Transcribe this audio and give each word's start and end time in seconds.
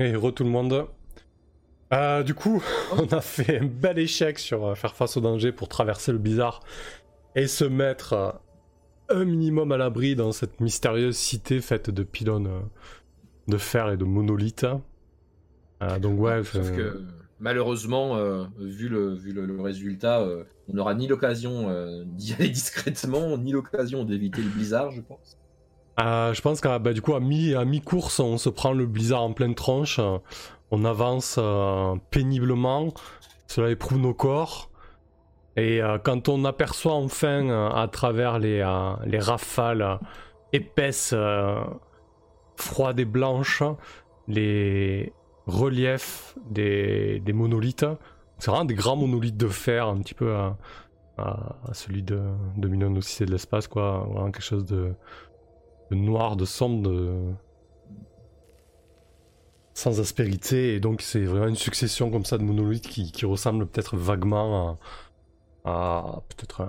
Et 0.00 0.16
re 0.16 0.34
tout 0.34 0.44
le 0.44 0.50
monde. 0.50 0.86
Euh, 1.92 2.22
du 2.22 2.34
coup, 2.34 2.62
on 2.92 3.06
a 3.06 3.20
fait 3.20 3.60
un 3.60 3.66
bel 3.66 3.98
échec 3.98 4.38
sur 4.38 4.66
euh, 4.66 4.74
faire 4.74 4.96
face 4.96 5.16
au 5.16 5.20
danger 5.20 5.52
pour 5.52 5.68
traverser 5.68 6.10
le 6.10 6.18
bizarre 6.18 6.60
et 7.36 7.46
se 7.46 7.64
mettre 7.64 8.12
euh, 8.14 8.30
un 9.10 9.24
minimum 9.24 9.70
à 9.72 9.76
l'abri 9.76 10.16
dans 10.16 10.32
cette 10.32 10.60
mystérieuse 10.60 11.16
cité 11.16 11.60
faite 11.60 11.90
de 11.90 12.02
pylônes 12.02 12.50
de 13.48 13.58
fer 13.58 13.90
et 13.90 13.96
de 13.96 14.04
monolithes. 14.04 14.66
Euh, 15.82 15.98
donc 15.98 16.18
ouais, 16.20 16.42
Sauf 16.44 16.74
que 16.74 17.02
malheureusement, 17.38 18.16
euh, 18.16 18.44
vu, 18.58 18.88
le, 18.88 19.14
vu 19.14 19.32
le, 19.32 19.44
le 19.44 19.60
résultat, 19.60 20.20
euh, 20.20 20.44
on 20.68 20.74
n'aura 20.74 20.94
ni 20.94 21.06
l'occasion 21.06 21.68
d'y 22.04 22.32
aller 22.38 22.48
discrètement, 22.48 23.36
ni 23.36 23.52
l'occasion 23.52 24.04
d'éviter 24.04 24.42
le 24.42 24.48
blizzard, 24.48 24.90
je 24.90 25.00
pense. 25.02 25.36
Euh, 26.00 26.32
je 26.32 26.40
pense 26.40 26.60
qu'à 26.60 26.78
bah, 26.78 26.92
du 26.92 27.02
coup 27.02 27.14
à 27.14 27.20
mi 27.20 27.80
course 27.84 28.20
on 28.20 28.38
se 28.38 28.48
prend 28.48 28.72
le 28.72 28.86
blizzard 28.86 29.22
en 29.22 29.32
pleine 29.32 29.54
tronche, 29.54 30.00
on 30.70 30.84
avance 30.84 31.36
euh, 31.38 31.96
péniblement, 32.10 32.94
cela 33.46 33.70
éprouve 33.70 33.98
nos 33.98 34.14
corps. 34.14 34.70
Et 35.56 35.82
euh, 35.82 35.98
quand 35.98 36.28
on 36.28 36.44
aperçoit 36.44 36.94
enfin 36.94 37.70
à 37.74 37.86
travers 37.88 38.38
les, 38.38 38.64
les 39.04 39.18
rafales 39.18 39.98
épaisses, 40.52 41.14
froides 42.56 43.00
et 43.00 43.04
blanches, 43.04 43.62
les 44.28 45.12
reliefs 45.46 46.36
des, 46.48 47.20
monolithes, 47.32 47.86
c'est 48.38 48.50
vraiment 48.50 48.64
des 48.64 48.74
grands 48.74 48.96
monolithes 48.96 49.36
de 49.36 49.48
fer, 49.48 49.88
un 49.88 49.98
petit 49.98 50.14
peu 50.14 50.34
à, 50.34 50.56
celui 51.72 52.02
de, 52.02 52.22
de 52.56 52.86
aussi 52.96 53.16
c'est 53.16 53.26
de 53.26 53.32
l'espace 53.32 53.68
quoi, 53.68 54.06
vraiment 54.08 54.30
quelque 54.30 54.42
chose 54.42 54.64
de 54.64 54.94
noir, 55.96 56.36
de 56.36 56.44
sombre, 56.44 56.90
sans 59.74 60.00
aspérité, 60.00 60.74
et 60.74 60.80
donc 60.80 61.00
c'est 61.00 61.24
vraiment 61.24 61.48
une 61.48 61.56
succession 61.56 62.10
comme 62.10 62.24
ça 62.24 62.38
de 62.38 62.42
monolithes 62.42 62.88
qui, 62.88 63.12
qui 63.12 63.24
ressemble 63.24 63.66
peut-être 63.66 63.96
vaguement 63.96 64.78
à, 65.64 66.22
peut-être 66.28 66.62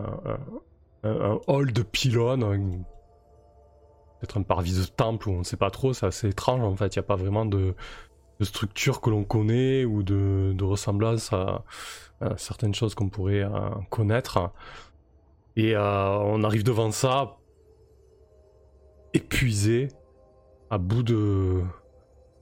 un, 1.03 1.39
hall 1.47 1.73
de 1.73 1.81
pylônes, 1.83 2.43
un- 2.43 2.83
peut-être 4.19 4.37
un 4.37 4.43
parvis 4.43 4.77
de 4.77 4.85
temple, 4.85 5.29
on 5.29 5.39
ne 5.39 5.43
sait 5.43 5.57
pas 5.57 5.71
trop, 5.71 5.93
c'est 5.93 6.05
assez 6.05 6.29
étrange 6.29 6.61
en 6.61 6.75
fait, 6.75 6.95
il 6.95 6.99
n'y 6.99 7.03
a 7.03 7.07
pas 7.07 7.15
vraiment 7.15 7.45
de, 7.45 7.75
structure 8.41 9.01
que 9.01 9.09
l'on 9.09 9.23
connaît 9.23 9.85
ou 9.85 10.03
de, 10.03 10.63
ressemblance 10.63 11.31
à, 11.33 11.63
à 12.21 12.37
certaines 12.37 12.73
choses 12.73 12.95
qu'on 12.95 13.09
pourrait 13.09 13.43
euh, 13.43 13.69
connaître. 13.89 14.51
Et 15.55 15.75
euh, 15.75 16.17
on 16.19 16.43
arrive 16.43 16.63
devant 16.63 16.91
ça, 16.91 17.37
épuisé, 19.13 19.89
à 20.69 20.77
bout 20.77 21.03
de 21.03 21.61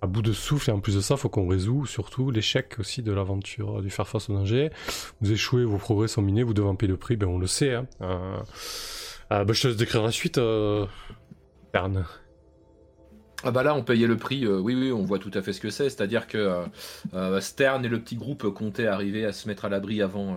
à 0.02 0.08
bout 0.08 0.22
de 0.22 0.31
souffle 0.31 0.70
et 0.70 0.73
en 0.73 0.80
plus 0.80 0.95
de 0.95 1.02
ça 1.02 1.17
faut 1.17 1.28
qu'on 1.28 1.48
résout 1.48 1.86
surtout 1.86 2.31
l'échec 2.31 2.78
aussi 2.80 3.03
de 3.03 3.12
l'aventure 3.12 3.81
du 3.81 3.89
faire 3.89 4.08
face 4.08 4.30
au 4.30 4.34
danger 4.34 4.70
vous 5.20 5.34
échouez 5.34 5.66
vos 5.66 5.78
progrès 5.78 6.08
sont 6.08 6.22
minés 6.22 6.44
vous 6.44 6.53
devez 6.53 6.73
payer 6.78 6.90
le 6.90 6.95
prix 6.95 7.17
ben 7.17 7.28
on 7.28 7.38
le 7.38 7.47
sait 7.47 7.73
hein. 7.73 7.86
Euh, 8.02 8.38
euh, 9.34 9.44
ben, 9.44 9.53
je 9.53 9.64
te 9.64 9.67
laisse 9.67 9.78
décrire 9.78 10.03
la 10.03 10.12
suite 10.12 10.38
euh... 10.38 10.86
Ah 13.45 13.52
bah 13.52 13.64
là, 13.64 13.73
on 13.73 13.84
payait 13.84 14.06
le 14.06 14.18
prix, 14.18 14.45
euh, 14.45 14.59
oui, 14.59 14.76
oui, 14.76 14.92
on 14.92 15.04
voit 15.04 15.18
tout 15.18 15.32
à 15.34 15.42
fait 15.42 15.54
ce 15.54 15.62
que 15.62 15.70
c'est, 15.70 15.90
c'est-à-dire 15.90 16.28
que 16.28 16.38
euh, 16.38 16.66
euh, 17.14 17.40
Stern 17.40 17.86
et 17.86 17.88
le 17.88 18.02
petit 18.02 18.18
groupe 18.18 18.46
comptaient 18.50 18.88
arriver 18.88 19.23
à 19.23 19.31
se 19.31 19.48
mettre 19.48 19.64
à 19.64 19.70
l'abri 19.70 20.02
avant, 20.02 20.36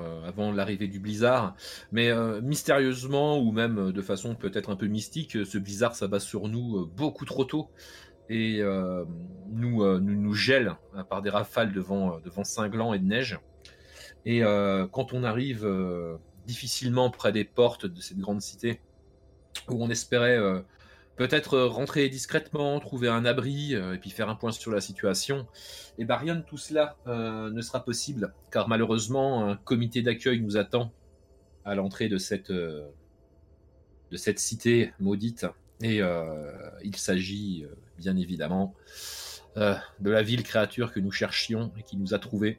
l'arrivée 0.53 0.86
du 0.86 1.00
blizzard, 1.00 1.56
mais 1.91 2.12
mystérieusement, 2.42 3.41
ou 3.41 3.50
même 3.50 3.91
de 3.91 4.03
façon 4.03 4.36
peut-être 4.36 4.70
un 4.70 4.77
peu 4.77 4.86
mystique, 4.86 5.33
ce 5.44 5.59
blizzard 5.59 5.97
s'abat 5.97 6.20
sur 6.20 6.47
nous 6.48 6.86
beaucoup 6.86 7.25
trop 7.25 7.44
tôt, 7.44 7.70
et 8.31 8.62
nous, 9.50 9.98
nous 9.98 10.20
nous 10.20 10.34
gèle 10.34 10.77
hein, 10.94 11.03
par 11.03 11.22
des 11.22 11.31
rafales 11.31 11.72
de 11.72 11.81
vent, 11.81 12.20
de 12.20 12.31
vent 12.31 12.44
cinglant 12.44 12.94
et 12.94 13.00
de 13.00 13.05
neige, 13.05 13.41
et 14.25 14.42
quand 14.92 15.12
on 15.12 15.25
arrive 15.25 15.69
difficilement 16.47 17.11
près 17.11 17.32
des 17.32 17.44
portes 17.44 17.87
de 17.87 18.00
cette 18.00 18.19
grande 18.19 18.41
cité, 18.41 18.81
où 19.69 19.82
on 19.82 19.91
espérait... 19.91 20.38
peut-être 21.17 21.55
euh, 21.55 21.67
rentrer 21.69 22.09
discrètement, 22.09 22.78
trouver 22.81 23.09
un 23.09 23.25
abri 23.25 23.75
euh, 23.75 23.95
et 23.95 23.99
puis 23.99 24.11
faire 24.11 24.28
un 24.28 24.34
point 24.34 24.53
sur 24.53 24.71
la 24.71 24.81
situation. 24.81 25.47
Et 25.99 26.05
bah 26.05 26.17
rien 26.17 26.34
de 26.34 26.43
tout 26.43 26.56
cela 26.56 26.97
euh, 27.06 27.50
ne 27.50 27.61
sera 27.61 27.84
possible 27.84 28.33
car 28.50 28.69
malheureusement 28.69 29.49
un 29.49 29.56
comité 29.56 30.03
d'accueil 30.03 30.41
nous 30.41 30.56
attend 30.56 30.93
à 31.65 31.75
l'entrée 31.75 32.09
de 32.09 32.19
cette 32.19 32.50
de 32.50 32.91
cette 34.17 34.39
cité 34.39 34.93
maudite 34.99 35.47
et 35.81 36.00
il 36.83 36.97
s'agit 36.97 37.65
bien 37.99 38.17
évidemment 38.17 38.75
de 39.56 40.11
la 40.11 40.23
ville 40.23 40.43
créature 40.43 40.93
que 40.93 40.99
nous 40.99 41.12
cherchions 41.12 41.73
et 41.79 41.83
qui 41.83 41.97
nous 41.97 42.15
a 42.15 42.19
trouvé. 42.19 42.59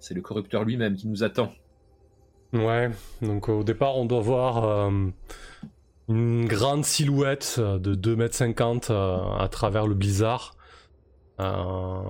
C'est 0.00 0.14
le 0.14 0.20
corrupteur 0.20 0.64
lui-même 0.64 0.96
qui 0.96 1.06
nous 1.06 1.22
attend. 1.22 1.52
ouais 2.52 2.90
donc 3.22 3.48
au 3.48 3.62
départ 3.62 3.96
on 3.96 4.04
doit 4.04 4.20
voir 4.20 4.90
une 6.08 6.46
grande 6.46 6.84
silhouette 6.84 7.60
de 7.60 7.94
2m50 7.94 8.90
euh, 8.90 9.18
à 9.38 9.48
travers 9.48 9.86
le 9.86 9.94
blizzard 9.94 10.54
Euh, 11.40 12.02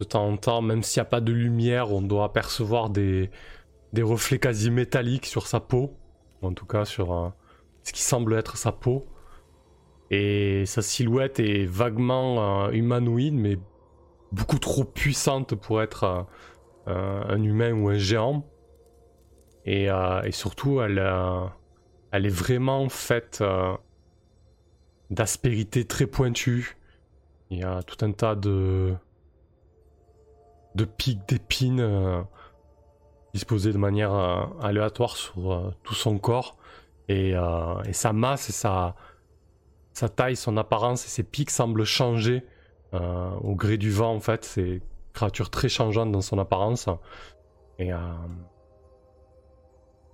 de 0.00 0.04
temps 0.04 0.26
en 0.26 0.36
temps, 0.38 0.62
même 0.62 0.82
s'il 0.82 1.00
n'y 1.00 1.06
a 1.06 1.10
pas 1.10 1.20
de 1.20 1.32
lumière, 1.32 1.92
on 1.92 2.00
doit 2.00 2.24
apercevoir 2.24 2.88
des, 2.88 3.30
des 3.92 4.02
reflets 4.02 4.38
quasi 4.38 4.70
métalliques 4.70 5.26
sur 5.26 5.46
sa 5.46 5.60
peau, 5.60 5.98
en 6.40 6.54
tout 6.54 6.64
cas 6.64 6.86
sur 6.86 7.12
euh, 7.12 7.28
ce 7.82 7.92
qui 7.92 8.00
semble 8.00 8.32
être 8.34 8.56
sa 8.56 8.72
peau. 8.72 9.06
Et 10.10 10.64
sa 10.66 10.80
silhouette 10.80 11.40
est 11.40 11.66
vaguement 11.66 12.70
humanoïde, 12.70 13.34
mais 13.34 13.58
beaucoup 14.32 14.58
trop 14.58 14.84
puissante 14.84 15.54
pour 15.54 15.82
être 15.82 16.26
un 16.86 17.42
humain 17.42 17.72
ou 17.72 17.88
un 17.88 17.98
géant. 17.98 18.46
Et, 19.64 19.86
et 19.86 20.32
surtout, 20.32 20.80
elle, 20.82 20.98
elle 22.14 22.26
est 22.26 22.28
vraiment 22.28 22.88
faite 22.88 23.40
euh, 23.40 23.76
d'aspérité 25.10 25.84
très 25.84 26.06
pointue. 26.06 26.76
Il 27.50 27.58
y 27.58 27.64
a 27.64 27.82
tout 27.82 28.04
un 28.04 28.12
tas 28.12 28.36
de, 28.36 28.94
de 30.76 30.84
pics 30.84 31.26
d'épines 31.26 31.80
euh, 31.80 32.22
disposés 33.32 33.72
de 33.72 33.78
manière 33.78 34.14
euh, 34.14 34.44
aléatoire 34.62 35.16
sur 35.16 35.52
euh, 35.52 35.74
tout 35.82 35.94
son 35.94 36.18
corps. 36.18 36.56
Et, 37.08 37.34
sa 37.92 38.12
masse 38.12 38.48
et 38.48 38.52
sa, 38.52 38.94
taille, 40.14 40.36
son 40.36 40.56
apparence 40.56 41.04
et 41.06 41.08
ses 41.08 41.24
pics 41.24 41.50
semblent 41.50 41.84
changer 41.84 42.46
au 42.92 43.56
gré 43.56 43.76
du 43.76 43.90
vent 43.90 44.14
en 44.14 44.20
fait. 44.20 44.44
C'est 44.44 44.62
une 44.62 44.80
créature 45.12 45.50
très 45.50 45.68
changeante 45.68 46.12
dans 46.12 46.22
son 46.22 46.38
apparence. 46.38 46.88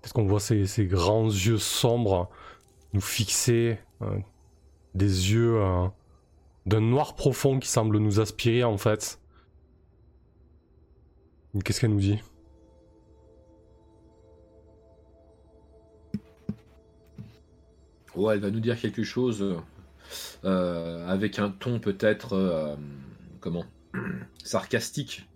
Euh, 0.00 0.05
est-ce 0.05 0.12
qu'on 0.12 0.27
voit 0.27 0.41
ces, 0.41 0.66
ces 0.66 0.87
grands 0.87 1.27
yeux 1.27 1.59
sombres 1.59 2.31
nous 2.93 3.00
fixer, 3.00 3.78
euh, 4.03 4.19
des 4.94 5.33
yeux 5.33 5.61
euh, 5.61 5.87
d'un 6.66 6.81
noir 6.81 7.15
profond 7.15 7.59
qui 7.59 7.69
semble 7.69 7.99
nous 7.99 8.21
aspirer 8.21 8.65
en 8.65 8.78
fait. 8.78 9.21
Qu'est-ce 11.65 11.81
qu'elle 11.81 11.91
nous 11.91 12.00
dit? 12.00 12.21
Ouais, 18.17 18.34
elle 18.34 18.41
va 18.41 18.50
nous 18.50 18.61
dire 18.61 18.78
quelque 18.81 19.05
chose 19.05 19.62
euh, 20.44 21.06
avec 21.09 21.38
un 21.38 21.50
ton 21.50 21.78
peut-être 21.78 22.34
euh, 22.34 22.75
comment 23.41 23.65
sarcastique 24.44 25.28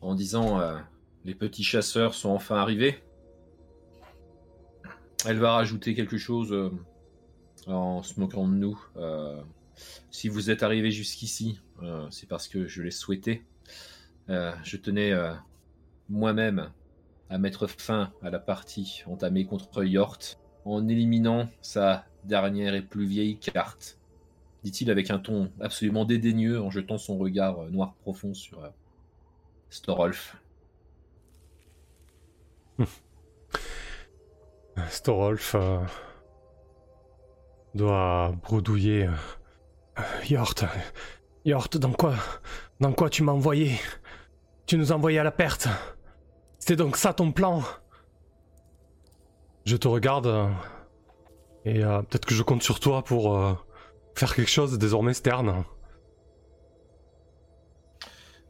en 0.00 0.14
disant 0.14 0.60
euh, 0.60 0.76
les 1.24 1.34
petits 1.34 1.62
chasseurs 1.64 2.14
sont 2.14 2.30
enfin 2.30 2.56
arrivés. 2.56 2.98
Elle 5.26 5.38
va 5.38 5.52
rajouter 5.52 5.94
quelque 5.94 6.16
chose 6.16 6.52
euh, 6.52 6.70
en 7.66 8.02
se 8.02 8.18
moquant 8.18 8.48
de 8.48 8.54
nous. 8.54 8.80
Euh, 8.96 9.40
si 10.10 10.28
vous 10.28 10.50
êtes 10.50 10.62
arrivés 10.62 10.90
jusqu'ici, 10.90 11.60
euh, 11.82 12.06
c'est 12.10 12.28
parce 12.28 12.48
que 12.48 12.66
je 12.66 12.82
l'ai 12.82 12.90
souhaité. 12.90 13.44
Je 14.28 14.76
tenais 14.76 15.12
moi-même 16.08 16.70
à 17.30 17.38
mettre 17.38 17.66
fin 17.66 18.12
à 18.22 18.30
la 18.30 18.38
partie 18.38 19.02
entamée 19.06 19.44
contre 19.44 19.82
Yort 19.82 20.20
en 20.64 20.86
éliminant 20.86 21.50
sa 21.62 22.06
dernière 22.22 22.76
et 22.76 22.82
plus 22.82 23.06
vieille 23.06 23.38
carte, 23.38 23.98
dit-il 24.62 24.88
avec 24.88 25.10
un 25.10 25.18
ton 25.18 25.50
absolument 25.60 26.04
dédaigneux 26.04 26.60
en 26.60 26.70
jetant 26.70 26.96
son 26.96 27.18
regard 27.18 27.64
noir 27.72 27.94
profond 28.02 28.32
sur 28.32 28.70
Storolf. 29.68 30.36
Storolf 34.88 35.54
euh, 35.54 35.78
doit 37.74 38.32
bredouiller. 38.42 39.06
euh, 39.06 39.10
euh, 39.98 40.24
Yort, 40.28 40.54
Yort, 41.44 41.68
dans 41.74 41.92
quoi, 41.92 42.14
dans 42.80 42.92
quoi 42.92 43.10
tu 43.10 43.22
m'as 43.22 43.32
envoyé? 43.32 43.78
Tu 44.66 44.76
nous 44.76 44.92
as 44.92 44.96
envoyé 44.96 45.18
à 45.18 45.24
la 45.24 45.30
perte. 45.30 45.68
C'était 46.58 46.76
donc 46.76 46.96
ça 46.96 47.12
ton 47.12 47.32
plan? 47.32 47.62
Je 49.64 49.76
te 49.76 49.88
regarde 49.88 50.26
euh, 50.26 50.48
et 51.64 51.80
peut-être 51.80 52.24
que 52.24 52.34
je 52.34 52.42
compte 52.42 52.62
sur 52.62 52.80
toi 52.80 53.02
pour 53.02 53.38
faire 54.14 54.34
quelque 54.34 54.50
chose 54.50 54.78
désormais, 54.78 55.12
Stern. 55.12 55.64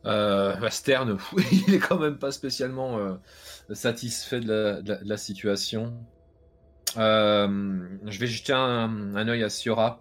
Euh, 0.05 0.71
Stern, 0.71 1.19
il 1.53 1.75
est 1.75 1.79
quand 1.79 1.99
même 1.99 2.19
pas 2.19 2.31
spécialement 2.31 3.19
satisfait 3.73 4.41
de 4.41 4.83
la, 5.03 5.17
situation. 5.17 5.93
Euh, 6.97 7.79
je 8.07 8.19
vais 8.19 8.27
jeter 8.27 8.53
un, 8.53 9.29
œil 9.29 9.43
à 9.43 9.49
Siora, 9.49 10.01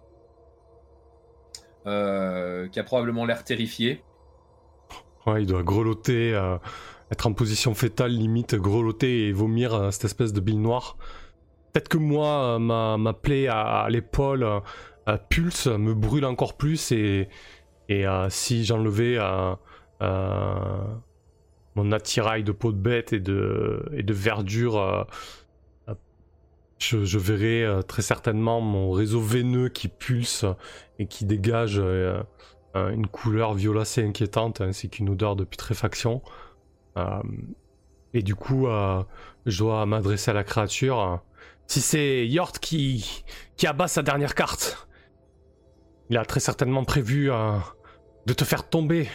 qui 1.84 1.90
a 1.90 2.84
probablement 2.84 3.24
l'air 3.24 3.44
terrifié. 3.44 4.02
Ouais, 5.26 5.42
il 5.42 5.46
doit 5.46 5.62
grelotter, 5.62 6.30
être 7.10 7.26
en 7.26 7.32
position 7.32 7.74
fétale, 7.74 8.12
limite 8.12 8.54
grelotter 8.54 9.28
et 9.28 9.32
vomir 9.32 9.92
cette 9.92 10.04
espèce 10.04 10.32
de 10.32 10.40
bile 10.40 10.60
noire. 10.60 10.96
Peut-être 11.72 11.88
que 11.88 11.98
moi, 11.98 12.58
ma, 12.58 13.12
plaie 13.12 13.48
à, 13.48 13.86
l'épaule 13.88 14.46
pulse, 15.28 15.66
me 15.66 15.94
brûle 15.94 16.24
encore 16.24 16.56
plus 16.56 16.92
et, 16.92 17.28
si 18.28 18.64
j'enlevais 18.64 19.18
euh, 20.02 20.84
mon 21.76 21.92
attirail 21.92 22.42
de 22.42 22.52
peau 22.52 22.72
de 22.72 22.78
bête 22.78 23.12
et 23.12 23.20
de, 23.20 24.12
verdure, 24.12 24.78
euh, 24.78 25.04
je, 26.80 27.18
verrai 27.18 27.64
euh, 27.64 27.82
très 27.82 28.02
certainement 28.02 28.60
mon 28.60 28.90
réseau 28.90 29.20
veineux 29.20 29.68
qui 29.68 29.88
pulse 29.88 30.44
et 30.98 31.06
qui 31.06 31.24
dégage 31.24 31.80
une 32.74 33.06
couleur 33.06 33.54
violacée 33.54 34.04
inquiétante 34.04 34.60
ainsi 34.60 34.88
qu'une 34.90 35.10
odeur 35.10 35.36
de 35.36 35.44
putréfaction. 35.44 36.22
et 38.14 38.22
du 38.22 38.34
coup, 38.34 38.66
je 39.46 39.58
dois 39.58 39.86
m'adresser 39.86 40.30
à 40.30 40.34
la 40.34 40.44
créature. 40.44 41.20
Si 41.66 41.80
c'est 41.80 42.26
Yort 42.26 42.52
qui, 42.60 43.24
qui 43.56 43.66
abat 43.66 43.88
sa 43.88 44.02
dernière 44.02 44.34
carte, 44.34 44.88
il 46.10 46.16
a 46.16 46.24
très 46.24 46.40
certainement 46.40 46.84
prévu 46.84 47.30
de 48.26 48.32
te 48.32 48.44
faire 48.44 48.68
tomber 48.68 49.08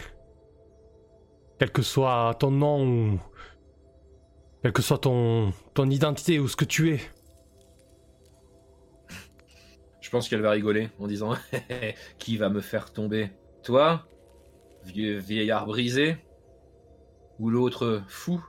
quel 1.58 1.70
que 1.70 1.82
soit 1.82 2.34
ton 2.38 2.50
nom 2.50 2.86
ou 2.86 3.18
quelle 4.62 4.72
que 4.72 4.82
soit 4.82 4.98
ton, 4.98 5.52
ton 5.74 5.88
identité 5.90 6.38
ou 6.38 6.48
ce 6.48 6.56
que 6.56 6.64
tu 6.64 6.94
es. 6.94 7.00
Je 10.06 10.10
pense 10.12 10.28
qu'elle 10.28 10.40
va 10.40 10.52
rigoler 10.52 10.88
en 11.00 11.08
disant 11.08 11.34
Qui 12.20 12.36
va 12.36 12.48
me 12.48 12.60
faire 12.60 12.92
tomber? 12.92 13.32
Toi 13.64 14.06
Vieux 14.84 15.18
vieillard 15.18 15.66
brisé? 15.66 16.18
Ou 17.40 17.50
l'autre 17.50 18.04
fou 18.06 18.40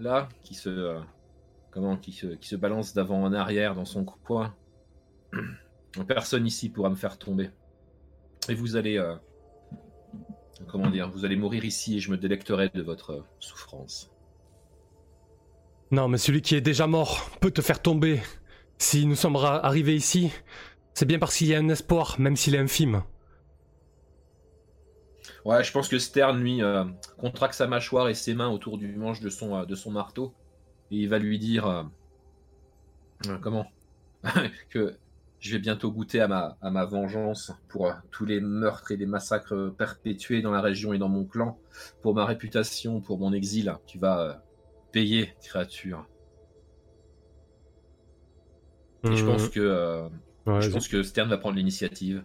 Là 0.00 0.28
Qui 0.42 0.54
se. 0.54 0.68
Euh, 0.68 0.98
comment 1.70 1.96
qui 1.96 2.10
se, 2.10 2.26
qui 2.26 2.48
se 2.48 2.56
balance 2.56 2.92
d'avant 2.92 3.22
en 3.22 3.32
arrière 3.32 3.76
dans 3.76 3.84
son 3.84 4.04
coin? 4.04 4.56
Personne 6.08 6.44
ici 6.44 6.70
pourra 6.70 6.90
me 6.90 6.96
faire 6.96 7.18
tomber. 7.18 7.50
Et 8.48 8.54
vous 8.54 8.74
allez. 8.74 8.98
Euh, 8.98 9.14
comment 10.66 10.90
dire, 10.90 11.08
vous 11.08 11.24
allez 11.24 11.36
mourir 11.36 11.64
ici 11.64 11.98
et 11.98 12.00
je 12.00 12.10
me 12.10 12.16
délecterai 12.16 12.68
de 12.74 12.82
votre 12.82 13.24
souffrance. 13.38 14.10
Non, 15.92 16.08
mais 16.08 16.18
celui 16.18 16.42
qui 16.42 16.56
est 16.56 16.60
déjà 16.60 16.88
mort 16.88 17.30
peut 17.40 17.52
te 17.52 17.62
faire 17.62 17.80
tomber. 17.80 18.20
Si 18.78 19.04
nous 19.04 19.14
sommes 19.14 19.36
arrivés 19.36 19.94
ici, 19.94 20.32
c'est 20.94 21.06
bien 21.06 21.18
parce 21.18 21.36
qu'il 21.36 21.48
y 21.48 21.54
a 21.54 21.58
un 21.58 21.68
espoir, 21.68 22.16
même 22.18 22.36
s'il 22.36 22.54
est 22.54 22.58
infime. 22.58 23.02
Ouais, 25.44 25.64
je 25.64 25.72
pense 25.72 25.88
que 25.88 25.98
Stern, 25.98 26.38
lui, 26.38 26.62
euh, 26.62 26.84
contracte 27.18 27.54
sa 27.54 27.66
mâchoire 27.66 28.08
et 28.08 28.14
ses 28.14 28.34
mains 28.34 28.50
autour 28.50 28.78
du 28.78 28.94
manche 28.96 29.20
de 29.20 29.30
son, 29.30 29.56
euh, 29.56 29.64
de 29.64 29.74
son 29.74 29.90
marteau. 29.90 30.34
Et 30.90 30.96
il 30.96 31.08
va 31.08 31.18
lui 31.18 31.38
dire... 31.38 31.66
Euh, 31.66 33.38
comment 33.40 33.66
Que 34.70 34.96
je 35.38 35.52
vais 35.52 35.58
bientôt 35.58 35.90
goûter 35.90 36.20
à 36.20 36.28
ma, 36.28 36.58
à 36.60 36.70
ma 36.70 36.84
vengeance 36.84 37.52
pour 37.68 37.90
tous 38.10 38.26
les 38.26 38.40
meurtres 38.40 38.92
et 38.92 38.96
les 38.98 39.06
massacres 39.06 39.72
perpétués 39.78 40.42
dans 40.42 40.50
la 40.50 40.60
région 40.60 40.92
et 40.92 40.98
dans 40.98 41.08
mon 41.08 41.24
clan, 41.24 41.58
pour 42.02 42.14
ma 42.14 42.26
réputation, 42.26 43.00
pour 43.00 43.18
mon 43.18 43.32
exil. 43.32 43.74
Tu 43.86 43.98
vas 43.98 44.42
payer, 44.92 45.34
créature. 45.42 46.06
Et 49.04 49.16
je 49.16 49.24
pense 49.24 49.48
que 49.48 50.10
euh, 50.46 50.60
je 50.60 50.70
pense 50.70 50.88
que 50.88 51.02
Stern 51.02 51.28
va 51.28 51.38
prendre 51.38 51.56
l'initiative. 51.56 52.24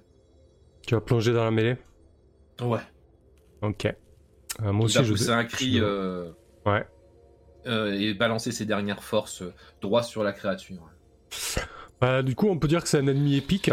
Tu 0.87 0.95
vas 0.95 1.01
plonger 1.01 1.33
dans 1.33 1.43
la 1.43 1.51
mêlée 1.51 1.77
Ouais. 2.61 2.79
Ok. 3.61 3.93
moi 4.61 4.85
aussi, 4.85 5.03
je 5.03 5.11
pousser 5.11 5.31
un 5.31 5.45
cri. 5.45 5.81
ouais. 6.65 6.87
et 7.65 8.13
balancer 8.13 8.51
ses 8.51 8.65
dernières 8.65 9.03
forces 9.03 9.43
droit 9.81 10.03
sur 10.03 10.23
la 10.23 10.31
créature. 10.31 10.89
Bah, 12.01 12.21
du 12.21 12.35
coup, 12.35 12.47
on 12.47 12.57
peut 12.57 12.67
dire 12.67 12.83
que 12.83 12.89
c'est 12.89 12.99
un 12.99 13.07
ennemi 13.07 13.37
épique. 13.37 13.71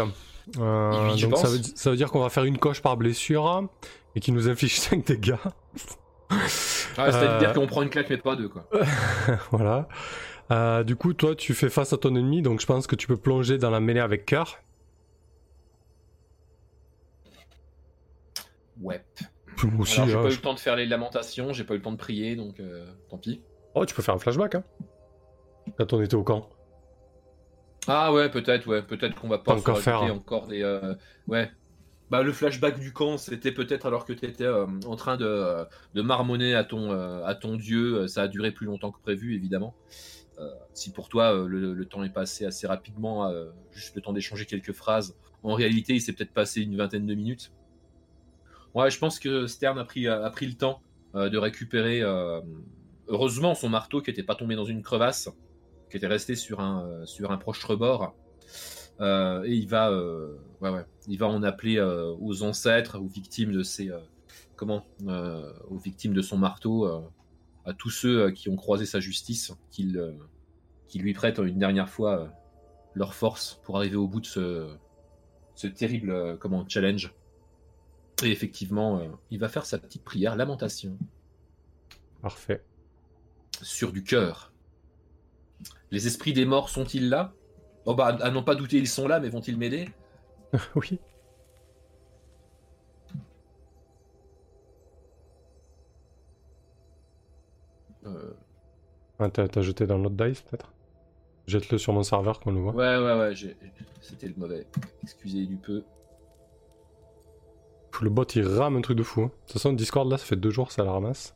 Euh, 0.59 1.15
donc 1.15 1.37
ça 1.37 1.47
veut, 1.47 1.59
ça 1.75 1.89
veut, 1.89 1.95
dire 1.95 2.11
qu'on 2.11 2.19
va 2.19 2.29
faire 2.29 2.43
une 2.43 2.57
coche 2.57 2.81
par 2.81 2.97
blessure 2.97 3.69
et 4.15 4.19
qui 4.19 4.31
nous 4.31 4.49
inflige 4.49 4.79
5 4.79 5.05
dégâts. 5.05 5.35
Ah, 6.97 7.11
C'est-à-dire 7.11 7.49
euh, 7.49 7.53
qu'on 7.53 7.67
prend 7.67 7.81
une 7.81 7.89
claque 7.89 8.09
mais 8.09 8.17
pas 8.17 8.35
deux 8.35 8.49
quoi. 8.49 8.67
voilà. 9.51 9.87
Euh, 10.53 10.83
du 10.83 10.95
coup, 10.95 11.13
toi, 11.13 11.35
tu 11.35 11.53
fais 11.53 11.69
face 11.69 11.91
à 11.91 11.97
ton 11.97 12.15
ennemi, 12.15 12.41
donc 12.41 12.61
je 12.61 12.65
pense 12.65 12.87
que 12.87 12.95
tu 12.95 13.07
peux 13.07 13.17
plonger 13.17 13.57
dans 13.57 13.69
la 13.69 13.79
mêlée 13.79 13.99
avec 13.99 14.25
cœur. 14.25 14.59
Ouais. 18.81 19.03
Aussi, 19.79 19.95
j'ai 20.05 20.13
hein, 20.13 20.21
pas 20.21 20.29
eu 20.29 20.35
le 20.35 20.37
temps 20.37 20.53
de 20.53 20.59
faire 20.59 20.75
les 20.75 20.85
lamentations, 20.85 21.53
j'ai 21.53 21.63
pas 21.63 21.73
eu 21.73 21.77
le 21.77 21.83
temps 21.83 21.91
de 21.91 21.97
prier, 21.97 22.35
donc 22.35 22.61
tant 23.09 23.17
pis. 23.17 23.41
Oh, 23.75 23.85
tu 23.85 23.95
peux 23.95 24.01
faire 24.01 24.15
un 24.15 24.19
flashback, 24.19 24.55
hein. 24.55 24.63
Quand 25.77 25.93
on 25.93 26.01
était 26.01 26.15
au 26.15 26.23
camp. 26.23 26.49
Ah 27.87 28.13
ouais, 28.13 28.29
peut-être, 28.29 28.67
ouais, 28.67 28.81
peut-être 28.81 29.19
qu'on 29.19 29.27
va 29.27 29.39
pas 29.39 29.55
encore 29.55 29.79
faire 29.79 30.01
encore 30.03 30.47
des, 30.47 30.63
euh, 30.63 30.95
ouais. 31.27 31.51
Bah 32.09 32.21
le 32.21 32.31
flashback 32.31 32.79
du 32.79 32.93
camp, 32.93 33.17
c'était 33.17 33.51
peut-être 33.51 33.85
alors 33.85 34.05
que 34.05 34.13
tu 34.13 34.25
étais 34.25 34.45
euh, 34.45 34.67
en 34.85 34.95
train 34.95 35.17
de, 35.17 35.65
de 35.93 36.01
marmonner 36.01 36.53
à 36.53 36.63
ton, 36.63 36.91
euh, 36.91 37.23
à 37.25 37.33
ton 37.33 37.55
dieu. 37.55 38.07
Ça 38.07 38.23
a 38.23 38.27
duré 38.27 38.51
plus 38.51 38.67
longtemps 38.67 38.91
que 38.91 39.01
prévu, 39.01 39.35
évidemment. 39.35 39.73
Si 40.73 40.91
pour 40.91 41.09
toi 41.09 41.45
le, 41.47 41.85
temps 41.85 42.03
est 42.03 42.13
passé 42.13 42.45
assez 42.45 42.67
rapidement, 42.67 43.31
juste 43.71 43.95
le 43.95 44.01
temps 44.01 44.13
d'échanger 44.13 44.45
quelques 44.45 44.73
phrases, 44.73 45.15
en 45.43 45.53
réalité 45.53 45.93
il 45.93 46.01
s'est 46.01 46.13
peut-être 46.13 46.33
passé 46.33 46.61
une 46.61 46.75
vingtaine 46.75 47.05
de 47.05 47.13
minutes. 47.13 47.51
Ouais, 48.73 48.89
je 48.89 48.97
pense 48.97 49.19
que 49.19 49.45
Stern 49.47 49.77
a 49.77 49.85
pris, 49.85 50.03
le 50.05 50.53
temps 50.53 50.81
de 51.13 51.37
récupérer, 51.37 52.01
heureusement, 53.07 53.55
son 53.55 53.69
marteau 53.69 54.01
qui 54.01 54.09
n'était 54.09 54.23
pas 54.23 54.35
tombé 54.35 54.55
dans 54.55 54.65
une 54.65 54.81
crevasse 54.81 55.29
qui 55.93 55.97
était 55.97 56.07
resté 56.07 56.35
sur 56.35 56.59
un, 56.59 56.87
euh, 57.05 57.37
proche 57.37 57.63
rebord. 57.65 58.15
Euh, 58.99 59.43
et 59.43 59.53
il 59.53 59.67
va, 59.67 59.91
euh, 59.91 60.39
il 61.07 61.19
va 61.19 61.27
en 61.27 61.43
appeler 61.43 61.79
aux 61.79 62.41
ancêtres, 62.41 62.99
aux 62.99 63.05
victimes 63.05 63.51
de 63.51 63.61
ses, 63.61 63.91
comment, 64.55 64.83
aux 65.69 65.77
victimes 65.77 66.13
de 66.13 66.23
son 66.23 66.37
marteau, 66.37 66.89
à 67.65 67.73
tous 67.73 67.89
ceux 67.89 68.31
qui 68.31 68.49
ont 68.49 68.55
croisé 68.55 68.85
sa 68.85 68.99
justice, 68.99 69.53
qu'il 69.71 70.15
qui 70.87 70.99
lui 70.99 71.13
prêtent 71.13 71.39
une 71.39 71.57
dernière 71.57 71.89
fois 71.89 72.31
leur 72.93 73.13
force 73.13 73.59
pour 73.63 73.77
arriver 73.77 73.95
au 73.95 74.07
bout 74.07 74.19
de 74.19 74.25
ce, 74.25 74.75
ce 75.55 75.67
terrible 75.67 76.37
comment, 76.39 76.67
challenge. 76.67 77.13
Et 78.23 78.31
effectivement, 78.31 79.01
il 79.31 79.39
va 79.39 79.49
faire 79.49 79.65
sa 79.65 79.79
petite 79.79 80.03
prière, 80.03 80.35
lamentation. 80.35 80.97
Parfait. 82.21 82.63
Sur 83.61 83.91
du 83.91 84.03
cœur. 84.03 84.53
Les 85.91 86.07
esprits 86.07 86.33
des 86.33 86.45
morts 86.45 86.69
sont-ils 86.69 87.09
là? 87.09 87.33
Oh 87.85 87.95
bah, 87.95 88.17
à 88.21 88.31
n'en 88.31 88.43
pas 88.43 88.55
douter, 88.55 88.77
ils 88.77 88.87
sont 88.87 89.07
là, 89.07 89.19
mais 89.19 89.29
vont-ils 89.29 89.57
m'aider? 89.57 89.89
Oui. 90.75 90.99
Ah, 99.23 99.47
t'as 99.47 99.61
jeté 99.61 99.87
dans 99.87 99.97
l'autre 99.97 100.15
dice, 100.15 100.41
peut-être? 100.41 100.73
Jette-le 101.47 101.77
sur 101.77 101.93
mon 101.93 102.03
serveur 102.03 102.39
qu'on 102.39 102.51
le 102.51 102.59
voit. 102.59 102.73
Ouais, 102.73 102.97
ouais, 102.97 103.19
ouais, 103.19 103.33
c'était 104.01 104.27
le 104.27 104.35
mauvais. 104.37 104.65
Excusez 105.03 105.45
du 105.45 105.57
peu. 105.57 105.83
Le 108.01 108.09
bot 108.09 108.23
il 108.35 108.47
rame 108.47 108.77
un 108.77 108.81
truc 108.81 108.97
de 108.97 109.03
fou. 109.03 109.21
Hein. 109.21 109.25
De 109.25 109.31
toute 109.45 109.53
façon, 109.53 109.73
Discord 109.73 110.09
là, 110.09 110.17
ça 110.17 110.25
fait 110.25 110.35
deux 110.35 110.49
jours, 110.49 110.71
ça 110.71 110.83
la 110.83 110.91
ramasse. 110.91 111.35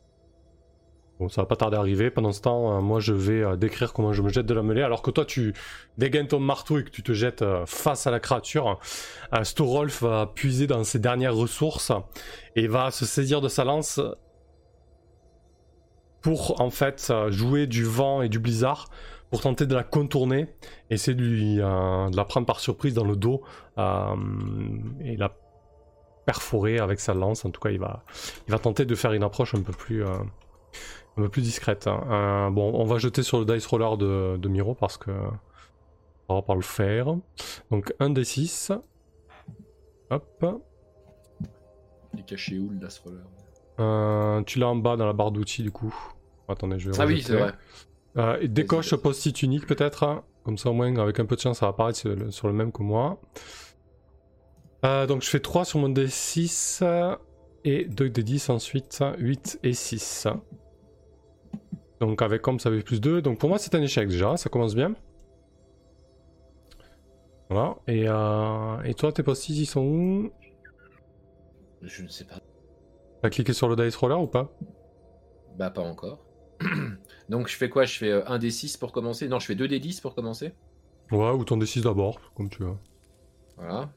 Bon, 1.18 1.28
ça 1.28 1.42
va 1.42 1.46
pas 1.46 1.56
tarder 1.56 1.76
à 1.76 1.80
arriver. 1.80 2.10
Pendant 2.10 2.32
ce 2.32 2.40
temps, 2.40 2.76
euh, 2.76 2.80
moi, 2.80 3.00
je 3.00 3.12
vais 3.12 3.42
euh, 3.42 3.56
décrire 3.56 3.92
comment 3.92 4.12
je 4.12 4.22
me 4.22 4.28
jette 4.28 4.46
de 4.46 4.54
la 4.54 4.62
mêlée. 4.62 4.82
Alors 4.82 5.02
que 5.02 5.10
toi, 5.10 5.24
tu 5.24 5.52
dégaines 5.96 6.28
ton 6.28 6.38
marteau 6.38 6.78
et 6.78 6.84
que 6.84 6.90
tu 6.90 7.02
te 7.02 7.12
jettes 7.12 7.42
euh, 7.42 7.66
face 7.66 8.06
à 8.06 8.10
la 8.10 8.20
créature. 8.20 8.78
Storolf 9.42 10.02
va 10.02 10.26
puiser 10.26 10.66
dans 10.66 10.84
ses 10.84 11.00
dernières 11.00 11.34
ressources 11.34 11.92
et 12.54 12.68
va 12.68 12.90
se 12.90 13.04
saisir 13.04 13.40
de 13.40 13.48
sa 13.48 13.64
lance 13.64 14.00
pour, 16.20 16.60
en 16.60 16.70
fait, 16.70 17.12
jouer 17.28 17.66
du 17.66 17.84
vent 17.84 18.22
et 18.22 18.28
du 18.28 18.38
blizzard 18.38 18.88
pour 19.30 19.40
tenter 19.42 19.66
de 19.66 19.74
la 19.74 19.84
contourner, 19.84 20.46
essayer 20.90 21.14
de, 21.14 21.22
lui, 21.22 21.56
de 21.56 22.16
la 22.16 22.24
prendre 22.24 22.46
par 22.46 22.60
surprise 22.60 22.94
dans 22.94 23.04
le 23.04 23.16
dos 23.16 23.42
et 23.76 25.16
la 25.16 25.36
perforer 26.26 26.78
avec 26.78 27.00
sa 27.00 27.14
lance. 27.14 27.44
En 27.44 27.50
tout 27.50 27.60
cas, 27.60 27.70
il 27.70 27.78
va, 27.78 28.04
il 28.46 28.52
va 28.52 28.58
tenter 28.58 28.84
de 28.84 28.94
faire 28.94 29.12
une 29.12 29.22
approche 29.22 29.54
un 29.54 29.62
peu 29.62 29.72
plus 29.72 30.04
un 31.18 31.22
peu 31.22 31.28
plus 31.28 31.42
discrète. 31.42 31.86
Hein. 31.86 32.02
Euh, 32.10 32.50
bon, 32.50 32.72
on 32.74 32.84
va 32.84 32.98
jeter 32.98 33.22
sur 33.22 33.40
le 33.40 33.44
dice 33.44 33.66
roller 33.66 33.96
de, 33.96 34.48
Miro 34.48 34.74
parce 34.74 34.96
que 34.96 35.10
on 36.28 36.34
va 36.34 36.42
pas 36.42 36.54
le 36.54 36.62
faire. 36.62 37.16
Donc 37.70 37.92
un 37.98 38.10
des 38.10 38.24
6. 38.24 38.72
Hop. 40.10 40.46
Il 42.14 42.20
est 42.20 42.26
caché 42.26 42.58
où 42.58 42.70
le 42.70 42.76
dice 42.76 42.98
roller? 42.98 43.24
Euh, 43.78 44.42
tu 44.42 44.58
l'as 44.58 44.68
en 44.68 44.76
bas 44.76 44.96
dans 44.96 45.06
la 45.06 45.12
barre 45.12 45.30
d'outils 45.30 45.62
du 45.62 45.70
coup. 45.70 45.94
Attendez, 46.48 46.78
je 46.78 46.90
vais 46.90 47.00
Ah 47.00 47.06
oui, 47.06 47.22
c'est 47.22 47.36
vrai. 47.36 47.52
Euh, 48.16 48.38
et 48.40 48.48
décoche 48.48 48.94
post-it 48.96 49.42
unique 49.42 49.66
peut-être. 49.66 50.02
hein. 50.02 50.24
Comme 50.44 50.56
ça 50.58 50.70
au 50.70 50.72
moins 50.72 50.96
avec 50.96 51.20
un 51.20 51.26
peu 51.26 51.36
de 51.36 51.40
chance 51.40 51.58
ça 51.58 51.66
va 51.66 51.70
apparaître 51.70 51.98
sur 51.98 52.14
le, 52.16 52.30
sur 52.30 52.48
le 52.48 52.54
même 52.54 52.72
que 52.72 52.82
moi. 52.82 53.20
Euh, 54.84 55.06
donc 55.06 55.22
je 55.22 55.28
fais 55.28 55.40
3 55.40 55.64
sur 55.64 55.78
mon 55.78 55.88
D6 55.90 56.78
euh, 56.82 57.14
et 57.64 57.84
2 57.84 58.08
D10 58.08 58.50
ensuite 58.50 59.02
8 59.18 59.60
et 59.62 59.72
6. 59.74 60.26
Donc 62.00 62.22
avec 62.22 62.42
comme 62.42 62.58
ça 62.58 62.70
fait 62.70 62.82
plus 62.82 63.00
2. 63.00 63.20
Donc 63.20 63.38
pour 63.38 63.48
moi 63.48 63.58
c'est 63.58 63.74
un 63.74 63.82
échec 63.82 64.08
déjà, 64.08 64.36
ça 64.36 64.48
commence 64.48 64.74
bien. 64.74 64.94
Voilà. 67.50 67.76
Et, 67.86 68.04
et 68.88 68.94
toi 68.94 69.12
tes 69.12 69.22
post-it 69.22 69.56
ils 69.56 69.66
sont 69.66 69.82
où? 69.82 70.30
Je 71.82 72.02
ne 72.02 72.08
sais 72.08 72.24
pas. 72.24 72.40
T'as 73.22 73.30
cliqué 73.30 73.52
sur 73.52 73.68
le 73.68 73.76
dice 73.76 73.96
roller 73.96 74.20
ou 74.20 74.26
pas 74.26 74.52
Bah, 75.56 75.70
pas 75.70 75.82
encore. 75.82 76.24
Donc, 77.28 77.48
je 77.48 77.56
fais 77.56 77.68
quoi? 77.68 77.84
Je 77.84 77.96
fais 77.98 78.10
euh, 78.10 78.26
un 78.26 78.38
D6 78.38 78.78
pour 78.78 78.92
commencer? 78.92 79.28
Non, 79.28 79.38
je 79.38 79.46
fais 79.46 79.54
2 79.54 79.66
D10 79.66 80.00
pour 80.00 80.14
commencer? 80.14 80.52
Ouais, 81.10 81.30
ou 81.30 81.44
ton 81.44 81.56
D6 81.58 81.82
d'abord, 81.82 82.20
comme 82.34 82.48
tu 82.48 82.62
veux. 82.62 82.74
Voilà. 83.56 83.90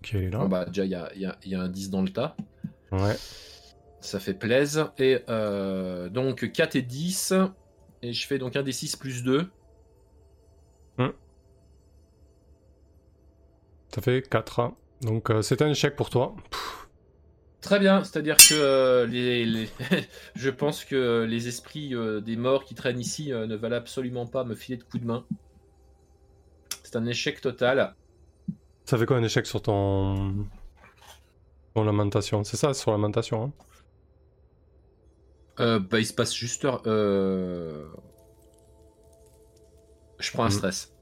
Ok, 0.00 0.10
elle 0.14 0.24
est 0.24 0.30
là. 0.30 0.38
Bon, 0.38 0.48
bah, 0.48 0.66
déjà, 0.66 0.84
il 0.84 0.90
y 0.90 0.94
a, 0.94 1.10
il 1.14 1.22
y 1.22 1.26
a- 1.26 1.38
il 1.44 1.50
y 1.50 1.54
a 1.54 1.60
un 1.60 1.68
10 1.68 1.90
dans 1.90 2.02
le 2.02 2.10
tas. 2.10 2.36
Ouais. 2.92 3.16
Ça 4.00 4.18
fait 4.18 4.34
plaise. 4.34 4.84
Et 4.98 5.20
euh, 5.28 6.08
donc 6.08 6.50
4 6.52 6.76
et 6.76 6.82
10. 6.82 7.34
Et 8.02 8.12
je 8.12 8.26
fais 8.26 8.38
donc 8.38 8.56
un 8.56 8.62
D6 8.62 8.96
plus 8.98 9.22
2. 9.22 9.50
Ça 13.94 14.00
fait 14.02 14.22
4. 14.28 14.72
Donc 15.02 15.30
euh, 15.30 15.42
c'est 15.42 15.62
un 15.62 15.68
échec 15.70 15.96
pour 15.96 16.10
toi. 16.10 16.36
Pff, 16.50 16.79
Très 17.60 17.78
bien, 17.78 18.02
c'est-à-dire 18.04 18.36
que 18.36 18.54
euh, 18.54 19.06
les, 19.06 19.44
les- 19.44 19.68
je 20.34 20.48
pense 20.50 20.84
que 20.84 21.24
les 21.28 21.46
esprits 21.46 21.94
euh, 21.94 22.20
des 22.20 22.36
morts 22.36 22.64
qui 22.64 22.74
traînent 22.74 22.98
ici 23.00 23.32
euh, 23.32 23.46
ne 23.46 23.54
veulent 23.54 23.74
absolument 23.74 24.26
pas 24.26 24.44
me 24.44 24.54
filer 24.54 24.78
de 24.78 24.82
coups 24.84 25.02
de 25.02 25.06
main. 25.06 25.24
C'est 26.82 26.96
un 26.96 27.06
échec 27.06 27.40
total. 27.40 27.94
Ça 28.86 28.96
fait 28.98 29.06
quoi 29.06 29.18
un 29.18 29.22
échec 29.22 29.46
sur 29.46 29.60
ton. 29.62 30.46
ton 31.74 31.84
lamentation? 31.84 32.44
C'est 32.44 32.56
ça, 32.56 32.72
sur 32.74 32.90
lamentation. 32.92 33.44
Hein? 33.44 33.52
Euh, 35.60 35.78
bah, 35.78 36.00
il 36.00 36.06
se 36.06 36.14
passe 36.14 36.34
juste. 36.34 36.64
euh, 36.86 37.84
Je 40.18 40.30
prends 40.32 40.44
un 40.44 40.46
Mhm. 40.46 40.52
stress. 40.52 40.92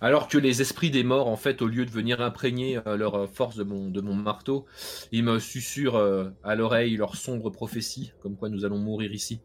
Alors 0.00 0.28
que 0.28 0.38
les 0.38 0.60
esprits 0.60 0.90
des 0.90 1.02
morts, 1.02 1.26
en 1.28 1.36
fait, 1.36 1.60
au 1.60 1.66
lieu 1.66 1.84
de 1.84 1.90
venir 1.90 2.20
imprégner 2.20 2.78
euh, 2.86 2.96
leur 2.96 3.14
euh, 3.16 3.26
force 3.26 3.56
de 3.56 3.64
mon, 3.64 3.88
de 3.90 4.00
mon 4.00 4.14
marteau, 4.14 4.64
ils 5.12 5.24
me 5.24 5.38
susurrent 5.40 5.96
euh, 5.96 6.30
à 6.44 6.54
l'oreille 6.54 6.96
leur 6.96 7.16
sombre 7.16 7.50
prophétie, 7.50 8.12
comme 8.20 8.36
quoi 8.36 8.48
nous 8.48 8.64
allons 8.64 8.78
mourir 8.78 9.12
ici, 9.12 9.40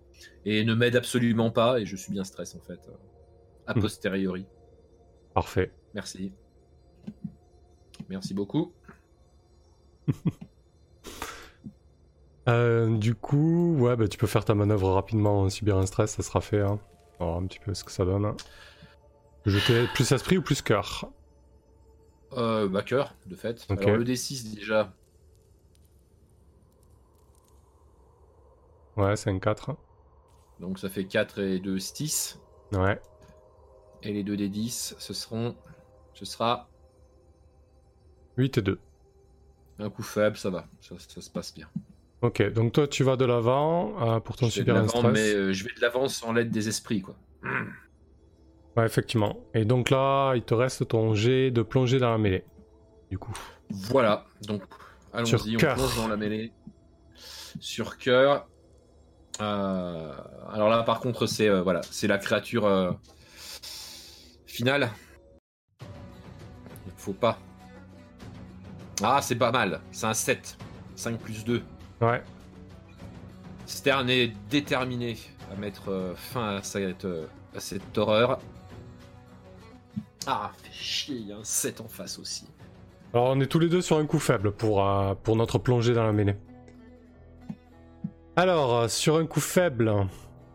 et 0.45 0.63
ne 0.63 0.73
m'aident 0.75 0.97
absolument 0.97 1.49
pas, 1.49 1.79
et 1.79 1.85
je 1.85 1.95
suis 1.95 2.11
bien 2.11 2.23
stress, 2.23 2.53
en 2.55 2.59
fait, 2.59 2.79
a 3.65 3.73
Mhm. 3.73 3.81
posteriori. 3.81 4.45
Parfait. 5.33 5.71
Merci. 5.95 6.31
Merci 8.09 8.33
beaucoup. 8.33 8.73
Euh, 12.49 12.97
du 12.97 13.15
coup, 13.15 13.77
ouais, 13.79 13.95
bah, 13.95 14.07
tu 14.09 14.17
peux 14.17 14.27
faire 14.27 14.43
ta 14.43 14.53
manœuvre 14.53 14.89
rapidement, 14.91 15.49
subir 15.49 15.77
un 15.77 15.85
stress, 15.85 16.11
ça 16.11 16.23
sera 16.23 16.41
fait. 16.41 16.59
Hein. 16.59 16.77
On 17.19 17.23
va 17.25 17.31
voir 17.31 17.37
un 17.41 17.47
petit 17.47 17.59
peu 17.59 17.73
ce 17.73 17.85
que 17.85 17.91
ça 17.91 18.03
donne. 18.03 18.25
hein. 18.25 18.35
Jeter 19.45 19.87
plus 19.93 20.11
esprit 20.11 20.37
ou 20.37 20.41
plus 20.41 20.61
cœur 20.61 21.11
Euh, 22.33 22.67
bah, 22.67 22.81
cœur, 22.81 23.13
de 23.27 23.35
fait. 23.35 23.65
Ok. 23.69 23.81
Alors, 23.83 23.97
le 23.97 24.03
D6, 24.05 24.55
déjà, 24.55 24.93
Ouais, 28.95 29.15
c'est 29.15 29.29
un 29.31 29.39
4. 29.39 29.75
donc 30.59 30.77
ça 30.79 30.87
fait 30.89 31.05
4 31.05 31.39
et 31.39 31.59
2, 31.59 31.79
6. 31.79 32.39
Ouais. 32.73 33.01
Et 34.03 34.13
les 34.13 34.23
2 34.23 34.35
D10, 34.35 34.95
ce 34.99 35.13
seront. 35.13 35.55
Ce 36.13 36.25
sera 36.25 36.69
8 38.37 38.57
et 38.59 38.61
2. 38.61 38.79
un 39.79 39.89
coup 39.89 40.03
faible, 40.03 40.37
ça 40.37 40.49
va. 40.51 40.67
Ça, 40.79 40.95
ça 40.99 41.21
se 41.21 41.29
passe 41.29 41.53
bien. 41.55 41.67
Ok, 42.21 42.41
donc 42.53 42.71
toi 42.73 42.87
tu 42.87 43.03
vas 43.03 43.17
de 43.17 43.25
l'avant 43.25 43.99
euh, 44.15 44.19
pour 44.19 44.35
ton 44.37 44.47
je 44.47 44.61
vais 44.61 44.71
de 44.71 44.87
stress. 44.87 45.11
mais 45.11 45.33
euh, 45.33 45.51
je 45.53 45.63
vais 45.65 45.73
de 45.75 45.81
l'avant 45.81 46.07
sans 46.07 46.31
l'aide 46.31 46.51
des 46.51 46.67
esprits, 46.69 47.01
quoi. 47.01 47.15
Ouais, 48.75 48.85
effectivement. 48.85 49.37
Et 49.53 49.65
donc 49.65 49.89
là, 49.89 50.33
il 50.35 50.43
te 50.43 50.53
reste 50.53 50.87
ton 50.87 51.13
jet 51.13 51.51
de 51.51 51.61
plongée 51.61 51.99
dans 51.99 52.11
la 52.11 52.17
mêlée. 52.17 52.43
Du 53.09 53.17
coup. 53.17 53.33
Voilà, 53.69 54.25
donc 54.47 54.63
allons-y, 55.13 55.55
on 55.55 55.59
plonge 55.59 55.97
dans 55.97 56.07
la 56.07 56.17
mêlée. 56.17 56.51
Sur 57.59 57.97
cœur. 57.97 58.47
Euh, 59.41 60.11
alors 60.51 60.69
là, 60.69 60.83
par 60.83 60.99
contre, 60.99 61.27
c'est 61.27 61.49
euh, 61.49 61.61
voilà, 61.61 61.81
c'est 61.89 62.07
la 62.07 62.17
créature 62.17 62.65
euh, 62.65 62.91
finale. 64.47 64.89
Il 65.81 66.91
faut 66.97 67.13
pas. 67.13 67.37
Ah, 69.03 69.21
c'est 69.21 69.35
pas 69.35 69.51
mal. 69.51 69.81
C'est 69.91 70.05
un 70.05 70.13
7. 70.13 70.57
5 70.95 71.19
plus 71.19 71.43
2. 71.43 71.61
Ouais. 72.01 72.23
Stern 73.65 74.09
est 74.09 74.33
déterminé 74.49 75.17
à 75.51 75.55
mettre 75.59 76.13
fin 76.15 76.57
à 76.57 76.63
cette, 76.63 77.07
à 77.55 77.59
cette 77.59 77.97
horreur. 77.97 78.39
Ah, 80.27 80.51
fait 80.61 80.71
chier, 80.73 81.15
il 81.15 81.27
y 81.27 81.31
a 81.33 81.37
un 81.37 81.43
7 81.43 81.81
en 81.81 81.87
face 81.87 82.17
aussi. 82.19 82.45
Alors 83.13 83.27
on 83.35 83.39
est 83.39 83.45
tous 83.47 83.59
les 83.59 83.69
deux 83.69 83.81
sur 83.81 83.97
un 83.97 84.05
coup 84.05 84.19
faible 84.19 84.51
pour, 84.51 84.85
euh, 84.87 85.13
pour 85.21 85.35
notre 85.35 85.59
plongée 85.59 85.93
dans 85.93 86.03
la 86.03 86.11
mêlée. 86.13 86.35
Alors, 88.35 88.75
euh, 88.75 88.87
sur 88.87 89.17
un 89.17 89.25
coup 89.27 89.39
faible, 89.41 89.93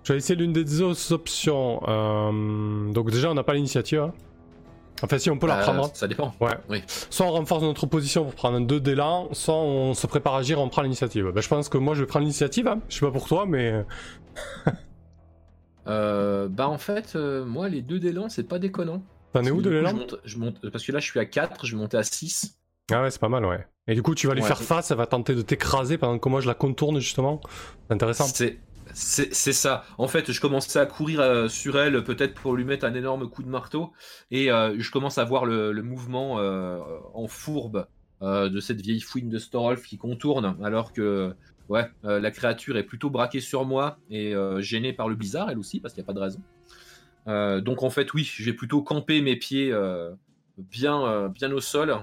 je 0.02 0.12
vais 0.12 0.18
essayer 0.18 0.34
l'une 0.34 0.52
des 0.52 0.64
deux 0.64 1.12
options. 1.12 1.80
Euh, 1.86 2.90
donc 2.92 3.10
déjà, 3.12 3.30
on 3.30 3.34
n'a 3.34 3.44
pas 3.44 3.54
l'initiative. 3.54 4.00
hein. 4.00 4.12
Enfin, 5.04 5.16
si, 5.18 5.30
on 5.30 5.38
peut 5.38 5.46
la 5.46 5.60
Euh, 5.60 5.62
prendre. 5.62 5.88
ça 5.94 6.08
dépend. 6.08 6.34
Ouais. 6.40 6.58
oui. 6.68 6.82
Soit 6.88 7.26
on 7.26 7.30
renforce 7.30 7.62
notre 7.62 7.86
position 7.86 8.24
pour 8.24 8.34
prendre 8.34 8.56
un 8.56 8.60
2 8.62 8.80
d'élan, 8.80 9.28
soit 9.30 9.54
on 9.54 9.94
se 9.94 10.08
prépare 10.08 10.34
à 10.34 10.38
agir, 10.38 10.58
on 10.60 10.68
prend 10.68 10.82
l'initiative. 10.82 11.30
Ben, 11.30 11.40
je 11.40 11.48
pense 11.48 11.68
que 11.68 11.78
moi, 11.78 11.94
je 11.94 12.00
vais 12.00 12.06
prendre 12.08 12.24
l'initiative. 12.24 12.66
hein. 12.66 12.80
Je 12.88 12.96
sais 12.98 13.06
pas 13.06 13.12
pour 13.12 13.28
toi, 13.28 13.46
mais... 13.46 13.84
Bah 15.86 16.68
en 16.68 16.78
fait, 16.78 17.14
moi 17.14 17.68
les 17.68 17.80
deux 17.82 17.98
d'élan, 17.98 18.28
c'est 18.28 18.42
pas 18.42 18.58
déconnant. 18.58 19.02
T'en 19.40 19.46
es 19.46 19.50
où 19.50 19.62
de 19.62 19.70
l'élan 19.70 19.90
je 19.90 19.94
monte, 19.96 20.16
je 20.24 20.38
monte- 20.38 20.70
Parce 20.70 20.84
que 20.84 20.92
là 20.92 20.98
je 21.00 21.06
suis 21.06 21.20
à 21.20 21.24
4, 21.26 21.66
je 21.66 21.72
vais 21.74 21.80
monter 21.80 21.96
à 21.96 22.02
6. 22.02 22.54
Ah 22.90 23.02
ouais, 23.02 23.10
c'est 23.10 23.20
pas 23.20 23.28
mal, 23.28 23.44
ouais. 23.44 23.66
Et 23.86 23.94
du 23.94 24.02
coup, 24.02 24.14
tu 24.14 24.26
vas 24.26 24.34
lui 24.34 24.40
Ouais. 24.42 24.48
faire 24.48 24.62
face, 24.62 24.90
elle 24.90 24.96
va 24.96 25.06
tenter 25.06 25.34
de 25.34 25.42
t'écraser 25.42 25.98
pendant 25.98 26.18
que 26.18 26.28
moi 26.28 26.40
je 26.40 26.46
la 26.46 26.54
contourne, 26.54 26.98
justement. 27.00 27.40
C'est 27.86 27.94
intéressant. 27.94 28.26
C'est 28.94 29.52
ça. 29.52 29.84
En 29.98 30.08
fait, 30.08 30.32
je 30.32 30.40
commençais 30.40 30.78
à 30.78 30.86
courir 30.86 31.20
euh, 31.20 31.48
sur 31.48 31.78
elle, 31.78 32.02
peut-être 32.04 32.34
pour 32.34 32.54
lui 32.56 32.64
mettre 32.64 32.86
un 32.86 32.94
énorme 32.94 33.28
coup 33.28 33.42
de 33.42 33.48
marteau, 33.48 33.92
et 34.30 34.50
euh, 34.50 34.74
je 34.78 34.90
commence 34.90 35.18
à 35.18 35.24
voir 35.24 35.44
le, 35.44 35.72
le 35.72 35.82
mouvement 35.82 36.38
euh, 36.38 36.78
en 37.14 37.26
fourbe 37.28 37.86
de 38.22 38.58
cette 38.58 38.80
vieille 38.80 39.00
fouine 39.00 39.28
de 39.28 39.38
Storolf 39.38 39.82
qui 39.84 39.96
contourne, 39.96 40.56
alors 40.64 40.92
que 40.92 41.36
ouais, 41.68 41.88
la 42.02 42.30
créature 42.32 42.76
est 42.76 42.82
plutôt 42.82 43.10
braquée 43.10 43.38
sur 43.40 43.64
moi 43.64 43.98
et 44.10 44.34
gênée 44.58 44.92
par 44.92 45.08
le 45.08 45.14
blizzard, 45.14 45.50
elle 45.50 45.58
aussi, 45.58 45.78
parce 45.78 45.94
qu'il 45.94 46.02
n'y 46.02 46.06
a 46.06 46.08
pas 46.08 46.14
de 46.14 46.18
raison. 46.20 46.40
Euh, 47.28 47.60
donc 47.60 47.82
en 47.82 47.90
fait, 47.90 48.14
oui, 48.14 48.24
je 48.24 48.42
vais 48.44 48.54
plutôt 48.54 48.82
camper 48.82 49.20
mes 49.20 49.36
pieds 49.36 49.70
euh, 49.70 50.12
bien, 50.56 51.04
euh, 51.04 51.28
bien 51.28 51.52
au 51.52 51.60
sol 51.60 51.96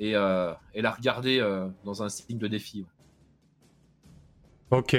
et, 0.00 0.10
et 0.10 0.82
la 0.82 0.90
regarder 0.90 1.40
dans 1.84 2.02
un 2.02 2.08
signe 2.08 2.38
de 2.38 2.48
défi. 2.48 2.84
Ok, 4.72 4.96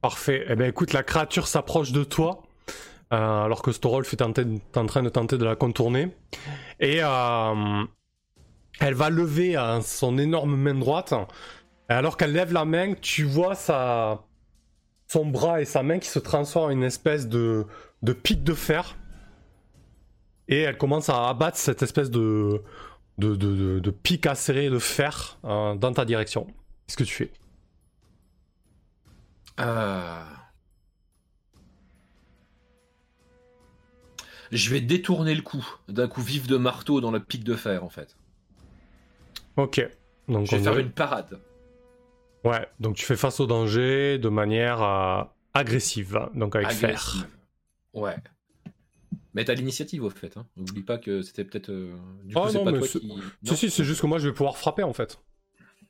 parfait. 0.00 0.44
Eh 0.48 0.56
ben 0.56 0.68
écoute, 0.68 0.92
la 0.92 1.04
créature 1.04 1.46
s'approche 1.46 1.92
de 1.92 2.02
toi, 2.02 2.42
alors 3.10 3.62
que 3.62 3.70
Storolf 3.70 4.12
est 4.12 4.22
en, 4.22 4.32
train- 4.32 5.02
de 5.02 5.08
tenter 5.10 5.38
de 5.38 5.44
la 5.44 5.54
contourner. 5.54 6.08
Et 6.80 6.96
elle 6.96 8.94
va 8.94 9.10
lever 9.10 9.54
son 9.82 10.18
énorme 10.18 10.56
main 10.56 10.74
droite. 10.74 11.14
Et 11.88 11.92
alors 11.92 12.16
qu'elle 12.16 12.32
lève 12.32 12.52
la 12.52 12.64
main, 12.64 12.94
tu 12.94 13.22
vois 13.22 13.54
son 13.54 15.26
bras 15.26 15.60
et 15.60 15.66
sa 15.66 15.84
main 15.84 16.00
qui 16.00 16.08
se 16.08 16.18
transforment 16.18 16.66
en 16.66 16.70
une 16.70 16.82
espèce 16.82 17.28
de, 17.28 17.66
de 18.02 18.12
pic 18.12 18.42
de 18.44 18.54
fer. 18.54 18.96
Et 20.48 20.60
elle 20.60 20.76
commence 20.76 21.08
à 21.08 21.28
abattre 21.28 21.56
cette 21.56 21.82
espèce 21.82 22.10
de, 22.10 22.62
de, 23.18 23.36
de, 23.36 23.54
de- 23.54 23.78
de 23.80 23.90
pic 23.90 24.26
acéré 24.26 24.68
de 24.70 24.78
fer 24.78 25.38
euh, 25.44 25.74
dans 25.76 25.92
ta 25.92 26.04
direction. 26.04 26.46
Qu'est-ce 26.86 26.96
que 26.96 27.04
tu 27.04 27.14
fais? 27.14 27.32
Euh, 29.60 30.22
Je 34.50 34.70
vais 34.70 34.80
détourner 34.80 35.34
le 35.34 35.42
coup 35.42 35.66
d'un 35.88 36.08
coup 36.08 36.20
vif 36.20 36.46
de 36.46 36.56
marteau 36.58 37.00
dans 37.00 37.10
le 37.10 37.20
pic 37.20 37.42
de 37.44 37.54
fer 37.54 37.84
en 37.84 37.88
fait. 37.88 38.16
Ok. 39.56 39.86
Donc 40.28 40.46
Je 40.46 40.56
vais 40.56 40.62
faire 40.62 40.78
une 40.78 40.90
parade. 40.90 41.40
Ouais, 42.44 42.66
donc 42.80 42.96
tu 42.96 43.04
fais 43.06 43.16
face 43.16 43.38
au 43.40 43.46
danger 43.46 44.18
de 44.18 44.28
manière 44.28 44.82
euh, 44.82 45.22
agressive, 45.54 46.28
donc 46.34 46.56
avec 46.56 46.70
fer. 46.70 47.26
Ouais. 47.94 48.16
Mais 49.34 49.44
t'as 49.44 49.54
l'initiative 49.54 50.04
au 50.04 50.10
fait. 50.10 50.36
Hein. 50.36 50.46
N'oublie 50.56 50.82
pas 50.82 50.98
que 50.98 51.22
c'était 51.22 51.44
peut-être. 51.44 51.70
euh, 51.70 51.94
Du 52.24 52.34
coup, 52.34 52.40
Oh 52.44 52.48
c'est 52.48 52.58
non, 52.58 52.64
pas 52.64 52.72
mais 52.72 52.78
toi 52.78 52.88
qui. 52.88 52.98
Si, 53.00 53.06
Non 53.06 53.56
si, 53.56 53.70
c'est 53.70 53.84
juste 53.84 54.00
que 54.00 54.06
moi 54.06 54.18
je 54.18 54.28
vais 54.28 54.34
pouvoir 54.34 54.56
frapper 54.58 54.82
en 54.82 54.92
fait. 54.92 55.20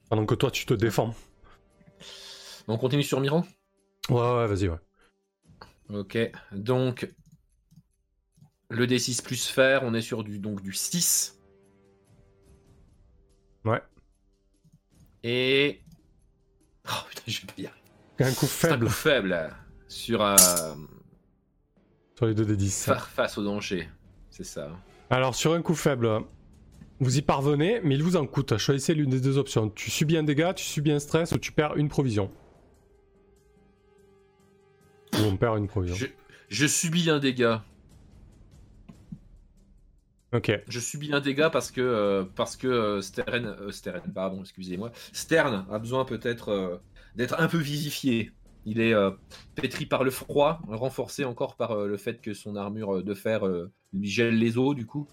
Pendant 0.08 0.26
que 0.26 0.34
toi 0.34 0.50
tu 0.50 0.64
te 0.66 0.74
défends. 0.74 1.14
On 2.68 2.78
continue 2.78 3.02
sur 3.02 3.20
Miran? 3.20 3.44
Ouais, 4.08 4.16
ouais, 4.20 4.46
vas-y, 4.46 4.68
ouais. 4.68 4.78
Ok, 5.90 6.16
donc 6.52 7.12
le 8.70 8.86
D6 8.86 9.22
plus 9.22 9.46
fer, 9.48 9.82
on 9.84 9.92
est 9.94 10.00
sur 10.00 10.24
du, 10.24 10.38
donc, 10.38 10.62
du 10.62 10.72
6. 10.72 11.38
Ouais. 13.64 13.82
Et. 15.22 15.82
Oh 16.88 16.90
putain, 17.08 17.22
je 17.26 17.40
vais 17.40 17.46
pas 17.46 17.52
y 17.58 17.66
arriver. 17.66 17.82
Un 18.20 18.32
coup 18.34 18.46
C'est 18.46 18.66
un 18.66 18.70
faible 18.70 18.86
coup 18.86 18.92
faible 18.92 19.56
sur 19.88 20.22
euh, 20.22 20.36
sur 22.22 22.28
les 22.28 22.34
2 22.34 22.44
des 22.44 22.56
10. 22.56 22.84
faire 22.84 23.08
face 23.08 23.36
au 23.36 23.42
danger. 23.42 23.88
C'est 24.30 24.44
ça. 24.44 24.70
Alors, 25.10 25.34
sur 25.34 25.54
un 25.54 25.60
coup 25.60 25.74
faible, 25.74 26.08
vous 27.00 27.18
y 27.18 27.22
parvenez, 27.22 27.80
mais 27.82 27.96
il 27.96 28.02
vous 28.04 28.14
en 28.14 28.28
coûte. 28.28 28.56
Choisissez 28.58 28.94
l'une 28.94 29.10
des 29.10 29.20
deux 29.20 29.38
options. 29.38 29.68
Tu 29.70 29.90
subis 29.90 30.16
un 30.16 30.22
dégât, 30.22 30.54
tu 30.54 30.64
subis 30.64 30.92
un 30.92 31.00
stress 31.00 31.32
ou 31.32 31.38
tu 31.38 31.50
perds 31.50 31.76
une 31.76 31.88
provision. 31.88 32.30
Ou 35.14 35.24
on 35.24 35.36
perd 35.36 35.58
une 35.58 35.66
provision. 35.66 35.96
Je, 35.96 36.06
je 36.48 36.66
subis 36.68 37.10
un 37.10 37.18
dégât. 37.18 37.64
Ok. 40.32 40.52
Je 40.68 40.78
subis 40.78 41.12
un 41.12 41.20
dégât 41.20 41.50
parce 41.50 41.72
que 41.72 41.80
euh, 41.80 42.24
parce 42.36 42.56
que 42.56 42.68
euh, 42.68 43.02
Stern, 43.02 43.46
euh, 43.46 43.72
Stern, 43.72 44.12
pardon, 44.14 44.42
excusez-moi, 44.42 44.92
Stern 45.12 45.66
a 45.70 45.78
besoin 45.80 46.04
peut-être 46.04 46.50
euh, 46.50 46.76
d'être 47.16 47.40
un 47.40 47.48
peu 47.48 47.58
visifié. 47.58 48.30
Il 48.64 48.80
est 48.80 48.94
euh, 48.94 49.10
pétri 49.54 49.86
par 49.86 50.04
le 50.04 50.10
froid, 50.10 50.60
renforcé 50.68 51.24
encore 51.24 51.56
par 51.56 51.72
euh, 51.72 51.86
le 51.88 51.96
fait 51.96 52.20
que 52.20 52.32
son 52.34 52.54
armure 52.56 53.02
de 53.02 53.14
fer 53.14 53.46
euh, 53.46 53.70
lui 53.92 54.08
gèle 54.08 54.38
les 54.38 54.56
os 54.58 54.74
du 54.74 54.86
coup. 54.86 55.06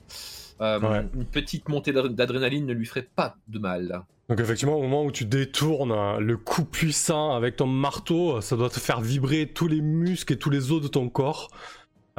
Euh, 0.61 0.79
Ouais. 0.79 1.07
Une 1.15 1.25
petite 1.25 1.69
montée 1.69 1.91
d'adr- 1.93 2.09
d'adrénaline 2.13 2.65
ne 2.65 2.73
lui 2.73 2.85
ferait 2.85 3.07
pas 3.15 3.35
de 3.47 3.59
mal. 3.59 4.01
Donc 4.27 4.39
effectivement, 4.41 4.75
au 4.77 4.81
moment 4.83 5.03
où 5.05 5.11
tu 5.11 5.25
détournes 5.25 5.91
euh, 5.93 6.19
le 6.19 6.37
coup 6.37 6.63
puissant 6.65 7.31
avec 7.33 7.55
ton 7.55 7.65
marteau, 7.65 8.37
euh, 8.37 8.41
ça 8.41 8.55
doit 8.57 8.69
te 8.69 8.79
faire 8.79 9.01
vibrer 9.01 9.47
tous 9.47 9.67
les 9.67 9.81
muscles 9.81 10.33
et 10.33 10.37
tous 10.37 10.49
les 10.51 10.71
os 10.71 10.81
de 10.81 10.87
ton 10.87 11.09
corps. 11.09 11.47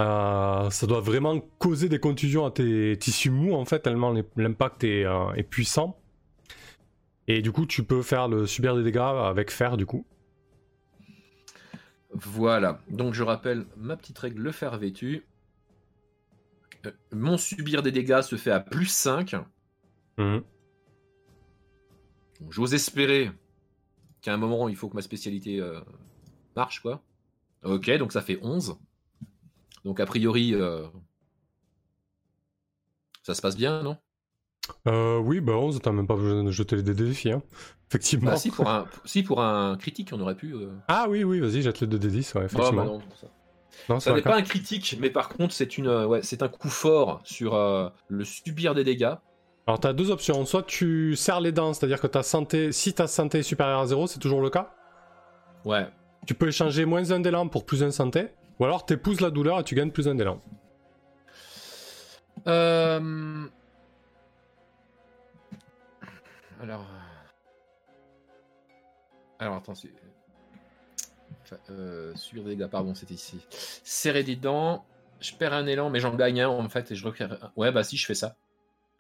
Euh, 0.01 0.71
ça 0.71 0.87
doit 0.87 1.01
vraiment 1.01 1.39
causer 1.59 1.89
des 1.91 1.99
contusions 2.01 2.47
à 2.47 2.51
tes 2.51 2.97
tissus 2.99 3.31
mous 3.31 3.53
en 3.55 3.67
fait, 3.67 3.81
tellement 3.81 4.11
l'im- 4.11 4.25
l'impact 4.37 4.83
est, 4.85 5.05
euh, 5.05 5.31
est 5.35 5.43
puissant. 5.43 5.99
Et 7.29 7.43
du 7.43 7.53
coup, 7.53 7.67
tu 7.67 7.85
peux 7.85 8.03
faire 8.03 8.27
le 8.27 8.47
subir 8.47 8.75
des 8.75 8.83
dégâts 8.83 8.99
avec 8.99 9.51
fer 9.51 9.77
du 9.77 9.87
coup. 9.87 10.05
Voilà. 12.13 12.81
Donc 12.89 13.15
je 13.15 13.23
rappelle 13.23 13.67
ma 13.77 13.97
petite 13.97 14.19
règle 14.19 14.43
le 14.43 14.53
fer 14.53 14.77
vêtu. 14.79 15.25
Euh, 16.87 16.93
mon 17.13 17.37
subir 17.37 17.83
des 17.83 17.93
dégâts 17.93 18.23
se 18.23 18.37
fait 18.37 18.51
à 18.51 18.61
plus 18.61 18.87
5. 18.87 19.37
Mhm. 20.19 20.43
J'ose 22.49 22.75
espérer 22.75 23.31
qu'à 24.23 24.35
un 24.35 24.39
moment, 24.39 24.69
il 24.69 24.77
faut 24.77 24.89
que 24.89 24.97
ma 24.97 25.03
spécialité 25.03 25.61
euh, 25.61 25.81
marche, 26.57 26.81
quoi. 26.81 27.03
Ok, 27.63 27.91
donc 27.99 28.13
ça 28.13 28.23
fait 28.23 28.39
11. 28.43 28.77
Donc 29.85 30.01
a 30.01 30.07
priori, 30.07 30.55
euh, 30.55 30.89
ça 33.23 33.35
se 33.35 33.43
passe 33.43 33.57
bien, 33.57 33.83
non? 33.83 33.97
Euh, 34.89 35.19
oui, 35.19 35.41
bah 35.41 35.53
11, 35.55 35.81
t'as 35.83 35.93
même 35.93 36.07
pas 36.07 36.17
besoin 36.17 36.45
de 36.45 36.51
jeter 36.51 36.77
les 36.77 36.83
dés 36.83 36.95
de 36.95 37.05
défi, 37.07 37.31
hein. 37.33 37.43
Effectivement. 37.91 38.31
Bah 38.31 38.37
si 38.37 38.51
pour, 38.51 38.69
un, 38.69 38.87
si, 39.05 39.23
pour 39.23 39.41
un 39.43 39.77
critique, 39.77 40.11
on 40.13 40.21
aurait 40.21 40.37
pu... 40.37 40.53
euh, 40.55 40.69
Ah 40.89 41.07
oui, 41.09 41.25
oui, 41.25 41.41
vas-y, 41.41 41.63
jette 41.63 41.81
les 41.81 41.87
2 41.87 41.99
d 41.99 42.09
10, 42.09 42.35
ouais, 42.35 42.41
bah, 42.41 42.47
effectivement. 42.47 42.85
bah 42.85 42.89
non, 42.89 43.01
ça- 43.21 43.27
non, 43.89 44.01
Ça 44.01 44.13
n'est 44.15 44.23
pas 44.23 44.37
un 44.37 44.43
critique, 44.43 44.97
mais 45.01 45.11
par 45.11 45.29
contre, 45.29 45.53
c'est 45.55 45.77
une, 45.79 45.89
euh, 45.89 46.07
ouais, 46.07 46.21
c'est 46.23 46.43
un 46.43 46.49
coup 46.49 46.69
fort 46.69 47.21
sur 47.25 47.55
euh, 47.55 47.89
le 48.09 48.25
subir 48.25 48.75
des 48.75 48.85
dégâts. 48.85 49.15
Alors 49.67 49.81
t'as 49.81 49.93
deux 49.93 50.11
options, 50.11 50.45
soit 50.45 50.63
tu 50.63 51.17
serres 51.17 51.41
les 51.41 51.53
dents, 51.53 51.73
c'est-à-dire 51.73 52.01
que 52.01 52.07
ta 52.07 52.23
santé, 52.23 52.73
si 52.73 52.93
ta 52.93 53.07
santé 53.07 53.39
est 53.39 53.43
supérieure 53.43 53.81
à 53.81 53.87
0, 53.87 54.07
c'est 54.07 54.19
toujours 54.19 54.41
le 54.43 54.51
cas. 54.51 54.73
Ouais. 55.65 55.87
Tu 56.27 56.35
peux 56.35 56.49
échanger 56.49 56.85
moins 56.85 57.11
un 57.13 57.21
d'élan 57.21 57.49
pour 57.49 57.65
plus 57.65 57.83
un 57.83 57.91
santé, 57.91 58.29
ou 58.59 58.65
alors 58.65 58.85
t'épouses 58.87 59.21
la 59.21 59.31
douleur 59.31 59.59
et 59.61 59.65
tu 59.65 59.75
gagnes 59.75 59.91
plus 59.91 60.09
un 60.09 60.15
d'élan. 60.15 60.41
Euh... 62.47 63.47
Alors... 66.61 66.87
Alors, 69.39 69.57
attends, 69.57 69.75
c'est... 69.75 69.89
Enfin, 71.43 71.57
euh, 71.71 72.15
subir 72.15 72.45
des 72.45 72.51
dégâts, 72.51 72.69
pardon, 72.69 72.95
c'était 72.95 73.15
ici. 73.15 73.41
Serrer 73.51 74.23
des 74.23 74.37
dents, 74.37 74.85
je 75.21 75.35
perds 75.35 75.55
un 75.55 75.67
élan, 75.67 75.89
mais 75.91 76.01
j'en 76.01 76.15
gagne 76.15 76.43
un, 76.43 76.49
en 76.49 76.69
fait, 76.69 76.91
et 76.91 76.95
je 76.95 77.07
repère... 77.07 77.33
un. 77.33 77.53
Ouais, 77.57 77.73
bah 77.73 77.83
si, 77.83 77.97
je 77.97 78.05
fais 78.05 78.15
ça. 78.15 78.37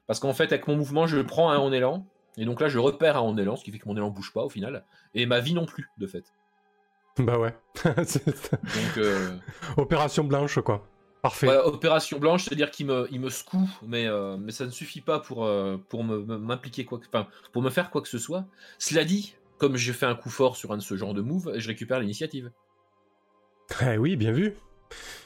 Parce 0.07 0.18
qu'en 0.18 0.33
fait, 0.33 0.44
avec 0.44 0.66
mon 0.66 0.77
mouvement, 0.77 1.07
je 1.07 1.18
prends 1.18 1.51
un 1.51 1.59
en 1.59 1.73
élan, 1.73 2.07
et 2.38 2.44
donc 2.44 2.61
là, 2.61 2.68
je 2.68 2.79
repère 2.79 3.16
un 3.16 3.20
en 3.20 3.37
élan, 3.37 3.57
ce 3.57 3.64
qui 3.64 3.70
fait 3.70 3.79
que 3.79 3.88
mon 3.88 3.96
élan 3.96 4.09
bouge 4.09 4.33
pas, 4.33 4.42
au 4.42 4.49
final, 4.49 4.85
et 5.14 5.27
ma 5.27 5.40
vie 5.40 5.55
non 5.55 5.66
plus, 5.66 5.90
de 5.99 6.07
fait. 6.07 6.25
Bah 7.18 7.38
ouais. 7.38 7.55
Donc... 7.85 8.96
Euh... 8.96 9.37
Opération 9.77 10.25
blanche, 10.25 10.59
quoi. 10.61 10.88
Parfait. 11.22 11.46
Voilà, 11.46 11.66
opération 11.66 12.18
blanche, 12.18 12.44
c'est-à-dire 12.44 12.70
qu'il 12.70 12.87
me, 12.87 13.06
il 13.11 13.20
me 13.20 13.28
secoue, 13.28 13.68
mais, 13.87 14.06
euh, 14.06 14.37
mais 14.38 14.52
ça 14.52 14.64
ne 14.64 14.70
suffit 14.70 15.02
pas 15.02 15.18
pour, 15.18 15.44
euh, 15.44 15.76
pour 15.88 16.02
m'impliquer 16.02 16.85
quoi 16.87 16.98
que, 16.98 17.04
enfin, 17.12 17.26
pour 17.52 17.61
me 17.62 17.68
faire 17.68 17.90
quoi 17.90 18.00
que 18.00 18.09
ce 18.09 18.16
soit. 18.18 18.46
Cela 18.78 19.04
dit, 19.04 19.35
comme 19.59 19.76
j'ai 19.76 19.92
fait 19.92 20.06
un 20.06 20.14
coup 20.14 20.30
fort 20.30 20.56
sur 20.56 20.72
un 20.72 20.78
de 20.78 20.83
ce 20.83 20.96
genre 20.96 21.12
de 21.12 21.20
move, 21.20 21.52
je 21.56 21.68
récupère 21.68 22.00
l'initiative. 22.00 22.50
Eh 23.83 23.98
oui, 23.98 24.16
bien 24.16 24.33
vu. 24.33 24.54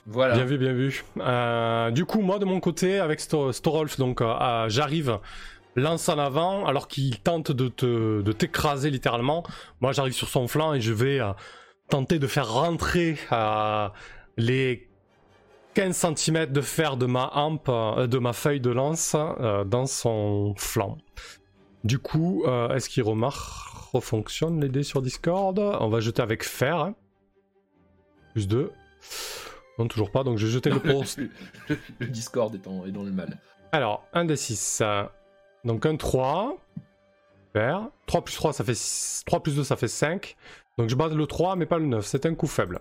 Voilà. 0.07 0.35
Bien 0.35 0.44
vu, 0.44 0.59
bien 0.59 0.74
vu. 0.74 1.02
Euh, 1.16 1.90
du 1.90 2.04
coup, 2.04 2.20
moi 2.20 2.38
de 2.38 2.44
mon 2.44 2.61
côté, 2.61 2.98
avec 2.98 3.20
Sto- 3.20 3.52
Storolf, 3.52 3.96
donc 3.98 4.20
j'arrive, 4.68 5.18
lance 5.76 6.09
en 6.11 6.18
avant, 6.18 6.66
alors 6.66 6.87
qu'il 6.88 7.18
tente 7.20 7.52
de 7.52 7.68
te, 7.68 8.20
de 8.20 8.33
t'écraser 8.33 8.90
littéralement. 8.90 9.44
Moi, 9.80 9.92
j'arrive 9.92 10.12
sur 10.12 10.28
son 10.28 10.46
flanc 10.46 10.74
et 10.74 10.80
je 10.83 10.92
vais 10.92 11.20
tenter 11.88 12.18
de 12.18 12.26
faire 12.26 12.52
rentrer 12.52 13.16
les 14.37 14.88
15 15.75 16.15
cm 16.17 16.47
de 16.47 16.61
fer 16.61 16.97
de 16.97 17.07
ma 17.07 17.31
hampe, 17.35 17.69
euh, 17.69 18.07
de 18.07 18.19
ma 18.19 18.33
feuille 18.33 18.61
de 18.61 18.71
lance 18.71 19.15
euh, 19.17 19.65
dans 19.65 19.87
son 19.87 20.55
flanc. 20.57 20.99
Du 21.83 21.99
coup, 21.99 22.45
euh, 22.47 22.75
est-ce 22.75 22.89
qu'il 22.89 23.03
remarque, 23.03 23.91
refonctionne 23.93 24.61
les 24.61 24.69
dés 24.69 24.83
sur 24.85 25.03
Discord? 25.03 25.59
On 25.59 25.89
va 25.89 26.01
jeter 26.01 26.23
avec 26.23 26.45
fer. 26.45 26.77
hein. 26.79 26.95
Plus 28.33 28.49
2. 28.49 28.73
Non, 29.79 29.89
toujours 29.89 30.11
pas, 30.11 30.23
donc 30.25 30.39
je 30.39 30.47
vais 30.47 30.53
jeter 30.53 30.71
le 30.71 30.79
pro. 30.81 31.03
le, 31.99 32.07
Discord 32.07 32.55
est, 32.55 32.67
en- 32.67 32.87
est 32.87 32.93
dans 32.93 33.03
le 33.03 33.11
mal. 33.11 33.39
Alors, 33.73 34.07
1 34.13 34.25
des 34.25 34.37
6. 34.37 34.83
Donc 35.65 35.85
un 35.87 35.97
3. 35.97 36.57
Super. 37.47 37.89
3 38.07 38.23
plus 38.25 38.35
3, 38.35 38.53
ça 38.53 38.65
fait 38.65 38.75
6 38.75 39.25
3 39.27 39.43
plus 39.43 39.57
2, 39.57 39.65
ça 39.65 39.77
fait 39.77 39.89
5. 39.89 40.37
Donc 40.79 40.89
je 40.89 40.95
bats 40.97 41.09
le 41.09 41.27
3, 41.27 41.57
mais 41.57 41.67
pas 41.67 41.79
le 41.79 41.87
9. 41.87 42.05
C'est 42.05 42.27
un 42.27 42.35
coup 42.35 42.47
faible. 42.47 42.81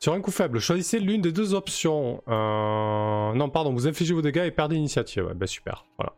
Sur 0.00 0.12
un 0.12 0.20
coup 0.20 0.30
faible, 0.30 0.60
choisissez 0.60 1.00
l'une 1.00 1.20
des 1.20 1.32
deux 1.32 1.54
options. 1.54 2.22
Euh, 2.28 3.32
Non, 3.34 3.50
pardon, 3.50 3.72
vous 3.72 3.88
infligez 3.88 4.14
vos 4.14 4.22
dégâts 4.22 4.44
et 4.46 4.50
perdez 4.52 4.76
l'initiative. 4.76 5.26
Ouais, 5.26 5.34
ben 5.34 5.46
super, 5.46 5.86
voilà. 5.98 6.14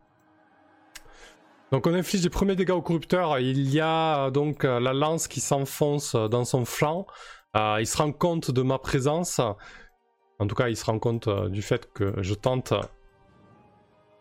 Donc 1.73 1.87
on 1.87 1.95
inflige 1.95 2.23
les 2.23 2.31
premiers 2.31 2.57
dégâts 2.57 2.73
au 2.73 2.83
corrupteur. 2.83 3.39
Il 3.39 3.71
y 3.71 3.81
a 3.81 4.27
euh, 4.27 4.31
donc 4.31 4.65
euh, 4.65 4.81
la 4.81 4.93
lance 4.93 5.29
qui 5.29 5.41
s'enfonce 5.41 6.15
dans 6.15 6.45
son 6.45 6.65
flanc. 6.65 7.07
Il 7.55 7.87
se 7.87 7.97
rend 7.97 8.13
compte 8.13 8.51
de 8.51 8.63
ma 8.63 8.79
présence. 8.79 9.41
En 9.41 10.47
tout 10.47 10.55
cas, 10.55 10.69
il 10.69 10.77
se 10.77 10.85
rend 10.85 10.99
compte 10.99 11.29
du 11.49 11.63
fait 11.63 11.93
que 11.93 12.23
je 12.23 12.35
tente 12.35 12.75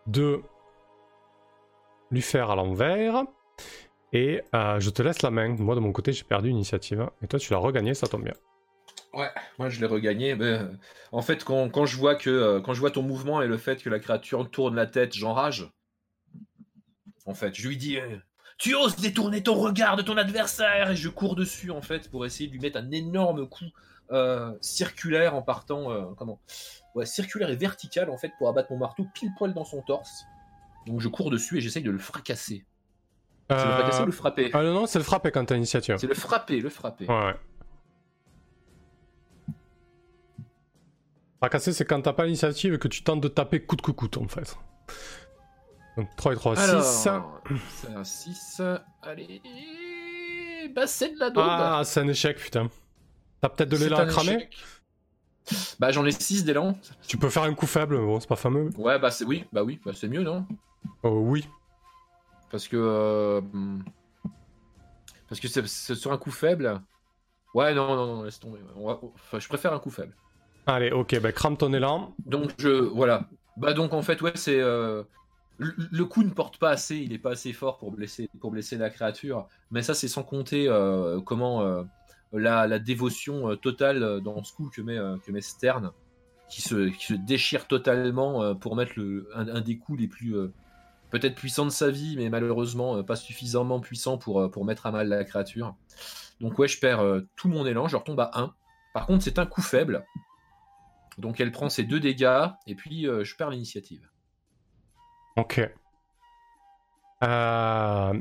de 0.06 0.40
lui 2.10 2.22
faire 2.22 2.50
à 2.50 2.56
l'envers. 2.56 3.24
Et 4.12 4.42
je 4.52 4.90
te 4.90 5.02
laisse 5.02 5.22
la 5.22 5.30
main. 5.30 5.54
Moi, 5.56 5.76
de 5.76 5.80
mon 5.80 5.92
côté, 5.92 6.12
j'ai 6.12 6.24
perdu 6.24 6.48
l'initiative. 6.48 7.08
Et 7.22 7.28
toi, 7.28 7.38
tu 7.38 7.52
l'as 7.52 7.60
regagné, 7.60 7.94
ça 7.94 8.08
tombe 8.08 8.24
bien. 8.24 8.34
Ouais, 9.12 9.30
moi 9.58 9.68
je 9.68 9.80
l'ai 9.80 9.86
regagné. 9.86 10.34
Mais, 10.34 10.44
euh, 10.44 10.68
en 11.12 11.22
fait, 11.22 11.44
quand, 11.44 11.68
quand 11.68 11.86
je 11.86 11.96
vois 11.96 12.14
que 12.14 12.30
euh, 12.30 12.60
quand 12.60 12.74
je 12.74 12.80
vois 12.80 12.90
ton 12.90 13.02
mouvement 13.02 13.42
et 13.42 13.46
le 13.46 13.58
fait 13.58 13.82
que 13.82 13.90
la 13.90 13.98
créature 13.98 14.50
tourne 14.50 14.76
la 14.76 14.86
tête, 14.86 15.14
j'enrage. 15.14 15.70
En 17.26 17.34
fait, 17.34 17.54
je 17.54 17.66
lui 17.68 17.76
dis 17.76 17.98
euh, 17.98 18.16
Tu 18.58 18.74
oses 18.74 18.96
détourner 18.96 19.42
ton 19.42 19.54
regard 19.54 19.96
de 19.96 20.02
ton 20.02 20.16
adversaire 20.16 20.90
Et 20.90 20.96
je 20.96 21.08
cours 21.08 21.34
dessus, 21.34 21.70
en 21.70 21.82
fait, 21.82 22.10
pour 22.10 22.24
essayer 22.24 22.48
de 22.48 22.52
lui 22.52 22.60
mettre 22.60 22.78
un 22.78 22.90
énorme 22.90 23.48
coup 23.48 23.66
circulaire 24.60 25.36
en 25.36 25.42
partant. 25.42 26.14
comment? 26.16 26.40
Ouais, 26.96 27.06
circulaire 27.06 27.50
et 27.50 27.56
vertical, 27.56 28.10
en 28.10 28.18
fait, 28.18 28.32
pour 28.38 28.48
abattre 28.48 28.72
mon 28.72 28.78
marteau 28.78 29.06
pile 29.14 29.30
poil 29.38 29.54
dans 29.54 29.64
son 29.64 29.82
torse. 29.82 30.24
Donc 30.86 31.00
je 31.00 31.08
cours 31.08 31.30
dessus 31.30 31.58
et 31.58 31.60
j'essaye 31.60 31.84
de 31.84 31.90
le 31.90 31.98
fracasser. 31.98 32.64
C'est 33.48 33.66
le 33.66 33.72
fracasser 33.72 34.02
ou 34.02 34.06
le 34.06 34.12
frapper? 34.12 34.50
Ah 34.52 34.62
non, 34.62 34.72
non, 34.74 34.86
c'est 34.86 34.98
le 34.98 35.04
frapper 35.04 35.30
quand 35.30 35.44
t'as 35.44 35.54
l'initiative. 35.54 35.96
C'est 35.98 36.06
le 36.06 36.14
frapper, 36.14 36.60
le 36.60 36.70
frapper. 36.70 37.06
Ouais, 37.06 37.26
ouais. 37.26 37.36
Fracasser, 41.40 41.72
c'est 41.72 41.86
quand 41.86 42.02
t'as 42.02 42.12
pas 42.12 42.26
l'initiative 42.26 42.74
et 42.74 42.78
que 42.78 42.88
tu 42.88 43.02
tentes 43.02 43.20
de 43.20 43.28
taper 43.28 43.64
coûte 43.64 43.80
que 43.80 43.90
coûte, 43.90 44.18
en 44.18 44.28
fait. 44.28 44.56
Donc 45.96 46.08
3 46.16 46.32
et 46.32 46.36
3, 46.36 46.56
6. 46.56 46.62
Alors, 46.62 46.84
c'est 46.84 47.08
un 47.94 48.04
6. 48.04 48.62
Allez. 49.02 49.42
Bah, 50.74 50.86
c'est 50.86 51.14
de 51.14 51.18
la 51.18 51.30
daube. 51.30 51.44
Ah, 51.46 51.80
c'est 51.84 52.00
un 52.00 52.08
échec, 52.08 52.36
putain. 52.38 52.68
T'as 53.40 53.48
peut-être 53.48 53.70
de 53.70 53.76
C'est 53.76 53.84
l'élan 53.84 53.98
un 54.00 54.02
à 54.02 54.06
cramer 54.06 54.34
échec. 54.34 54.56
Bah, 55.78 55.90
j'en 55.90 56.04
ai 56.04 56.12
6 56.12 56.44
d'élan. 56.44 56.78
Tu 57.08 57.16
peux 57.16 57.30
faire 57.30 57.44
un 57.44 57.54
coup 57.54 57.66
faible, 57.66 57.96
bon, 57.98 58.20
c'est 58.20 58.28
pas 58.28 58.36
fameux. 58.36 58.68
Ouais, 58.76 58.98
bah, 58.98 59.10
c'est 59.10 59.24
oui, 59.24 59.46
bah 59.52 59.64
oui, 59.64 59.80
bah, 59.84 59.92
c'est 59.94 60.08
mieux, 60.08 60.22
non? 60.22 60.46
Oh 61.02 61.20
oui. 61.24 61.48
Parce 62.50 62.68
que. 62.68 62.76
euh. 62.76 63.40
Parce 65.28 65.40
que 65.40 65.48
c'est 65.48 65.94
sur 65.94 66.12
un 66.12 66.18
coup 66.18 66.30
faible. 66.30 66.80
Ouais, 67.54 67.74
non, 67.74 67.96
non, 67.96 68.06
non, 68.16 68.22
laisse 68.24 68.38
tomber. 68.38 68.60
Enfin, 68.76 69.38
je 69.38 69.48
préfère 69.48 69.72
un 69.72 69.78
coup 69.78 69.90
faible. 69.90 70.14
Allez, 70.66 70.90
ok, 70.90 71.20
bah 71.20 71.32
crame 71.32 71.56
ton 71.56 71.72
élan. 71.72 72.14
Donc, 72.26 72.52
je. 72.58 72.68
Voilà. 72.68 73.28
Bah, 73.56 73.72
donc, 73.72 73.92
en 73.92 74.02
fait, 74.02 74.20
ouais, 74.22 74.32
c'est. 74.34 74.60
Euh, 74.60 75.02
le, 75.58 76.04
coup 76.04 76.22
ne 76.22 76.30
porte 76.30 76.58
pas 76.58 76.70
assez, 76.70 76.96
il 76.96 77.12
est 77.12 77.18
pas 77.18 77.32
assez 77.32 77.52
fort 77.52 77.78
pour 77.78 77.92
blesser, 77.92 78.30
pour 78.40 78.50
blesser 78.50 78.76
la 78.76 78.90
créature. 78.90 79.46
Mais 79.70 79.82
ça, 79.82 79.94
c'est 79.94 80.08
sans 80.08 80.22
compter 80.22 80.68
euh, 80.68 81.20
comment 81.20 81.62
euh, 81.62 81.82
la, 82.32 82.78
dévotion 82.78 83.56
totale 83.56 84.20
dans 84.22 84.42
ce 84.42 84.52
coup 84.52 84.70
que 84.74 84.80
met, 84.80 84.96
que 85.26 85.32
met 85.32 85.42
Stern, 85.42 85.92
qui 86.48 86.62
se, 86.62 86.88
qui 86.88 87.04
se 87.04 87.14
déchire 87.14 87.66
totalement 87.66 88.54
pour 88.54 88.74
mettre 88.74 88.92
le, 88.96 89.28
un, 89.34 89.60
des 89.60 89.76
coups 89.76 90.00
les 90.00 90.08
plus 90.08 90.34
peut-être 91.10 91.34
puissants 91.34 91.66
de 91.66 91.70
sa 91.70 91.90
vie, 91.90 92.16
mais 92.16 92.30
malheureusement 92.30 93.02
pas 93.02 93.16
suffisamment 93.16 93.80
puissant 93.80 94.16
pour, 94.16 94.50
pour 94.50 94.64
mettre 94.64 94.86
à 94.86 94.92
mal 94.92 95.08
la 95.08 95.24
créature. 95.24 95.74
Donc 96.40 96.58
ouais, 96.58 96.68
je 96.68 96.80
perds 96.80 97.04
tout 97.36 97.48
mon 97.48 97.66
élan, 97.66 97.86
je 97.86 97.96
retombe 97.96 98.20
à 98.20 98.30
1. 98.32 98.54
Par 98.94 99.06
contre, 99.06 99.22
c'est 99.24 99.38
un 99.38 99.46
coup 99.46 99.62
faible. 99.62 100.04
Donc 101.18 101.40
elle 101.40 101.52
prend 101.52 101.68
ses 101.68 101.84
deux 101.84 102.00
dégâts, 102.00 102.46
et 102.66 102.74
puis 102.74 103.04
je 103.04 103.36
perds 103.36 103.50
l'initiative. 103.50 104.08
Ok. 105.36 105.60
Euh, 107.22 108.20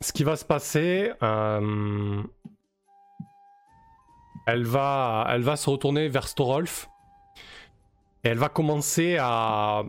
ce 0.00 0.12
qui 0.12 0.24
va 0.24 0.36
se 0.36 0.44
passer, 0.44 1.12
euh, 1.22 2.22
elle, 4.46 4.64
va, 4.64 5.26
elle 5.30 5.42
va 5.42 5.56
se 5.56 5.70
retourner 5.70 6.08
vers 6.08 6.26
Storolf 6.26 6.88
et 8.24 8.28
elle 8.28 8.38
va 8.38 8.48
commencer 8.48 9.18
à, 9.20 9.84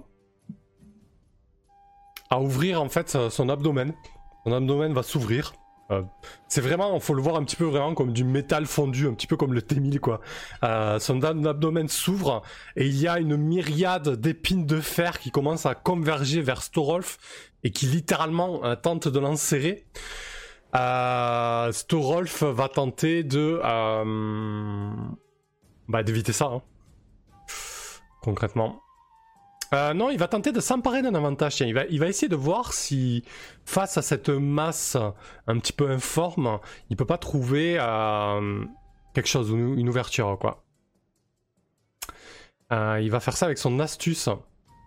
à 2.30 2.40
ouvrir 2.40 2.82
en 2.82 2.90
fait 2.90 3.30
son 3.30 3.50
abdomen. 3.50 3.94
Son 4.44 4.54
abdomen 4.54 4.94
va 4.94 5.04
s'ouvrir 5.04 5.54
euh, 5.92 6.02
c'est 6.48 6.62
vraiment, 6.62 7.00
faut 7.00 7.14
le 7.14 7.22
voir 7.22 7.36
un 7.36 7.44
petit 7.44 7.56
peu 7.56 7.66
vraiment 7.66 7.94
comme 7.94 8.14
du 8.14 8.24
métal 8.24 8.66
fondu, 8.66 9.08
un 9.08 9.14
petit 9.14 9.28
peu 9.28 9.36
comme 9.38 9.54
le 9.54 9.62
T1000 9.62 10.00
quoi. 10.00 10.22
Euh, 10.64 11.00
son 11.00 11.22
abdomen 11.24 11.88
s'ouvre 11.88 12.42
et 12.76 12.88
il 12.88 12.98
y 12.98 13.08
a 13.08 13.20
une 13.20 13.36
myriade 13.36 14.16
d'épines 14.16 14.66
de 14.66 14.80
fer 14.80 15.20
qui 15.20 15.32
commencent 15.32 15.66
à 15.66 15.76
converger 15.76 16.42
vers 16.42 16.62
Storolf 16.62 17.18
et 17.64 17.72
qui 17.72 17.86
littéralement 17.88 18.64
euh, 18.64 18.76
tente 18.76 19.08
de 19.08 19.20
l'enserrer. 19.20 19.86
Storolf 20.74 22.44
va 22.44 22.70
tenter 22.70 23.24
de 23.24 23.60
bah, 25.90 26.04
d'éviter 26.04 26.32
ça, 26.32 26.46
hein. 26.46 26.62
concrètement. 28.22 28.82
Euh, 29.74 29.94
non, 29.94 30.10
il 30.10 30.18
va 30.18 30.28
tenter 30.28 30.52
de 30.52 30.60
s'emparer 30.60 31.02
d'un 31.02 31.16
avantage. 31.16 31.62
il, 31.62 31.74
va, 31.74 31.86
il 31.86 32.00
va 32.00 32.08
essayer 32.08 32.28
de 32.28 32.36
voir 32.36 32.74
si, 32.74 33.24
face 33.66 33.98
à 33.98 34.02
cette 34.02 34.30
masse 34.30 34.98
un 35.48 35.60
petit 35.60 35.72
peu 35.72 35.90
informe, 35.90 36.60
il 36.90 36.98
peut 36.98 37.06
pas 37.06 37.18
trouver 37.18 37.78
euh, 37.80 38.66
quelque 39.14 39.30
chose, 39.30 39.50
une 39.50 39.88
ouverture, 39.88 40.38
quoi. 40.40 40.64
Euh, 42.74 43.00
il 43.02 43.12
va 43.12 43.20
faire 43.20 43.36
ça 43.36 43.46
avec 43.46 43.58
son 43.58 43.80
astuce 43.80 44.30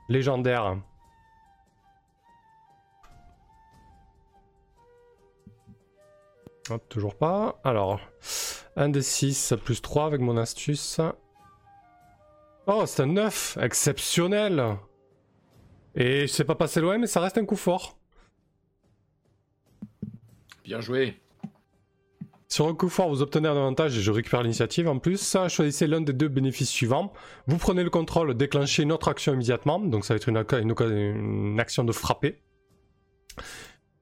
légendaire. 0.09 0.77
Toujours 6.89 7.15
pas. 7.15 7.61
Alors, 7.63 8.01
1 8.77 8.89
des 8.89 9.03
6 9.03 9.55
plus 9.63 9.83
3 9.83 10.07
avec 10.07 10.21
mon 10.21 10.39
astuce. 10.39 11.01
Oh, 12.67 12.85
c'est 12.87 13.03
un 13.03 13.07
9 13.07 13.59
Exceptionnel 13.61 14.77
Et 15.95 16.23
je 16.23 16.33
sais 16.33 16.45
pas 16.45 16.55
passer 16.55 16.81
loin, 16.81 16.99
mais 16.99 17.07
ça 17.07 17.21
reste 17.21 17.37
un 17.37 17.45
coup 17.45 17.57
fort. 17.57 17.99
Bien 20.65 20.81
joué. 20.81 21.21
Sur 22.49 22.69
un 22.69 22.75
coup 22.75 22.89
fort, 22.89 23.11
vous 23.11 23.21
obtenez 23.21 23.49
un 23.49 23.57
avantage 23.57 23.99
et 23.99 24.01
je 24.01 24.11
récupère 24.11 24.43
l'initiative. 24.43 24.89
En 24.89 24.99
plus, 24.99 25.37
choisissez 25.49 25.87
l'un 25.87 26.01
des 26.01 26.13
deux 26.13 26.29
bénéfices 26.29 26.71
suivants. 26.71 27.13
Vous 27.47 27.59
prenez 27.59 27.83
le 27.83 27.91
contrôle, 27.91 28.35
déclenchez 28.35 28.83
une 28.83 28.93
autre 28.93 29.09
action 29.09 29.35
immédiatement. 29.35 29.79
Donc 29.79 30.05
ça 30.05 30.15
va 30.15 30.17
être 30.17 30.29
une, 30.29 30.43
une 30.81 31.61
action 31.61 31.85
de 31.85 31.93
frapper. 31.93 32.41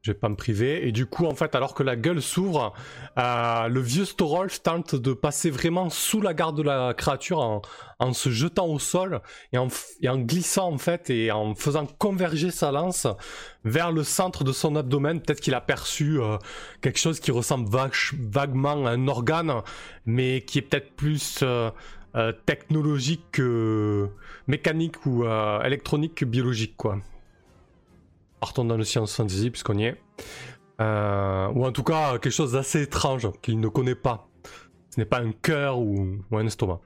Je 0.04 0.10
vais 0.10 0.18
pas 0.18 0.28
me 0.28 0.34
priver. 0.34 0.88
Et 0.88 0.90
du 0.90 1.06
coup, 1.06 1.26
en 1.26 1.34
fait, 1.36 1.54
alors 1.54 1.74
que 1.74 1.84
la 1.84 1.94
gueule 1.94 2.20
s'ouvre, 2.20 2.72
euh, 3.18 3.68
le 3.68 3.80
vieux 3.80 4.04
Storolf 4.04 4.60
tente 4.60 4.96
de 4.96 5.12
passer 5.12 5.48
vraiment 5.48 5.90
sous 5.90 6.20
la 6.20 6.34
garde 6.34 6.56
de 6.56 6.62
la 6.64 6.92
créature 6.92 7.38
en, 8.00 8.12
se 8.12 8.30
jetant 8.30 8.66
au 8.66 8.80
sol 8.80 9.20
et 9.52 9.58
en, 9.58 9.68
glissant 10.18 10.72
en 10.72 10.78
fait 10.78 11.08
et 11.08 11.30
en 11.30 11.54
faisant 11.54 11.86
converger 11.86 12.50
sa 12.50 12.72
lance 12.72 13.06
vers 13.64 13.92
le 13.92 14.02
centre 14.02 14.42
de 14.42 14.50
son 14.50 14.74
abdomen. 14.74 15.20
Peut-être 15.20 15.40
qu'il 15.40 15.54
a 15.54 15.60
perçu 15.60 16.20
euh, 16.20 16.36
quelque 16.80 16.98
chose 16.98 17.20
qui 17.20 17.30
ressemble 17.30 17.70
vaguement 18.18 18.84
à 18.86 18.90
un 18.90 19.06
organe, 19.06 19.52
mais 20.04 20.40
qui 20.40 20.58
est 20.58 20.62
peut-être 20.62 20.96
plus 20.96 21.44
euh, 21.44 21.70
technologique 22.44 23.22
que 23.30 24.08
mécanique 24.48 25.06
ou 25.06 25.24
électronique 25.62 26.16
que 26.16 26.24
biologique, 26.24 26.76
quoi 26.76 26.98
partons 28.42 28.64
dans 28.64 28.76
le 28.76 28.82
science 28.82 29.14
fantasy 29.14 29.50
puisqu'on 29.50 29.78
y 29.78 29.84
est. 29.84 30.02
Euh, 30.80 31.46
ou 31.54 31.64
en 31.64 31.70
tout 31.70 31.84
cas 31.84 32.18
quelque 32.18 32.30
chose 32.30 32.52
d'assez 32.52 32.82
étrange 32.82 33.30
qu'il 33.40 33.60
ne 33.60 33.68
connaît 33.68 33.94
pas. 33.94 34.26
Ce 34.90 34.98
n'est 34.98 35.06
pas 35.06 35.20
un 35.20 35.30
cœur 35.30 35.78
ou, 35.78 36.18
un 36.32 36.44
estomac. 36.44 36.80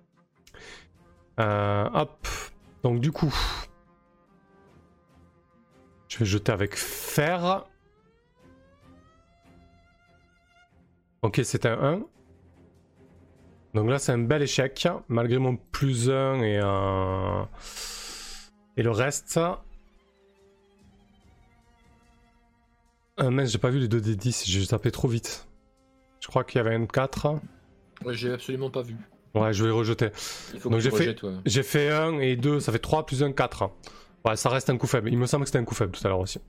Euh, 1.40 1.88
hop. 1.94 2.28
Donc 2.82 3.00
du 3.00 3.10
coup, 3.10 3.34
je 6.08 6.18
vais 6.18 6.26
jeter 6.26 6.52
avec 6.52 6.76
fer. 6.76 7.64
Ok, 11.22 11.40
c'est 11.42 11.64
un 11.64 11.82
1. 11.82 12.00
Donc 13.72 13.88
là, 13.88 13.98
c'est 13.98 14.12
un 14.12 14.18
bel 14.18 14.42
échec, 14.42 14.86
malgré 15.08 15.38
mon 15.38 15.56
plus 15.56 16.10
1 16.10 16.42
et, 16.42 16.58
un... 16.62 17.48
et 18.76 18.82
le 18.82 18.90
reste. 18.90 19.40
Euh, 23.20 23.30
mince, 23.30 23.50
j'ai 23.50 23.58
pas 23.58 23.70
vu 23.70 23.78
les 23.78 23.88
2 23.88 24.00
d 24.00 24.16
10, 24.16 24.44
j'ai 24.46 24.66
tapé 24.66 24.90
trop 24.90 25.08
vite. 25.08 25.46
Je 26.20 26.28
crois 26.28 26.44
qu'il 26.44 26.58
y 26.58 26.60
avait 26.60 26.74
un 26.74 26.86
4. 26.86 27.28
Ouais, 28.04 28.14
j'ai 28.14 28.32
absolument 28.32 28.70
pas 28.70 28.82
vu. 28.82 28.96
Ouais, 29.34 29.52
je 29.52 29.64
vais 29.64 29.70
rejeter. 29.70 30.10
Donc 30.64 30.80
j'ai 30.80 30.90
fait, 30.90 31.16
j'ai 31.44 31.62
fait 31.62 31.90
1 31.90 32.20
et 32.20 32.36
2, 32.36 32.60
ça 32.60 32.72
fait 32.72 32.78
3 32.78 33.06
plus 33.06 33.22
1, 33.22 33.32
4. 33.32 33.70
Ouais, 34.24 34.36
ça 34.36 34.48
reste 34.48 34.70
un 34.70 34.76
coup 34.76 34.86
faible. 34.86 35.08
Il 35.10 35.18
me 35.18 35.26
semble 35.26 35.44
que 35.44 35.48
c'était 35.48 35.58
un 35.58 35.64
coup 35.64 35.74
faible 35.74 35.92
tout 35.92 36.04
à 36.06 36.08
l'heure 36.08 36.20
aussi. 36.20 36.40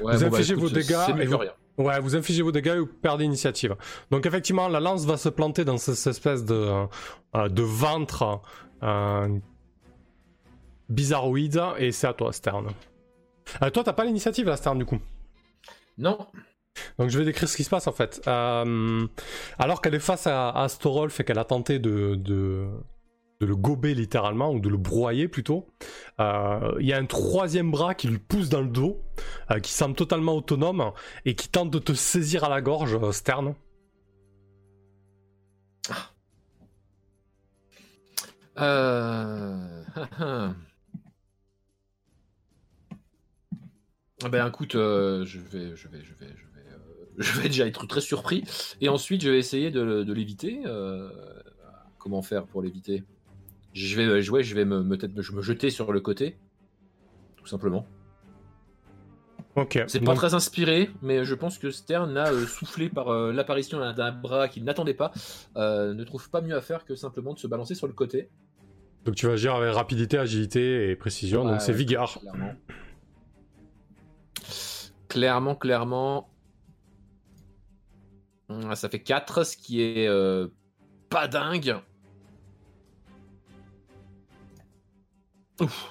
vous 0.00 0.06
bah, 0.06 0.14
infligez 0.14 0.54
vos 0.54 0.70
dégâts. 0.70 0.96
Et 1.20 1.26
vous... 1.26 1.38
Ouais, 1.78 1.98
vous 2.00 2.16
infligez 2.16 2.42
vos 2.42 2.52
dégâts 2.52 2.74
et 2.76 2.78
vous 2.78 2.86
perdez 2.86 3.24
l'initiative. 3.24 3.76
Donc 4.10 4.26
effectivement, 4.26 4.68
la 4.68 4.80
lance 4.80 5.04
va 5.06 5.16
se 5.16 5.28
planter 5.28 5.64
dans 5.64 5.78
cette 5.78 6.06
espèce 6.06 6.44
de, 6.44 6.86
euh, 7.34 7.48
de 7.48 7.62
ventre 7.62 8.40
euh, 8.82 9.38
bizarroïde 10.88 11.62
et 11.78 11.92
c'est 11.92 12.06
à 12.06 12.12
toi, 12.12 12.32
Stern. 12.32 12.68
Euh, 13.62 13.70
toi, 13.70 13.82
t'as 13.82 13.92
pas 13.92 14.04
l'initiative 14.04 14.46
là, 14.46 14.56
Stern, 14.56 14.78
du 14.78 14.84
coup 14.84 14.98
non. 16.00 16.26
Donc 16.98 17.10
je 17.10 17.18
vais 17.18 17.24
décrire 17.24 17.48
ce 17.48 17.56
qui 17.56 17.64
se 17.64 17.70
passe 17.70 17.86
en 17.86 17.92
fait. 17.92 18.22
Euh, 18.26 19.06
alors 19.58 19.80
qu'elle 19.80 19.94
est 19.94 20.00
face 20.00 20.26
à, 20.26 20.66
Storolf 20.68 21.20
et 21.20 21.24
qu'elle 21.24 21.38
a 21.38 21.44
tenté 21.44 21.78
de, 21.78 22.14
de, 22.14 22.68
le 23.40 23.56
gober 23.56 23.94
littéralement, 23.94 24.52
ou 24.52 24.60
de 24.60 24.68
le 24.68 24.76
broyer 24.76 25.28
plutôt, 25.28 25.66
euh, 26.20 26.74
il 26.80 26.86
y 26.86 26.92
a 26.92 26.98
un 26.98 27.06
troisième 27.06 27.70
bras 27.70 27.94
qui 27.94 28.08
lui 28.08 28.18
pousse 28.18 28.48
dans 28.48 28.60
le 28.60 28.68
dos, 28.68 29.02
euh, 29.50 29.60
qui 29.60 29.72
semble 29.72 29.94
totalement 29.94 30.34
autonome, 30.34 30.92
et 31.24 31.34
qui 31.34 31.48
tente 31.48 31.70
de 31.70 31.78
te 31.78 31.92
saisir 31.92 32.44
à 32.44 32.48
la 32.48 32.60
gorge, 32.60 32.98
Stern. 33.12 33.54
Euh... 38.58 39.84
ben 44.28 44.46
écoute, 44.46 44.74
euh, 44.74 45.24
je 45.24 45.38
vais, 45.38 45.74
je 45.76 45.88
vais, 45.88 46.02
je 46.02 46.12
vais, 46.14 46.28
je 46.28 46.44
vais, 46.54 46.66
euh, 46.70 46.76
je 47.18 47.40
vais 47.40 47.48
déjà 47.48 47.66
être 47.66 47.86
très 47.86 48.00
surpris. 48.00 48.44
Et 48.80 48.88
ensuite, 48.88 49.22
je 49.22 49.30
vais 49.30 49.38
essayer 49.38 49.70
de, 49.70 50.12
l'éviter. 50.12 50.60
Euh, 50.66 51.08
comment 51.98 52.22
faire 52.22 52.46
pour 52.46 52.62
l'éviter? 52.62 53.04
Je 53.72 53.96
vais 53.96 54.20
jouer, 54.20 54.42
je 54.42 54.54
vais 54.54 54.64
me, 54.64 54.82
me, 54.82 54.96
me, 54.96 55.42
jeter 55.42 55.70
sur 55.70 55.92
le 55.92 56.00
côté, 56.00 56.36
tout 57.36 57.46
simplement. 57.46 57.86
Ok. 59.56 59.82
C'est 59.86 60.00
pas 60.00 60.14
très 60.14 60.34
inspiré, 60.34 60.90
mais 61.02 61.24
je 61.24 61.34
pense 61.34 61.58
que 61.58 61.70
Stern 61.70 62.16
a 62.16 62.32
soufflé 62.46 62.88
par 62.88 63.12
l'apparition 63.32 63.78
d'un 63.92 64.12
bras 64.12 64.48
qu'il 64.48 64.64
n'attendait 64.64 64.94
pas. 64.94 65.12
ne 65.56 66.04
trouve 66.04 66.30
pas 66.30 66.40
mieux 66.40 66.56
à 66.56 66.60
faire 66.60 66.84
que 66.84 66.94
simplement 66.94 67.34
de 67.34 67.38
se 67.38 67.46
balancer 67.46 67.74
sur 67.74 67.86
le 67.86 67.92
côté. 67.92 68.28
Donc 69.04 69.14
tu 69.14 69.26
vas 69.26 69.32
agir 69.32 69.54
avec 69.54 69.72
rapidité, 69.74 70.18
agilité 70.18 70.90
et 70.90 70.96
précision. 70.96 71.44
donc 71.44 71.60
c'est 71.60 71.72
Vigard. 71.72 72.18
Clairement, 72.20 72.54
clairement. 75.54 76.28
Ah, 78.48 78.74
ça 78.74 78.88
fait 78.88 79.00
4, 79.02 79.44
ce 79.44 79.56
qui 79.56 79.80
est 79.82 80.08
euh, 80.08 80.48
pas 81.08 81.28
dingue. 81.28 81.76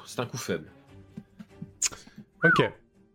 c'est 0.05 0.19
un 0.19 0.25
coup 0.25 0.37
faible. 0.37 0.65
Ok. 2.43 2.71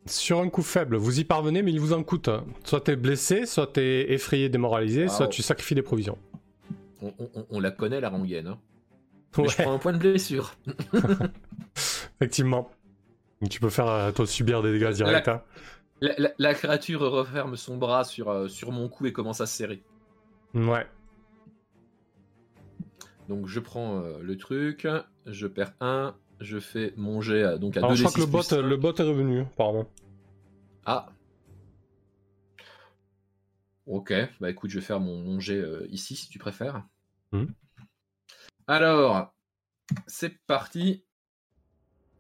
Sur 0.07 0.41
un 0.41 0.49
coup 0.51 0.63
faible, 0.63 0.97
vous 0.97 1.19
y 1.19 1.25
parvenez, 1.25 1.63
mais 1.63 1.73
il 1.73 1.81
vous 1.81 1.93
en 1.95 2.03
coûte. 2.03 2.29
Soit 2.65 2.83
t'es 2.83 2.95
blessé, 2.97 3.47
soit 3.47 3.67
t'es 3.73 4.13
effrayé, 4.13 4.49
démoralisé, 4.49 5.09
soit 5.09 5.27
Wow. 5.27 5.33
tu 5.33 5.43
sacrifies 5.43 5.75
des 5.75 5.83
provisions. 5.83 6.19
On, 7.03 7.13
on- 7.19 7.47
on 7.51 7.61
la 7.61 7.71
connaît, 7.71 8.01
la 8.01 8.11
rengaine. 8.11 8.47
Hein. 8.49 8.59
Ouais, 9.37 9.49
je 9.49 9.63
prends 9.63 9.73
un 9.73 9.79
point 9.79 9.93
de 9.93 9.99
blessure. 9.99 10.55
effectivement. 12.21 12.71
Tu 13.51 13.61
peux 13.61 13.71
faire 13.71 13.89
euh, 13.89 14.13
toi 14.13 14.27
subir 14.27 14.63
des 14.63 14.73
dégâts 14.79 14.93
directs. 14.93 15.29
hein. 15.29 15.43
La, 16.01 16.15
la- 16.19 16.33
la 16.39 16.55
créature 16.55 17.01
referme 17.01 17.57
son 17.57 17.77
bras 17.77 18.05
sur, 18.05 18.29
euh, 18.29 18.49
sur 18.49 18.73
mon 18.73 18.89
cou 18.89 19.07
et 19.07 19.13
commence 19.13 19.41
à 19.41 19.47
se 19.47 19.57
serrer. 19.57 19.83
Ouais. 20.55 20.87
Donc 23.29 23.47
je 23.47 23.59
prends 23.61 24.01
euh, 24.03 24.19
le 24.21 24.37
truc, 24.37 24.87
je 25.27 25.47
perds 25.47 25.73
un, 25.81 26.15
je 26.41 26.59
fais 26.61 26.93
mon 26.97 27.21
jet 27.21 27.43
à- 27.45 27.59
donc 27.59 27.77
à 27.77 27.81
Alors 27.81 27.91
2 27.91 27.97
je 27.97 28.03
crois 28.03 28.13
que 28.13 28.21
le 28.21 28.27
bot, 28.27 28.69
le 28.69 28.77
bot 28.77 28.93
est 28.95 29.03
revenu, 29.03 29.41
apparemment. 29.43 29.87
Ah. 30.85 31.09
Ok, 33.87 34.13
bah 34.41 34.51
écoute, 34.51 34.71
je 34.71 34.79
vais 34.79 34.85
faire 34.85 35.01
mon, 35.01 35.19
mon 35.19 35.41
jet 35.41 35.59
euh, 35.59 35.87
ici 35.91 36.17
si 36.17 36.29
tu 36.29 36.39
préfères. 36.39 36.83
Mhm. 37.33 37.53
Alors, 38.67 39.35
c'est 40.07 40.39
parti. 40.47 41.05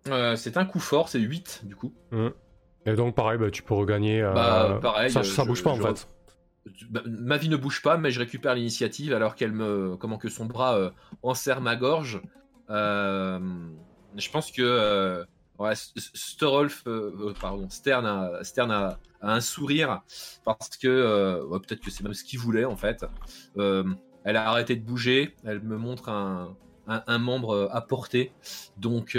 Euh, 0.08 0.36
c'est 0.36 0.58
un 0.58 0.66
coup 0.66 0.80
fort, 0.80 1.08
c'est 1.08 1.20
8 1.20 1.62
du 1.64 1.74
coup. 1.74 1.94
Et 2.86 2.94
donc 2.94 3.14
pareil, 3.14 3.38
bah, 3.38 3.50
tu 3.50 3.62
peux 3.62 3.74
regagner. 3.74 4.22
euh, 4.22 4.32
Bah, 4.34 4.78
pareil, 4.80 5.10
Ça, 5.10 5.22
ça 5.22 5.42
je- 5.44 5.48
bouge 5.48 5.62
pas 5.62 5.70
en 5.70 5.76
je 5.76 5.82
fait. 5.82 6.08
Bah, 6.90 7.02
ma 7.06 7.36
vie 7.36 7.48
ne 7.48 7.56
bouge 7.56 7.82
pas, 7.82 7.98
mais 7.98 8.10
je 8.10 8.18
récupère 8.20 8.54
l'initiative 8.54 9.12
alors 9.12 9.34
qu'elle 9.34 9.52
me, 9.52 9.96
comment 9.96 10.16
que 10.16 10.28
son 10.30 10.46
bras 10.46 10.76
euh, 10.76 10.90
enserre 11.22 11.60
ma 11.60 11.76
gorge. 11.76 12.20
Euh, 12.70 13.38
je 14.16 14.30
pense 14.30 14.50
que 14.50 14.62
euh, 14.62 15.24
ouais, 15.58 15.74
Storolf, 15.96 16.82
euh, 16.86 17.34
pardon, 17.40 17.68
Stern, 17.68 18.06
a, 18.06 18.42
Stern 18.44 18.70
a, 18.70 18.98
a 19.20 19.34
un 19.34 19.40
sourire 19.40 20.00
parce 20.44 20.70
que 20.80 21.42
ouais, 21.46 21.58
peut-être 21.60 21.80
que 21.80 21.90
c'est 21.90 22.02
même 22.02 22.14
ce 22.14 22.24
qu'il 22.24 22.38
voulait 22.38 22.64
en 22.64 22.76
fait. 22.76 23.04
Elle 23.56 24.36
a 24.36 24.48
arrêté 24.48 24.74
de 24.76 24.82
bouger, 24.82 25.36
elle 25.44 25.60
me 25.60 25.76
montre 25.76 26.08
un, 26.08 26.56
un, 26.86 27.02
un 27.06 27.18
membre 27.18 27.68
à 27.72 27.82
portée, 27.82 28.32
donc. 28.78 29.18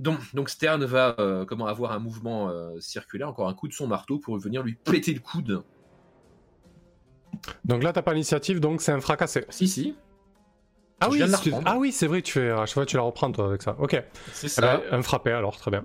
Donc, 0.00 0.18
donc 0.34 0.48
Stern 0.48 0.84
va 0.84 1.14
euh, 1.18 1.44
comment 1.44 1.66
avoir 1.66 1.92
un 1.92 1.98
mouvement 1.98 2.48
euh, 2.48 2.78
circulaire, 2.80 3.28
encore 3.28 3.48
un 3.48 3.54
coup 3.54 3.68
de 3.68 3.72
son 3.72 3.86
marteau 3.86 4.18
pour 4.18 4.38
venir 4.38 4.62
lui 4.62 4.74
péter 4.74 5.12
le 5.12 5.20
coude. 5.20 5.62
Donc 7.64 7.82
là, 7.82 7.92
t'as 7.92 8.02
pas 8.02 8.12
l'initiative, 8.12 8.60
donc 8.60 8.80
c'est 8.82 8.92
un 8.92 9.00
fracassé. 9.00 9.44
Si, 9.50 9.68
si, 9.68 9.96
Ah 11.00 11.08
Je 11.10 11.24
oui, 11.24 11.52
ah 11.64 11.78
oui, 11.78 11.92
c'est 11.92 12.06
vrai, 12.06 12.22
tu 12.22 12.32
fais. 12.32 12.50
À 12.50 12.66
chaque 12.66 12.74
fois, 12.74 12.86
tu 12.86 12.96
la 12.96 13.02
reprends 13.02 13.30
toi 13.30 13.46
avec 13.46 13.62
ça. 13.62 13.76
Ok. 13.78 14.02
c'est 14.32 14.46
Eh 14.46 14.50
ça. 14.50 14.78
ben, 14.78 14.82
un 14.98 15.02
frappé 15.02 15.32
alors, 15.32 15.56
très 15.56 15.70
bien. 15.70 15.84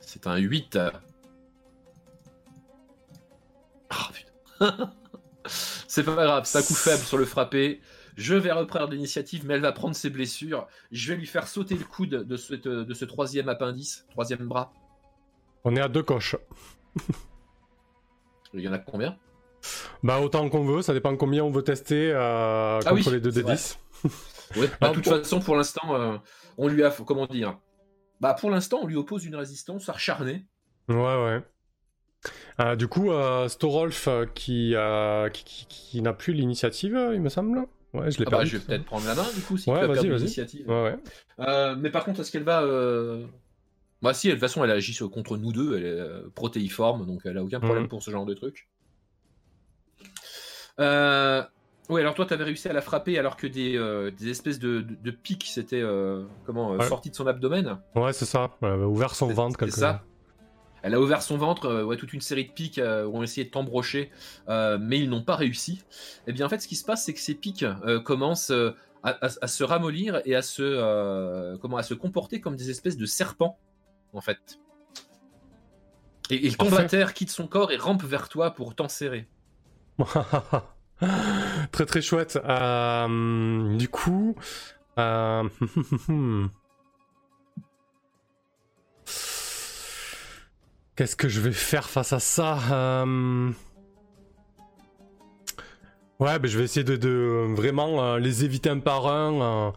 C'est 0.00 0.26
un 0.26 0.36
8. 0.36 0.78
Ah 3.90 4.08
putain. 4.12 4.92
c'est 5.92 6.04
pas 6.04 6.14
grave, 6.14 6.44
c'est 6.46 6.56
un 6.56 6.62
coup 6.62 6.74
faible 6.74 7.02
sur 7.02 7.18
le 7.18 7.26
frappé. 7.26 7.82
Je 8.16 8.34
vais 8.34 8.50
reprendre 8.50 8.92
l'initiative, 8.92 9.44
mais 9.44 9.54
elle 9.54 9.60
va 9.60 9.72
prendre 9.72 9.94
ses 9.94 10.08
blessures. 10.08 10.66
Je 10.90 11.12
vais 11.12 11.18
lui 11.18 11.26
faire 11.26 11.46
sauter 11.46 11.74
le 11.74 11.84
coude 11.84 12.08
de 12.26 12.36
ce, 12.38 12.54
de 12.54 12.94
ce 12.94 13.04
troisième 13.04 13.50
appendice, 13.50 14.06
troisième 14.08 14.48
bras. 14.48 14.72
On 15.64 15.76
est 15.76 15.82
à 15.82 15.88
deux 15.88 16.02
coches. 16.02 16.36
Il 18.54 18.60
y 18.60 18.68
en 18.68 18.72
a 18.72 18.78
combien? 18.78 19.18
Bah 20.02 20.18
autant 20.20 20.48
qu'on 20.48 20.64
veut, 20.64 20.80
ça 20.80 20.94
dépend 20.94 21.14
combien 21.14 21.44
on 21.44 21.50
veut 21.50 21.62
tester 21.62 22.10
euh, 22.10 22.78
contre 22.78 22.88
Ah 22.88 22.94
oui, 22.94 23.04
les 23.12 23.20
2 23.20 23.30
c'est 23.30 23.40
d 23.40 23.42
vrai. 23.42 23.54
10. 23.54 23.78
Ouais, 24.56 24.68
bah, 24.68 24.76
Ah, 24.80 24.88
de 24.88 24.94
toute 24.94 25.08
façon, 25.08 25.40
pour 25.40 25.56
l'instant, 25.56 25.94
euh, 25.94 26.16
on 26.56 26.68
lui 26.68 26.84
a, 26.84 26.90
comment 26.90 27.26
dire? 27.26 27.58
Bah, 28.18 28.32
pour 28.32 28.50
l'instant, 28.50 28.78
on 28.82 28.86
lui 28.86 28.96
oppose 28.96 29.26
une 29.26 29.36
résistance 29.36 29.90
acharnée. 29.90 30.46
Ouais, 30.88 30.96
ouais. 30.96 31.42
Euh, 32.60 32.76
du 32.76 32.86
coup, 32.88 33.10
euh, 33.10 33.48
Storolf 33.48 34.08
euh, 34.08 34.26
qui, 34.26 34.74
qui, 35.32 35.44
qui- 35.44 35.66
qui 35.66 36.02
n'a 36.02 36.12
plus 36.12 36.32
l'initiative, 36.32 36.98
il 37.14 37.20
me 37.20 37.28
semble. 37.28 37.66
Ouais, 37.94 38.10
je 38.10 38.18
l'ai 38.18 38.24
Ah 38.26 38.30
bah, 38.30 38.44
je 38.44 38.56
vais 38.56 38.64
peut-être 38.64 38.84
prendre 38.84 39.06
la 39.06 39.14
main, 39.14 39.24
du 39.34 39.42
coup, 39.42 39.56
si 39.56 39.70
Ouais, 39.70 39.78
tu 39.78 39.84
as 39.84 39.88
vas-y, 39.88 39.94
perdu 39.94 40.10
vas-y. 40.10 40.18
l'initiative. 40.20 40.68
Ouais, 40.68 40.96
mais 41.76 41.90
par 41.90 42.04
contre, 42.04 42.20
est-ce 42.20 42.30
qu'elle 42.32 42.44
va. 42.44 42.62
Bah, 44.02 44.14
si, 44.14 44.28
de 44.28 44.32
toute 44.32 44.40
façon, 44.40 44.64
elle 44.64 44.70
agit 44.70 44.96
contre 45.08 45.36
nous 45.36 45.52
deux, 45.52 45.76
elle 45.76 45.84
est 45.86 46.30
protéiforme, 46.34 47.06
donc 47.06 47.20
elle 47.24 47.38
a 47.38 47.44
aucun 47.44 47.60
problème 47.60 47.84
Mhm. 47.84 47.88
pour 47.88 48.02
ce 48.02 48.10
genre 48.10 48.26
de 48.26 48.34
truc. 48.34 48.68
Oui, 51.88 52.00
alors 52.00 52.14
toi, 52.14 52.24
t'avais 52.24 52.44
réussi 52.44 52.68
à 52.68 52.72
la 52.72 52.80
frapper 52.80 53.18
alors 53.18 53.36
que 53.36 53.46
des, 53.46 53.76
des 54.18 54.30
espèces 54.30 54.58
de, 54.58 54.80
de, 54.80 54.94
de 54.94 55.10
pics 55.10 55.50
euh, 55.72 56.24
comment, 56.46 56.80
sortis 56.80 57.10
de 57.10 57.14
son 57.14 57.26
abdomen? 57.26 57.78
Ouais, 57.94 58.12
c'est 58.12 58.24
ça. 58.24 58.50
Elle 58.62 58.68
avait 58.68 58.84
ouvert 58.84 59.14
son 59.14 59.28
ventre 59.28 59.58
quelque 59.58 59.76
ça. 59.76 60.02
Elle 60.82 60.94
a 60.94 61.00
ouvert 61.00 61.22
son 61.22 61.36
ventre, 61.36 61.66
euh, 61.66 61.84
ouais, 61.84 61.96
toute 61.96 62.12
une 62.12 62.20
série 62.20 62.44
de 62.46 62.50
pics 62.52 62.78
euh, 62.78 63.06
ont 63.06 63.22
essayé 63.22 63.44
de 63.44 63.50
t'embrocher, 63.50 64.10
euh, 64.48 64.78
mais 64.80 64.98
ils 64.98 65.08
n'ont 65.08 65.22
pas 65.22 65.36
réussi. 65.36 65.82
Et 66.26 66.32
bien 66.32 66.46
en 66.46 66.48
fait, 66.48 66.58
ce 66.58 66.66
qui 66.68 66.76
se 66.76 66.84
passe, 66.84 67.04
c'est 67.04 67.14
que 67.14 67.20
ces 67.20 67.34
pics 67.34 67.62
euh, 67.62 68.00
commencent 68.00 68.50
à, 68.50 68.74
à- 69.04 69.28
à 69.40 69.46
se 69.46 69.62
ramollir 69.64 70.20
et 70.24 70.34
à 70.34 70.42
se, 70.42 71.56
comment, 71.58 71.76
à 71.76 71.82
se 71.82 71.94
comporter 71.94 72.40
comme 72.40 72.56
des 72.56 72.70
espèces 72.70 72.96
de 72.96 73.06
serpents, 73.06 73.58
en 74.12 74.20
fait. 74.20 74.58
Et 76.30 76.50
à 76.78 76.84
terre, 76.84 77.14
quitte 77.14 77.30
son 77.30 77.46
corps 77.46 77.72
et 77.72 77.76
rampe 77.76 78.02
vers 78.04 78.28
toi 78.28 78.52
pour 78.52 78.74
t'enserrer. 78.74 79.28
très 81.72 81.86
très 81.86 82.00
chouette. 82.02 82.38
Du 83.78 83.88
coup, 83.88 84.34
qu'est-ce 90.96 91.16
que 91.16 91.28
je 91.28 91.40
vais 91.40 91.52
faire 91.52 91.88
face 91.88 92.12
à 92.12 92.20
ça 92.20 92.58
Euh, 92.70 93.50
Ouais, 96.20 96.38
ben 96.38 96.48
je 96.48 96.56
vais 96.56 96.64
essayer 96.64 96.84
de, 96.84 97.52
vraiment 97.56 98.00
euh, 98.00 98.18
les 98.18 98.44
éviter 98.44 98.70
un 98.70 98.78
par 98.78 99.08
un, 99.08 99.72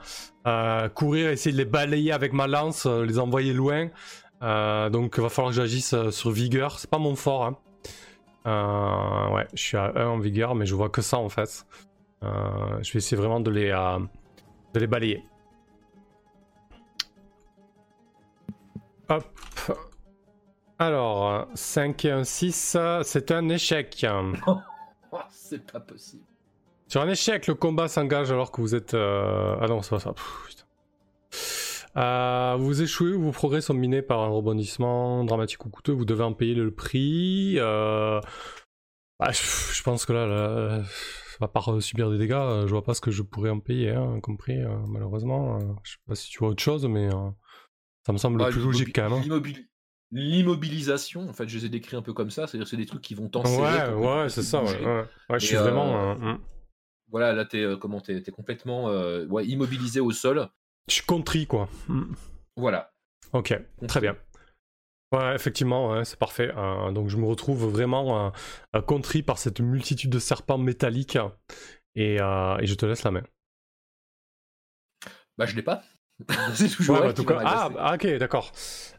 euh, 0.46 0.90
courir, 0.90 1.30
essayer 1.32 1.52
de 1.52 1.58
les 1.58 1.66
balayer 1.66 2.12
avec 2.12 2.34
ma 2.34 2.46
lance, 2.46 2.86
les 2.86 3.18
envoyer 3.18 3.52
loin. 3.52 3.90
Donc, 4.42 5.16
il 5.18 5.24
va 5.24 5.30
falloir 5.30 5.52
que 5.52 5.56
j'agisse 5.56 5.96
sur 6.12 6.30
vigueur. 6.30 6.78
C'est 6.78 6.90
pas 6.90 7.00
mon 7.00 7.16
fort. 7.16 7.58
Hein. 8.46 9.32
Ouais, 9.34 9.48
je 9.56 9.60
suis 9.60 9.78
à 9.78 9.92
1 9.96 10.08
en 10.08 10.20
vigueur, 10.20 10.54
mais 10.54 10.68
je 10.68 10.76
vois 10.76 10.90
que 10.90 11.02
ça 11.02 11.18
en 11.18 11.30
fait. 11.30 11.66
Je 12.22 12.92
vais 12.94 13.00
essayer 13.00 13.18
vraiment 13.18 13.40
de 13.40 13.50
les, 13.50 13.70
de 14.74 14.80
les 14.80 14.88
balayer. 14.88 15.24
Hop. 19.10 19.26
Alors, 20.78 21.48
5 21.54 22.06
et 22.06 22.12
un 22.12 22.24
6, 22.24 22.78
c'est 23.04 23.32
un 23.32 23.50
échec. 23.50 24.06
Oh, 25.18 25.20
c'est 25.30 25.72
pas 25.72 25.80
possible. 25.80 26.24
Sur 26.90 27.00
un 27.02 27.08
échec, 27.08 27.48
le 27.48 27.56
combat 27.56 27.88
s'engage 27.88 28.32
alors 28.34 28.52
que 28.52 28.60
vous 28.60 28.76
êtes. 28.76 28.94
euh, 28.94 29.56
Ah 29.62 29.68
non, 29.68 29.82
c'est 29.82 29.92
pas 29.92 30.00
ça. 30.00 30.12
Pff, 30.12 30.46
putain. 30.50 32.02
Euh, 32.02 32.56
vous 32.60 32.82
échouez 32.82 33.14
ou 33.14 33.22
vos 33.22 33.32
progrès 33.32 33.62
sont 33.62 33.74
minés 33.74 34.02
par 34.02 34.20
un 34.20 34.28
rebondissement 34.28 35.24
dramatique 35.24 35.66
ou 35.66 35.70
coûteux, 35.70 35.94
vous 35.94 36.04
devez 36.04 36.24
en 36.26 36.34
payer 36.34 36.54
le 36.54 36.70
prix. 36.74 37.56
Euh... 37.60 38.20
bah, 39.18 39.32
je, 39.32 39.82
pense 39.84 40.06
que 40.06 40.12
là, 40.12 40.26
là, 40.28 40.84
à 41.40 41.48
part 41.48 41.82
subir 41.82 42.12
des 42.12 42.18
dégâts, 42.18 42.66
je 42.66 42.72
vois 42.72 42.84
pas 42.84 42.94
ce 42.94 43.00
que 43.00 43.12
je 43.12 43.22
pourrais 43.22 43.52
en 43.52 43.62
payer, 43.62 43.92
hein, 43.92 44.20
compris, 44.22 44.58
malheureusement. 44.90 45.60
Je 45.84 45.92
sais 45.92 45.98
pas 46.06 46.16
si 46.16 46.30
tu 46.30 46.40
vois 46.40 46.50
autre 46.50 46.62
chose, 46.64 46.86
mais 46.88 47.08
ça 48.06 48.12
me 48.12 48.18
semble 48.18 48.38
Bah, 48.40 48.48
le 48.48 48.52
plus 48.52 48.62
logique 48.64 48.94
quand 48.94 49.10
même. 49.10 49.14
hein. 49.32 49.40
L'immobil- 50.16 50.32
L'immobilisation, 50.36 51.30
en 51.30 51.34
fait, 51.34 51.48
je 51.48 51.58
les 51.58 51.66
ai 51.66 51.70
décrits 51.70 51.96
un 51.98 52.02
peu 52.02 52.14
comme 52.14 52.32
ça, 52.32 52.48
c'est-à-dire 52.48 52.68
c'est 52.68 52.78
des 52.78 52.86
trucs 52.86 53.02
qui 53.02 53.16
vont 53.16 53.30
t'enserrer. 53.30 53.94
Ouais, 53.94 54.22
ouais, 54.24 54.30
c'est 54.30 54.44
ça, 54.44 54.64
ouais, 54.64 54.74
bouger. 54.74 54.86
ouais. 54.86 55.06
Ouais, 55.30 55.40
je 55.40 55.46
suis 55.46 55.56
vraiment. 55.56 56.12
euh. 56.22 56.36
Voilà, 57.10 57.34
là, 57.34 57.46
t'es 57.46 57.62
euh, 57.62 57.78
comment 57.78 58.02
t'es, 58.02 58.22
complètement 58.32 58.90
euh, 58.90 59.26
ouais, 59.28 59.46
immobilisé 59.46 60.00
au 60.00 60.12
sol. 60.12 60.48
Je 60.88 60.94
suis 60.96 61.06
contrit, 61.06 61.46
quoi. 61.48 61.70
Hmm. 61.88 62.14
Voilà. 62.56 62.92
Ok, 63.34 63.60
très 63.88 64.02
bien. 64.02 64.16
Ouais, 65.12 65.36
effectivement, 65.36 65.92
ouais, 65.92 66.06
c'est 66.06 66.18
parfait. 66.20 66.52
Donc 66.94 67.10
je 67.10 67.18
me 67.18 67.26
retrouve 67.26 67.66
vraiment 67.70 68.32
contrit 68.88 69.24
par 69.24 69.38
cette 69.38 69.60
multitude 69.60 70.10
de 70.10 70.20
serpents 70.20 70.58
métalliques 70.58 71.18
et, 71.96 72.16
et 72.16 72.66
je 72.66 72.74
te 72.76 72.86
laisse 72.86 73.04
la 73.04 73.12
main. 73.12 73.24
Bah, 75.38 75.46
je 75.46 75.56
l'ai 75.56 75.62
pas. 75.62 75.84
c'est 76.54 76.70
toujours 76.70 76.96
Ouais, 76.96 77.02
elle 77.04 77.14
bah, 77.14 77.14
qui 77.14 77.26
va 77.26 77.42
ah, 77.44 77.70
ah, 77.78 77.94
ok, 77.96 78.18
d'accord. 78.18 78.52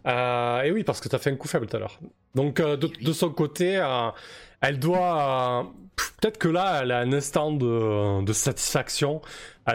Euh, 0.06 0.62
et 0.62 0.70
oui, 0.70 0.84
parce 0.84 1.00
que 1.00 1.08
tu 1.08 1.14
as 1.14 1.18
fait 1.18 1.30
un 1.30 1.36
coup 1.36 1.48
faible 1.48 1.66
tout 1.66 1.76
à 1.76 1.80
l'heure. 1.80 1.98
Donc 2.34 2.60
euh, 2.60 2.76
de, 2.76 2.88
de 2.88 3.12
son 3.12 3.30
côté, 3.30 3.76
euh, 3.76 4.10
elle 4.60 4.78
doit... 4.78 5.72
Peut-être 6.20 6.36
que 6.36 6.48
là, 6.48 6.80
elle 6.82 6.92
a 6.92 6.98
un 6.98 7.12
instant 7.12 7.52
de, 7.52 8.22
de 8.22 8.32
satisfaction. 8.32 9.22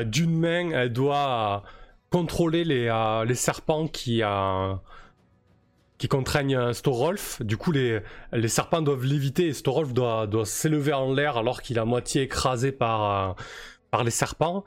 D'une 0.06 0.38
main, 0.38 0.70
elle 0.72 0.94
doit 0.94 1.64
contrôler 2.12 2.64
les, 2.64 3.24
les 3.26 3.36
serpents 3.36 3.88
qui... 3.88 4.22
qui 5.98 6.08
contraignent 6.08 6.74
Storolf. 6.74 7.42
Du 7.42 7.58
coup, 7.58 7.72
les, 7.72 8.02
les 8.34 8.48
serpents 8.48 8.84
doivent 8.84 9.04
l'éviter 9.04 9.48
et 9.48 9.54
Storolf 9.54 9.94
doit, 9.94 10.28
doit 10.28 10.46
s'élever 10.46 10.94
en 10.94 11.12
l'air 11.12 11.38
alors 11.38 11.64
qu'il 11.64 11.78
est 11.78 11.82
à 11.82 11.86
moitié 11.86 12.22
écrasé 12.22 12.72
par, 12.72 13.36
par 13.90 14.04
les 14.04 14.12
serpents. 14.12 14.64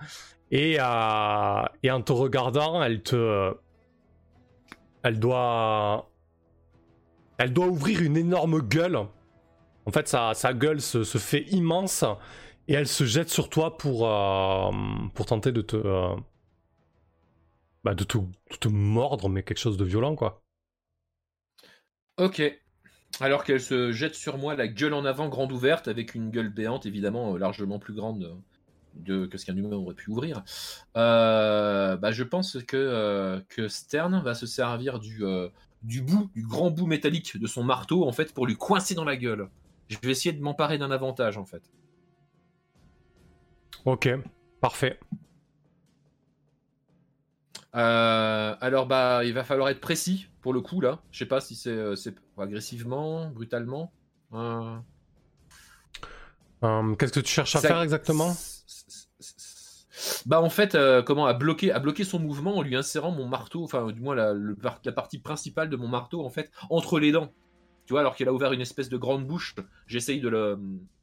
Et, 0.54 0.76
euh, 0.78 1.62
et 1.82 1.90
en 1.90 2.00
te 2.00 2.12
regardant, 2.12 2.80
elle 2.80 3.02
te. 3.02 3.56
Elle 5.02 5.18
doit. 5.18 6.08
Elle 7.38 7.52
doit 7.52 7.66
ouvrir 7.66 8.00
une 8.02 8.16
énorme 8.16 8.60
gueule. 8.62 8.96
En 9.86 9.90
fait, 9.90 10.06
sa, 10.08 10.32
gueule 10.54 10.80
se, 10.80 11.02
fait 11.04 11.42
immense 11.50 12.04
et 12.68 12.74
elle 12.74 12.86
se 12.86 13.04
jette 13.04 13.28
sur 13.28 13.50
toi 13.50 13.76
pour, 13.76 14.08
euh, 14.08 14.70
pour 15.14 15.26
tenter 15.26 15.50
de 15.50 15.60
te. 15.60 15.76
euh, 15.76 16.14
bah, 17.82 17.94
de 17.94 18.04
te, 18.04 18.16
de 18.18 18.56
te 18.58 18.68
mordre, 18.68 19.28
mais 19.28 19.42
quelque 19.42 19.58
chose 19.58 19.76
de 19.76 19.84
violent, 19.84 20.14
quoi. 20.14 20.44
Ok. 22.16 22.40
Alors 23.20 23.42
qu'elle 23.44 23.60
se 23.60 23.90
jette 23.92 24.14
sur 24.14 24.38
moi, 24.38 24.54
la 24.54 24.68
gueule 24.68 24.94
en 24.94 25.04
avant, 25.04 25.28
grande 25.28 25.52
ouverte, 25.52 25.88
avec 25.88 26.14
une 26.14 26.30
gueule 26.30 26.48
béante, 26.48 26.86
évidemment, 26.86 27.36
largement 27.36 27.80
plus 27.80 27.94
grande 27.94 28.40
de, 28.94 29.26
que 29.26 29.38
ce 29.38 29.46
qu'un 29.46 29.56
humain 29.56 29.76
aurait 29.76 29.94
pu 29.94 30.10
ouvrir. 30.10 30.42
Euh, 30.96 31.96
bah, 31.96 32.12
je 32.12 32.22
pense 32.22 32.58
que, 32.66 32.76
euh, 32.76 33.40
que 33.48 33.68
Stern 33.68 34.20
va 34.22 34.34
se 34.34 34.46
servir 34.46 34.98
du, 34.98 35.24
euh, 35.24 35.48
du 35.82 36.02
bout, 36.02 36.30
du 36.34 36.46
grand 36.46 36.70
bout 36.70 36.86
métallique 36.86 37.38
de 37.38 37.46
son 37.46 37.64
marteau, 37.64 38.06
en 38.06 38.12
fait, 38.12 38.32
pour 38.32 38.46
lui 38.46 38.56
coincer 38.56 38.94
dans 38.94 39.04
la 39.04 39.16
gueule. 39.16 39.48
Je 39.88 39.98
vais 40.02 40.10
essayer 40.10 40.32
de 40.32 40.42
m'emparer 40.42 40.78
d'un 40.78 40.90
avantage, 40.90 41.36
en 41.36 41.44
fait. 41.44 41.62
Ok, 43.84 44.08
parfait. 44.60 44.98
Alors, 47.72 48.86
bah, 48.86 49.24
il 49.24 49.34
va 49.34 49.42
falloir 49.44 49.68
être 49.68 49.80
précis, 49.80 50.28
pour 50.40 50.52
le 50.52 50.60
coup, 50.60 50.80
là. 50.80 51.00
Je 51.10 51.18
sais 51.18 51.26
pas 51.26 51.40
si 51.40 51.56
c'est 51.56 51.76
agressivement, 52.38 53.28
brutalement. 53.30 53.92
Qu'est-ce 56.62 57.12
que 57.12 57.20
tu 57.20 57.30
cherches 57.30 57.56
à 57.56 57.60
faire 57.60 57.82
exactement? 57.82 58.34
Bah 60.26 60.40
en 60.40 60.50
fait, 60.50 60.74
euh, 60.74 61.02
comment 61.02 61.26
à 61.26 61.32
bloquer, 61.34 61.72
à 61.72 61.78
bloquer 61.78 62.04
son 62.04 62.18
mouvement 62.18 62.56
en 62.56 62.62
lui 62.62 62.76
insérant 62.76 63.10
mon 63.10 63.26
marteau, 63.28 63.62
enfin 63.64 63.90
du 63.92 64.00
moins 64.00 64.14
la, 64.14 64.32
le 64.32 64.56
la 64.84 64.92
partie 64.92 65.18
principale 65.18 65.68
de 65.70 65.76
mon 65.76 65.88
marteau 65.88 66.24
en 66.24 66.30
fait 66.30 66.50
entre 66.70 66.98
les 66.98 67.12
dents. 67.12 67.32
Tu 67.86 67.92
vois, 67.92 68.00
alors 68.00 68.14
qu'il 68.16 68.26
a 68.28 68.32
ouvert 68.32 68.52
une 68.52 68.60
espèce 68.62 68.88
de 68.88 68.96
grande 68.96 69.26
bouche, 69.26 69.54
j'essaye 69.86 70.20
de 70.20 70.28
le, 70.28 70.58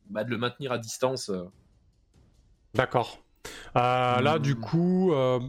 bah, 0.09 0.23
de 0.23 0.29
le 0.31 0.37
maintenir 0.37 0.71
à 0.71 0.77
distance. 0.79 1.29
euh. 1.29 1.43
D'accord. 2.73 3.19
Euh, 3.75 4.21
Là, 4.21 4.39
du 4.39 4.53
Hmm. 4.55 4.59
coup, 4.61 5.13
euh, 5.13 5.39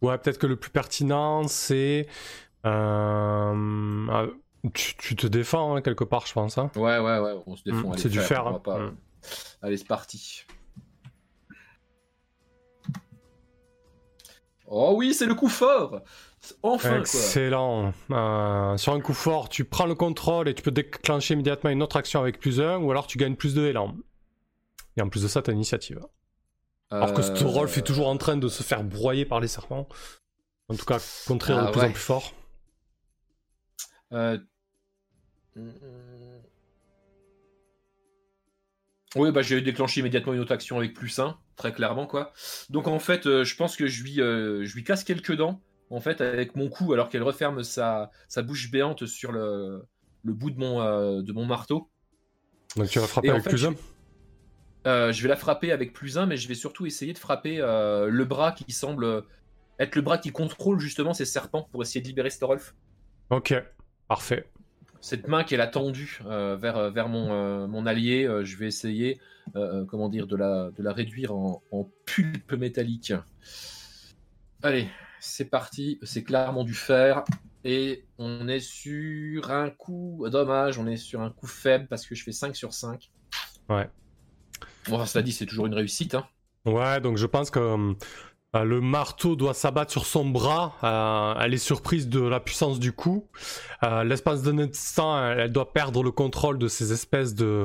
ouais, 0.00 0.16
peut-être 0.18 0.38
que 0.38 0.46
le 0.46 0.56
plus 0.56 0.70
pertinent, 0.70 1.46
c'est. 1.48 2.06
ah, 2.64 3.52
tu, 4.74 4.96
tu 4.96 5.16
te 5.16 5.26
défends 5.26 5.74
hein, 5.76 5.82
quelque 5.82 6.04
part, 6.04 6.26
je 6.26 6.32
pense. 6.32 6.56
hein. 6.58 6.70
Ouais, 6.76 6.98
ouais, 6.98 7.18
ouais, 7.18 7.34
on 7.46 7.56
se 7.56 7.64
défend. 7.64 7.88
Mm, 7.88 7.92
allez, 7.92 8.00
c'est 8.02 8.08
du 8.08 8.20
fer, 8.20 8.46
hein. 8.46 8.60
pas- 8.62 8.78
Mm. 8.78 8.96
Allez, 9.62 9.76
c'est 9.76 9.86
parti. 9.86 10.44
Oh 14.74 14.94
oui, 14.96 15.12
c'est 15.12 15.26
le 15.26 15.34
coup 15.34 15.50
fort 15.50 16.00
Enfin, 16.62 16.88
quoi 16.88 16.98
Excellent. 17.00 17.92
Euh, 18.10 18.76
sur 18.78 18.94
un 18.94 19.00
coup 19.00 19.12
fort, 19.12 19.48
tu 19.50 19.64
prends 19.66 19.84
le 19.84 19.94
contrôle 19.94 20.48
et 20.48 20.54
tu 20.54 20.62
peux 20.62 20.70
déclencher 20.70 21.34
immédiatement 21.34 21.68
une 21.70 21.82
autre 21.82 21.96
action 21.96 22.20
avec 22.20 22.40
plus 22.40 22.58
1, 22.60 22.78
ou 22.78 22.90
alors 22.90 23.06
tu 23.06 23.18
gagnes 23.18 23.36
plus 23.36 23.54
de 23.54 23.66
élan. 23.66 23.94
Et 24.96 25.02
en 25.02 25.08
plus 25.10 25.22
de 25.22 25.28
ça, 25.28 25.42
t'as 25.42 25.52
l'initiative. 25.52 26.00
Alors 26.90 27.12
que 27.12 27.20
Euh, 27.20 27.34
Storolf 27.36 27.76
est 27.76 27.82
toujours 27.82 28.08
en 28.08 28.16
train 28.16 28.36
de 28.38 28.48
se 28.48 28.62
faire 28.62 28.82
broyer 28.82 29.24
par 29.26 29.40
les 29.40 29.48
serpents. 29.48 29.88
En 30.68 30.74
tout 30.74 30.86
cas, 30.86 30.98
contraire 31.26 31.58
Ah 31.60 31.66
de 31.66 31.70
plus 31.70 31.80
ouais. 31.80 31.86
en 31.88 31.92
plus 31.92 32.00
fort. 32.00 32.32
Euh, 34.12 34.38
Oui, 39.14 39.30
bah 39.30 39.42
j'ai 39.42 39.60
déclenché 39.60 40.00
immédiatement 40.00 40.32
une 40.32 40.40
autre 40.40 40.52
action 40.52 40.78
avec 40.78 40.94
plus 40.94 41.18
1, 41.18 41.38
très 41.56 41.72
clairement 41.72 42.06
quoi. 42.06 42.32
Donc 42.70 42.88
en 42.88 42.98
fait, 42.98 43.26
euh, 43.26 43.44
je 43.44 43.56
pense 43.56 43.76
que 43.76 43.86
je 43.86 44.02
lui, 44.02 44.20
euh, 44.20 44.64
je 44.64 44.74
lui 44.74 44.84
casse 44.84 45.04
quelques 45.04 45.36
dents, 45.36 45.60
en 45.90 46.00
fait, 46.00 46.20
avec 46.22 46.56
mon 46.56 46.68
coup, 46.70 46.92
alors 46.94 47.10
qu'elle 47.10 47.22
referme 47.22 47.62
sa, 47.62 48.10
sa 48.28 48.40
bouche 48.42 48.70
béante 48.70 49.06
sur 49.06 49.30
le, 49.32 49.82
le 50.24 50.32
bout 50.32 50.50
de 50.50 50.58
mon, 50.58 50.80
euh, 50.80 51.20
de 51.22 51.32
mon 51.32 51.44
marteau. 51.44 51.90
Donc 52.76 52.88
tu 52.88 52.98
vas 52.98 53.06
frapper 53.06 53.28
Et 53.28 53.30
en 53.30 53.34
avec 53.34 53.44
fait, 53.44 53.50
plus 53.50 53.58
je- 53.58 53.68
1. 53.68 53.74
Euh, 54.86 55.12
je 55.12 55.22
vais 55.22 55.28
la 55.28 55.36
frapper 55.36 55.72
avec 55.72 55.92
plus 55.92 56.16
1, 56.16 56.26
mais 56.26 56.36
je 56.38 56.48
vais 56.48 56.54
surtout 56.54 56.86
essayer 56.86 57.12
de 57.12 57.18
frapper 57.18 57.58
le 57.58 58.24
bras 58.24 58.52
qui 58.52 58.72
semble 58.72 59.24
être 59.78 59.94
le 59.94 60.02
bras 60.02 60.18
qui 60.18 60.32
contrôle 60.32 60.80
justement 60.80 61.12
ces 61.12 61.24
serpents 61.26 61.68
pour 61.70 61.82
essayer 61.82 62.00
de 62.00 62.06
libérer 62.06 62.30
Storolf. 62.30 62.74
Ok, 63.30 63.54
parfait. 64.08 64.50
Cette 65.02 65.26
main 65.26 65.42
qu'elle 65.42 65.60
a 65.60 65.66
tendue 65.66 66.20
euh, 66.26 66.56
vers, 66.56 66.90
vers 66.92 67.08
mon, 67.08 67.32
euh, 67.32 67.66
mon 67.66 67.86
allié, 67.86 68.24
euh, 68.24 68.44
je 68.44 68.56
vais 68.56 68.68
essayer 68.68 69.20
euh, 69.56 69.84
comment 69.84 70.08
dire, 70.08 70.28
de, 70.28 70.36
la, 70.36 70.70
de 70.70 70.82
la 70.82 70.92
réduire 70.92 71.34
en, 71.34 71.60
en 71.72 71.90
pulpe 72.06 72.52
métallique. 72.52 73.12
Allez, 74.62 74.88
c'est 75.18 75.50
parti, 75.50 75.98
c'est 76.02 76.22
clairement 76.22 76.62
du 76.62 76.74
fer. 76.74 77.24
Et 77.64 78.04
on 78.18 78.46
est 78.48 78.60
sur 78.60 79.50
un 79.50 79.70
coup. 79.70 80.24
Dommage, 80.30 80.78
on 80.78 80.86
est 80.86 80.96
sur 80.96 81.20
un 81.20 81.30
coup 81.30 81.48
faible 81.48 81.88
parce 81.88 82.06
que 82.06 82.14
je 82.14 82.22
fais 82.22 82.32
5 82.32 82.54
sur 82.54 82.72
5. 82.72 83.10
Ouais. 83.68 83.90
Bon, 84.88 84.96
enfin, 84.96 85.06
cela 85.06 85.22
dit, 85.22 85.32
c'est 85.32 85.46
toujours 85.46 85.66
une 85.66 85.74
réussite. 85.74 86.14
Hein. 86.14 86.26
Ouais, 86.64 87.00
donc 87.00 87.16
je 87.16 87.26
pense 87.26 87.50
que 87.50 87.94
euh, 88.54 88.64
le 88.64 88.82
marteau 88.82 89.34
doit 89.34 89.54
s'abattre 89.54 89.90
sur 89.90 90.04
son 90.04 90.26
bras. 90.26 90.74
Euh, 90.84 91.34
elle 91.40 91.54
est 91.54 91.58
surprise 91.58 92.08
de 92.08 92.20
la 92.20 92.38
puissance 92.38 92.78
du 92.78 92.92
coup. 92.92 93.26
Euh, 93.82 94.04
L'espace 94.04 94.42
d'un 94.42 94.58
instant, 94.58 95.30
elle, 95.30 95.50
doit 95.50 95.72
perdre 95.72 96.02
le 96.02 96.10
contrôle 96.10 96.58
de 96.58 96.68
ces 96.68 96.92
espèces 96.92 97.34
de, 97.34 97.64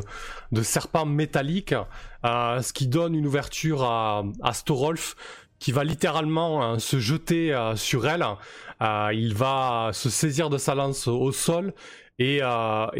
serpents 0.62 1.06
métalliques, 1.06 1.76
ce 2.24 2.74
qui 2.74 2.88
donne 2.88 3.16
une 3.16 3.28
ouverture 3.28 3.84
à, 3.84 4.24
Storolf 4.54 5.16
qui 5.60 5.72
va 5.72 5.84
littéralement 5.84 6.80
se 6.80 7.00
jeter 7.00 7.56
sur 7.76 8.08
elle. 8.08 8.26
Il 9.14 9.34
va 9.36 9.90
se 9.94 10.10
saisir 10.10 10.50
de 10.50 10.58
sa 10.58 10.76
lance 10.76 11.08
au 11.08 11.32
sol 11.32 11.74
et, 12.20 12.40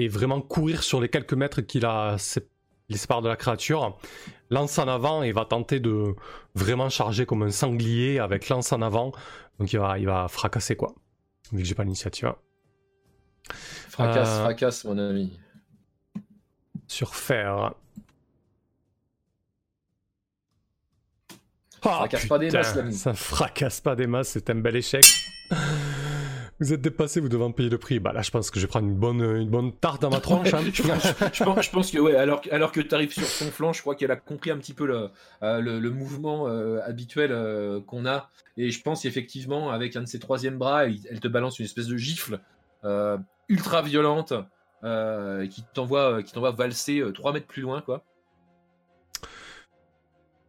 vraiment 0.10 0.42
courir 0.42 0.84
sur 0.84 1.00
les 1.00 1.10
quelques 1.10 1.34
mètres 1.34 1.62
qu'il 1.62 1.86
a 1.86 2.18
de 2.90 3.28
la 3.28 3.36
créature. 3.36 3.98
Lance 4.50 4.78
en 4.80 4.88
avant 4.88 5.24
et 5.24 5.32
va 5.32 5.46
tenter 5.46 5.80
de 5.80 6.16
vraiment 6.56 6.90
charger 6.90 7.26
comme 7.26 7.44
un 7.44 7.52
sanglier 7.52 8.20
avec 8.20 8.48
lance 8.50 8.72
en 8.72 8.82
avant. 8.82 9.12
Donc 9.60 9.74
il 9.74 9.80
va, 9.80 10.00
il 10.00 10.06
va 10.06 10.28
fracasser 10.28 10.76
quoi. 10.76 10.94
Vu 11.52 11.60
que 11.60 11.68
j'ai 11.68 11.76
pas 11.76 11.84
l'initiative. 11.84 12.34
Fracasse, 13.90 14.30
Euh. 14.30 14.44
fracasse, 14.44 14.86
mon 14.86 14.98
ami. 14.98 15.38
Sur 16.88 17.16
fer. 17.16 17.74
Ah, 21.84 22.00
Fracasse 22.00 22.26
pas 22.26 22.40
des 22.40 22.50
masses, 22.52 22.76
l'ami. 22.76 22.94
Ça 22.94 23.14
fracasse 23.14 23.82
pas 23.82 23.96
des 23.96 24.08
masses, 24.08 24.30
c'est 24.30 24.50
un 24.50 24.56
bel 24.56 24.76
échec. 24.76 25.06
Vous 26.60 26.74
êtes 26.74 26.82
dépassé, 26.82 27.20
vous 27.20 27.30
devez 27.30 27.44
en 27.44 27.52
payer 27.52 27.70
le 27.70 27.78
prix. 27.78 28.00
Bah 28.00 28.14
là, 28.14 28.22
je 28.24 28.32
pense 28.32 28.50
que 28.50 28.60
je 28.60 28.66
vais 28.66 28.70
prendre 28.70 28.88
une 28.88 28.96
bonne, 28.96 29.22
une 29.22 29.50
bonne 29.50 29.72
tarte 29.74 30.02
dans 30.02 30.10
ma 30.10 30.20
tronche. 30.20 30.54
hein. 30.54 30.62
je, 30.74 30.82
pense, 30.82 31.14
je 31.34 31.44
pense- 31.44 31.66
je 31.66 31.70
pense 31.72 31.92
que 31.92 32.00
ouais, 32.00 32.16
alors, 32.16 32.42
que- 32.42 32.50
alors 32.52 32.72
que 32.72 32.82
tu 32.82 32.96
arrives 32.96 33.14
sur 33.14 33.24
son 33.28 33.52
flanc, 33.52 33.74
je 33.74 33.82
crois 33.82 33.94
qu'elle 33.96 34.10
a 34.10 34.16
compris 34.16 34.50
un 34.50 34.58
petit 34.58 34.74
peu 34.74 34.88
le, 34.88 35.10
euh, 35.44 35.62
le, 35.62 35.80
le 35.80 35.90
mouvement 35.92 36.48
euh, 36.48 36.80
habituel 36.84 37.32
euh, 37.32 37.80
qu'on 37.82 38.08
a. 38.08 38.30
Et 38.58 38.72
je 38.72 38.82
pense 38.82 39.04
qu'effectivement, 39.04 39.70
avec 39.70 39.96
un 39.96 40.02
de 40.02 40.08
ses 40.08 40.18
troisième 40.20 40.58
bras, 40.58 40.86
elle 40.88 41.20
te 41.20 41.28
balance 41.28 41.60
une 41.60 41.66
espèce 41.66 41.88
de 41.88 41.98
gifle 41.98 42.40
ultra 43.50 43.82
violente 43.84 44.34
qui 44.82 45.64
t'envoie 45.74 46.24
qui 46.24 46.32
t'envoie 46.34 46.52
valser 46.52 47.04
3 47.14 47.34
mètres 47.34 47.46
plus 47.48 47.62
loin. 47.62 47.82
quoi. 47.82 48.04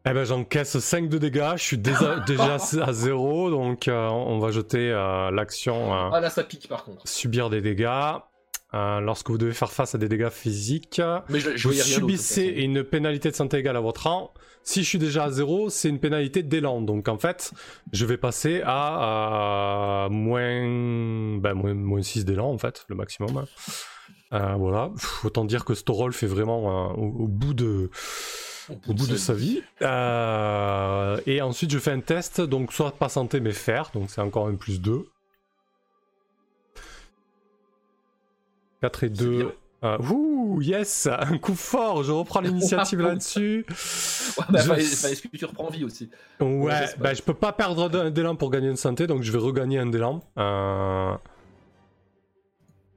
Eh 0.07 0.13
ben 0.15 0.25
j'encaisse 0.25 0.79
5 0.79 1.09
de 1.09 1.19
dégâts, 1.19 1.53
je 1.57 1.63
suis 1.63 1.79
déjà, 1.79 2.21
déjà 2.27 2.57
à 2.83 2.93
0, 2.93 3.51
donc 3.51 3.89
euh, 3.89 4.09
on 4.09 4.39
va 4.39 4.51
jeter 4.51 4.91
euh, 4.91 5.31
l'action 5.31 5.93
euh, 5.93 6.11
Ah 6.13 6.21
là, 6.21 6.31
ça 6.31 6.45
pique 6.45 6.69
par 6.69 6.85
contre. 6.85 7.07
subir 7.07 7.51
des 7.51 7.61
dégâts. 7.61 8.15
Euh, 8.75 9.01
lorsque 9.01 9.31
vous 9.31 9.39
devez 9.39 9.55
faire 9.55 9.73
face 9.73 9.95
à 9.95 9.99
des 9.99 10.09
dégâts 10.11 10.29
physiques, 10.29 11.01
Mais 11.31 11.41
je, 11.41 11.57
je 11.57 11.69
vous 11.69 11.75
subissez 11.75 12.45
une 12.45 12.85
pénalité 12.85 13.31
de 13.31 13.35
santé 13.35 13.57
égale 13.59 13.79
à 13.79 13.81
votre 13.81 14.07
rang. 14.07 14.31
Si 14.63 14.83
je 14.83 14.89
suis 14.91 14.99
déjà 14.99 15.25
à 15.25 15.31
0, 15.31 15.71
c'est 15.71 15.89
une 15.89 15.99
pénalité 15.99 16.43
d'élan. 16.43 16.83
Donc 16.83 17.09
en 17.09 17.17
fait, 17.17 17.53
je 17.93 18.05
vais 18.05 18.19
passer 18.19 18.61
à, 18.67 20.09
moins, 20.11 21.39
ben, 21.39 21.55
moins, 21.55 21.73
moins 21.73 22.03
6 22.03 22.27
d'élan 22.27 22.51
en 22.51 22.59
fait, 22.59 22.85
le 22.89 22.95
maximum. 22.95 23.47
Euh, 24.35 24.55
voilà, 24.59 24.91
Pff, 24.95 25.25
autant 25.25 25.47
dire 25.47 25.65
que 25.65 25.73
Storolf 25.73 26.23
est 26.23 26.27
vraiment 26.27 26.93
au, 26.93 27.25
au 27.25 27.27
bout 27.27 27.55
de, 27.55 27.91
au 28.71 28.93
bout 28.93 29.07
de 29.07 29.17
sa 29.17 29.35
vie. 29.35 29.63
Euh, 29.83 31.21
et 31.27 31.41
ensuite, 31.43 31.71
je 31.71 31.79
fais 31.79 31.93
un 31.93 32.01
test, 32.01 32.41
donc 32.41 32.73
soit 32.73 32.93
pas 32.93 33.09
santé 33.09 33.41
mais 33.41 33.53
fer, 33.53 33.91
donc 33.95 34.11
c'est 34.11 34.21
encore 34.21 34.49
un 34.49 34.55
plus 34.55 34.81
2. 34.81 35.07
4 38.83 39.05
et 39.05 39.09
2. 39.11 39.37
bien. 39.39 39.53
Euh, 39.85 39.97
ouh, 40.11 40.61
yes, 40.61 41.07
un 41.07 41.39
coup 41.39 41.55
fort, 41.55 42.03
je 42.03 42.11
reprends 42.11 42.41
l'initiative 42.41 43.01
là-dessus. 43.03 43.65
Ouais, 43.69 44.45
bah, 44.51 44.59
Je- 44.61 44.67
fallait- 44.69 44.83
fallait- 44.83 45.13
Est-ce 45.13 45.23
que 45.23 45.37
tu 45.37 45.45
reprends 45.45 45.71
vie 45.71 45.85
aussi? 45.85 46.11
Ouais, 46.41 46.87
bah, 46.99 47.15
je 47.15 47.23
peux 47.23 47.35
pas 47.35 47.53
perdre 47.53 47.89
d'un 47.89 48.11
d'élan 48.11 48.35
pour 48.35 48.51
gagner 48.51 48.69
une 48.69 48.77
santé, 48.77 49.07
donc 49.07 49.23
je 49.23 49.31
vais 49.31 49.39
regagner 49.39 49.79
un 49.79 49.87
d'élan. 49.87 50.21
Euh, 50.37 51.15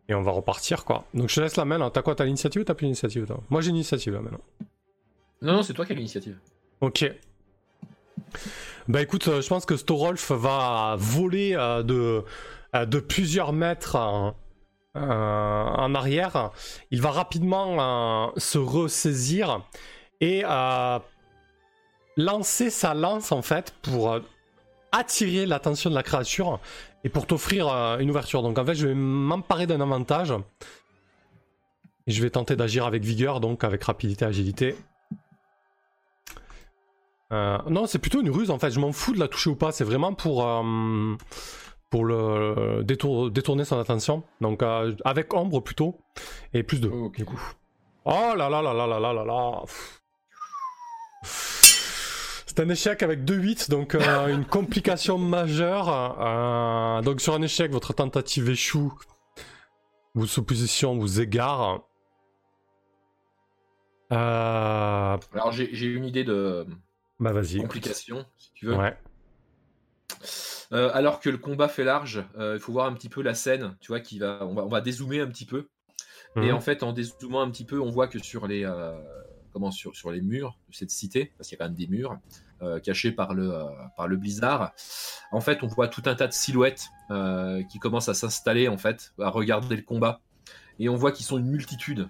Et 0.09 0.13
on 0.15 0.24
va 0.24 0.32
repartir 0.32 0.84
quoi. 0.84 1.05
Donc 1.13 1.30
je 1.30 1.36
te 1.36 1.39
laisse 1.41 1.55
la 1.55 1.63
main. 1.65 1.89
T'as 1.89 2.01
quoi? 2.01 2.15
T'as 2.15 2.26
l'initiative 2.26 2.61
ou 2.63 2.65
t'as 2.65 2.74
plus 2.74 2.84
l'initiative 2.86 3.28
Moi 3.49 3.61
j'ai 3.61 3.72
l'initiative 3.72 4.13
là 4.13 4.19
maintenant. 4.22 4.41
Non, 5.42 5.54
non, 5.54 5.64
c'est 5.64 5.74
toi 5.74 5.86
qui 5.86 5.94
as 5.94 5.96
l'initiative. 5.96 6.38
Ok. 6.82 7.06
Bah 8.88 9.02
écoute, 9.02 9.28
euh, 9.28 9.42
je 9.42 9.48
pense 9.48 9.66
que 9.66 9.78
Storolf 9.78 10.32
va 10.32 10.96
voler 10.98 11.54
euh, 11.56 11.84
de, 11.84 12.24
euh, 12.76 12.86
de 12.86 13.00
plusieurs 13.00 13.54
mètres 13.54 13.96
en, 13.96 14.36
arrière. 15.96 16.52
Il 16.89 17.02
va 17.02 17.12
rapidement 17.12 18.34
se 18.36 18.58
ressaisir 18.58 19.62
et 20.20 20.44
lancer 22.18 22.70
sa 22.70 22.94
lance 22.94 23.32
en 23.32 23.42
fait 23.42 23.74
pour 23.84 24.20
attirer 24.92 25.46
l'attention 25.46 25.89
de 25.89 25.96
la 25.96 26.04
créature 26.04 26.60
et 27.06 27.10
pour 27.10 27.26
t'offrir 27.26 27.70
une 28.00 28.10
ouverture. 28.10 28.42
Donc 28.42 28.58
en 28.58 28.66
fait, 28.66 28.76
je 28.76 28.88
vais 28.88 28.94
m'emparer 28.94 29.66
d'un 29.66 29.80
avantage. 29.80 30.34
Et 32.08 32.12
je 32.12 32.22
vais 32.22 32.30
tenter 32.30 32.58
d'agir 32.58 32.86
avec 32.86 33.04
vigueur, 33.04 33.39
donc 33.39 33.64
avec 33.64 33.82
rapidité, 33.86 34.26
agilité. 34.26 34.76
Euh, 37.32 37.57
non, 37.69 37.86
c'est 37.88 37.99
plutôt 37.99 38.21
une 38.21 38.29
ruse 38.29 38.51
en 38.51 38.59
fait. 38.59 38.71
Je 38.71 38.79
m'en 38.79 38.91
fous 38.91 39.13
de 39.13 39.19
la 39.19 39.27
toucher 39.27 39.49
ou 39.49 39.55
pas. 39.55 39.71
C'est 39.71 39.84
vraiment 39.86 40.13
pour 40.13 40.45
euh, 40.45 41.15
pour 41.89 42.05
le 42.05 42.84
détour- 42.84 43.32
détourner 43.32 43.63
son 43.65 43.79
attention. 43.79 44.23
Donc 44.41 44.61
euh, 44.63 44.93
avec 45.05 45.34
ombre 45.34 45.61
plutôt 45.61 45.97
et 46.53 46.63
plus 46.63 46.82
de. 46.82 46.89
Ok. 46.89 47.17
Du 47.17 47.25
coup. 47.25 47.39
Oh 48.05 48.34
là 48.36 48.49
là 48.49 48.61
là 48.61 48.73
là 48.73 48.88
là 48.88 48.99
là 48.99 49.13
là 49.13 49.23
là. 49.23 49.61
C'est 51.23 52.59
un 52.59 52.67
échec 52.67 53.01
avec 53.01 53.23
2-8, 53.23 53.69
donc 53.69 53.95
une 53.95 54.43
complication 54.43 55.17
majeure. 55.19 57.01
Donc 57.03 57.21
sur 57.21 57.34
un 57.34 57.41
échec, 57.41 57.71
votre 57.71 57.93
tentative 57.93 58.49
échoue. 58.49 58.91
Vos 60.15 60.25
suppositions 60.25 60.97
vous 60.97 61.21
égarent. 61.21 61.84
Alors 64.09 65.51
j'ai 65.53 65.86
une 65.86 66.03
idée 66.03 66.25
de 66.25 66.65
Bah 67.22 67.32
vas-y. 67.32 67.61
complication, 67.61 68.26
si 68.38 68.51
tu 68.53 68.65
veux. 68.65 68.76
Ouais. 68.76 68.97
Euh, 70.74 70.89
alors 70.93 71.19
que 71.19 71.30
le 71.30 71.38
combat 71.38 71.67
fait 71.67 71.84
large, 71.84 72.26
euh, 72.38 72.55
il 72.55 72.59
faut 72.61 72.72
voir 72.74 72.86
un 72.88 72.93
petit 72.93 73.09
peu 73.09 73.22
la 73.22 73.34
scène, 73.36 73.78
tu 73.80 73.89
vois, 73.89 73.99
qui 73.99 74.19
va, 74.19 74.39
on 74.41 74.53
va, 74.53 74.63
on 74.65 74.69
va 74.69 74.82
dézoomer 74.82 75.19
un 75.22 75.28
petit 75.28 75.45
peu. 75.45 75.69
Et 76.38 76.47
Mhm. 76.47 76.53
en 76.53 76.61
fait, 76.61 76.82
en 76.84 76.93
dézoomant 76.93 77.41
un 77.41 77.51
petit 77.51 77.65
peu, 77.65 77.80
on 77.80 77.91
voit 77.91 78.07
que 78.07 78.17
sur 78.19 78.47
les, 78.47 78.63
euh, 78.65 78.93
comment, 79.53 79.69
sur, 79.72 79.95
sur 79.95 80.11
les 80.11 80.22
murs 80.22 80.57
de 80.69 80.76
cette 80.76 80.89
cité, 80.91 81.34
parce 81.38 81.49
qu'il 81.49 81.57
y 81.57 81.61
a 81.61 81.65
quand 81.65 81.69
même 81.69 81.78
des 81.78 81.88
murs 81.88 82.17
euh, 82.61 82.80
cachés 82.80 83.11
par 83.11 83.34
le, 83.34 83.53
euh, 83.53 83.65
par 83.97 84.07
le 84.07 84.15
blizzard, 84.15 84.72
en 85.32 85.41
fait, 85.41 85.61
on 85.63 85.67
voit 85.67 85.89
tout 85.89 86.03
un 86.05 86.15
tas 86.15 86.28
de 86.28 86.34
silhouettes 86.34 86.88
euh, 87.09 87.61
qui 87.63 87.80
commencent 87.80 88.07
à 88.09 88.13
s'installer, 88.13 88.67
en 88.69 88.78
fait, 88.78 89.13
à 89.19 89.30
regarder 89.30 89.76
le 89.76 89.82
combat. 89.82 90.22
Et 90.80 90.88
on 90.89 90.95
voit 90.95 91.11
qu'ils 91.11 91.26
sont 91.26 91.38
une 91.38 91.49
multitude, 91.49 92.07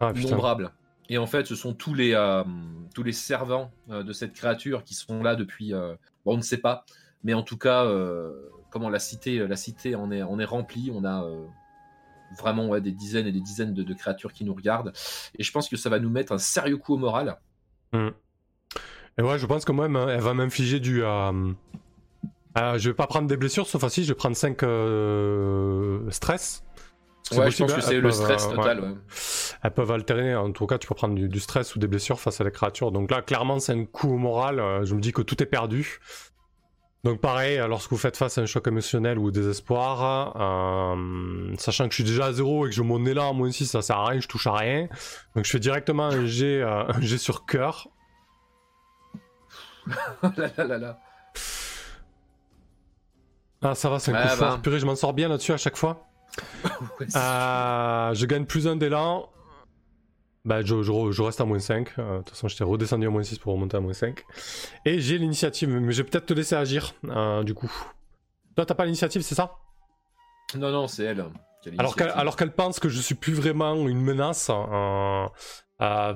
Ah 0.00 0.12
innombrable. 0.14 0.72
Et 1.08 1.18
en 1.18 1.26
fait, 1.26 1.46
ce 1.46 1.54
sont 1.54 1.72
tous 1.72 1.94
les, 1.94 2.14
euh, 2.14 2.42
tous 2.94 3.02
les 3.02 3.12
servants 3.12 3.70
euh, 3.90 4.02
de 4.02 4.12
cette 4.12 4.32
créature 4.32 4.82
qui 4.84 4.94
sont 4.94 5.22
là 5.22 5.36
depuis. 5.36 5.72
euh, 5.72 5.94
bon, 6.24 6.34
on 6.34 6.36
ne 6.36 6.42
sait 6.42 6.58
pas, 6.58 6.84
mais 7.22 7.34
en 7.34 7.42
tout 7.42 7.58
cas, 7.58 7.86
comment 8.70 8.88
la 8.88 8.98
cité, 8.98 9.46
la 9.46 9.56
cité 9.56 9.94
en 9.94 10.10
est, 10.10 10.22
en 10.22 10.38
est 10.38 10.44
remplie. 10.44 10.90
On 10.92 11.04
a 11.04 11.24
vraiment 12.38 12.78
des 12.78 12.92
dizaines 12.92 13.26
et 13.26 13.32
des 13.32 13.40
dizaines 13.40 13.72
de, 13.72 13.94
créatures 13.94 14.32
qui 14.32 14.44
nous 14.44 14.54
regardent. 14.54 14.92
Et 15.38 15.42
je 15.42 15.52
pense 15.52 15.68
que 15.68 15.76
ça 15.76 15.88
va 15.88 15.98
nous 15.98 16.10
mettre 16.10 16.32
un 16.32 16.38
sérieux 16.38 16.76
coup 16.76 16.94
au 16.94 16.98
moral. 16.98 17.38
Et 19.18 19.22
ouais, 19.22 19.38
je 19.38 19.46
pense 19.46 19.64
que 19.64 19.72
moi, 19.72 19.86
elle 19.86 20.20
va 20.20 20.34
m'infliger 20.34 20.78
du. 20.78 21.02
euh, 21.02 21.52
euh, 22.58 22.78
je 22.78 22.90
vais 22.90 22.94
pas 22.94 23.06
prendre 23.06 23.28
des 23.28 23.36
blessures, 23.36 23.66
sauf 23.66 23.86
si 23.88 24.04
je 24.04 24.08
vais 24.08 24.14
prendre 24.14 24.36
5 24.36 24.58
stress. 26.12 26.65
Ouais, 27.32 27.50
je 27.50 27.58
pense 27.64 27.72
que 27.74 27.80
c'est 27.80 28.00
le 28.00 28.10
stress 28.12 28.46
euh, 28.46 28.54
total. 28.54 28.80
ouais. 28.80 28.86
ouais. 28.88 28.94
Elles 29.62 29.70
peuvent 29.72 29.90
altérer, 29.90 30.36
en 30.36 30.52
tout 30.52 30.66
cas, 30.66 30.78
tu 30.78 30.86
peux 30.86 30.94
prendre 30.94 31.14
du, 31.14 31.28
du 31.28 31.40
stress 31.40 31.74
ou 31.74 31.78
des 31.80 31.88
blessures 31.88 32.20
face 32.20 32.40
à 32.40 32.44
la 32.44 32.50
créature. 32.50 32.92
Donc 32.92 33.10
là, 33.10 33.20
clairement, 33.22 33.58
c'est 33.58 33.72
un 33.72 33.84
coup 33.84 34.12
au 34.14 34.16
moral. 34.18 34.60
euh, 34.60 34.84
Je 34.84 34.94
me 34.94 35.00
dis 35.00 35.12
que 35.12 35.22
tout 35.22 35.42
est 35.42 35.46
perdu. 35.46 35.98
Donc 37.04 37.20
pareil, 37.20 37.58
euh, 37.58 37.68
lorsque 37.68 37.90
vous 37.90 37.98
faites 37.98 38.16
face 38.16 38.36
à 38.38 38.40
un 38.40 38.46
choc 38.46 38.66
émotionnel 38.66 39.18
ou 39.18 39.26
au 39.26 39.30
désespoir, 39.30 40.36
euh, 40.96 41.54
sachant 41.56 41.84
que 41.84 41.90
je 41.90 41.96
suis 41.96 42.04
déjà 42.04 42.26
à 42.26 42.32
0 42.32 42.66
et 42.66 42.70
que 42.70 42.74
je 42.74 42.82
mon 42.82 43.04
élan 43.06 43.30
à 43.30 43.32
moins 43.32 43.50
6, 43.52 43.66
ça 43.66 43.82
sert 43.82 43.96
à 43.98 44.06
rien, 44.08 44.20
je 44.20 44.26
touche 44.26 44.46
à 44.48 44.52
rien. 44.54 44.88
Donc 45.36 45.44
je 45.44 45.50
fais 45.50 45.60
directement 45.60 46.06
un 46.06 46.24
euh, 46.26 46.92
jet 47.00 47.18
sur 47.18 47.46
cœur. 47.46 47.88
là, 49.86 50.50
là, 50.56 50.64
là, 50.64 50.78
là. 50.78 50.98
Ah 53.62 53.74
ça 53.74 53.88
va, 53.88 53.98
c'est 54.00 54.12
un 54.12 54.20
coup 54.20 54.28
bah. 54.28 54.36
fort. 54.36 54.60
Purée, 54.62 54.80
je 54.80 54.86
m'en 54.86 54.96
sors 54.96 55.12
bien 55.12 55.28
là-dessus 55.28 55.52
à 55.52 55.56
chaque 55.56 55.76
fois. 55.76 56.08
Euh, 57.16 58.14
je 58.14 58.26
gagne 58.26 58.44
plus 58.44 58.66
un 58.68 58.76
d'élan. 58.76 59.28
Bah, 60.44 60.62
je, 60.62 60.82
je- 60.82 61.10
je 61.10 61.22
reste 61.22 61.40
à 61.40 61.44
moins 61.44 61.58
5. 61.58 61.88
Euh, 61.98 62.18
De 62.18 62.22
toute 62.22 62.30
façon, 62.30 62.48
j'étais 62.48 62.64
redescendu 62.64 63.06
à 63.06 63.10
moins 63.10 63.22
6 63.22 63.38
pour 63.38 63.52
remonter 63.52 63.76
à 63.76 63.80
moins 63.80 63.92
5. 63.92 64.22
Et 64.84 65.00
j'ai 65.00 65.18
l'initiative, 65.18 65.68
mais 65.68 65.92
je 65.92 66.02
vais 66.02 66.08
peut-être 66.08 66.26
te 66.26 66.34
laisser 66.34 66.54
agir, 66.54 66.94
euh, 67.06 67.42
du 67.42 67.54
coup. 67.54 67.72
Toi, 68.54 68.64
t'as 68.64 68.74
pas 68.74 68.84
l'initiative, 68.84 69.22
c'est 69.22 69.34
ça? 69.34 69.56
Non, 70.56 70.70
non, 70.70 70.86
c'est 70.88 71.04
elle. 71.04 71.24
qui 71.62 71.70
a 71.70 71.72
Alors 71.78 71.96
qu'elle, 71.96 72.10
alors 72.10 72.36
qu'elle 72.36 72.52
pense 72.52 72.78
que 72.78 72.88
je 72.88 73.00
suis 73.00 73.16
plus 73.16 73.32
vraiment 73.34 73.74
une 73.88 74.00
menace, 74.00 74.48
euh, 74.50 75.26
euh, 75.82 76.14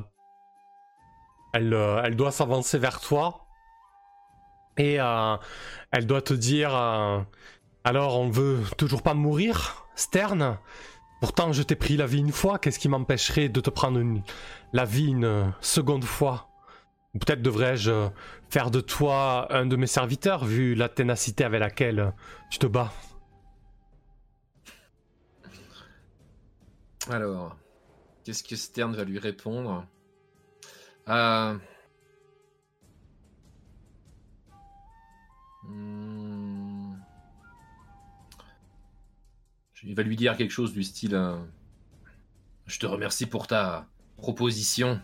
elle, 1.53 1.75
euh, 1.75 2.01
elle 2.05 2.14
doit 2.16 2.31
s'avancer 2.33 2.79
vers 2.79 3.01
toi. 3.01 3.47
Et 4.77 5.01
euh, 5.01 5.37
elle 5.91 6.07
doit 6.07 6.23
te 6.23 6.33
dire 6.35 6.75
euh, 6.75 7.21
Alors, 7.83 8.18
on 8.21 8.31
veut 8.31 8.61
toujours 8.79 9.03
pas 9.03 9.14
mourir, 9.14 9.87
Stern 10.01 10.59
Pourtant, 11.20 11.53
je 11.53 11.62
t'ai 11.62 11.76
pris 11.76 11.98
la 11.98 12.07
vie 12.07 12.20
une 12.20 12.32
fois, 12.32 12.59
qu'est-ce 12.59 12.78
qui 12.78 12.88
m'empêcherait 12.88 13.51
de 13.51 13.61
te 13.61 13.68
prendre 13.68 14.01
la 14.72 14.84
vie 14.86 15.09
une 15.09 15.53
seconde 15.61 16.05
fois? 16.05 16.48
Peut-être 17.12 17.42
devrais-je 17.42 18.09
faire 18.48 18.70
de 18.70 18.80
toi 18.80 19.55
un 19.55 19.66
de 19.66 19.76
mes 19.76 19.86
serviteurs, 19.86 20.46
vu 20.46 20.74
la 20.74 20.88
ténacité 20.88 21.44
avec 21.44 21.61
laquelle 21.61 22.14
tu 22.51 22.59
te 22.59 22.66
bats. 22.66 22.90
Alors, 27.11 27.59
qu'est-ce 28.24 28.42
que 28.42 28.57
Stern 28.57 28.96
va 28.96 29.05
lui 29.05 29.18
répondre? 29.18 29.86
Euh, 31.11 31.59
Il 39.85 39.95
va 39.95 40.03
lui 40.03 40.16
dire 40.16 40.37
quelque 40.37 40.51
chose 40.51 40.72
du 40.72 40.83
style 40.83 41.14
euh, 41.14 41.37
Je 42.66 42.78
te 42.78 42.87
remercie 42.87 43.26
pour 43.26 43.47
ta 43.47 43.87
proposition, 44.16 45.01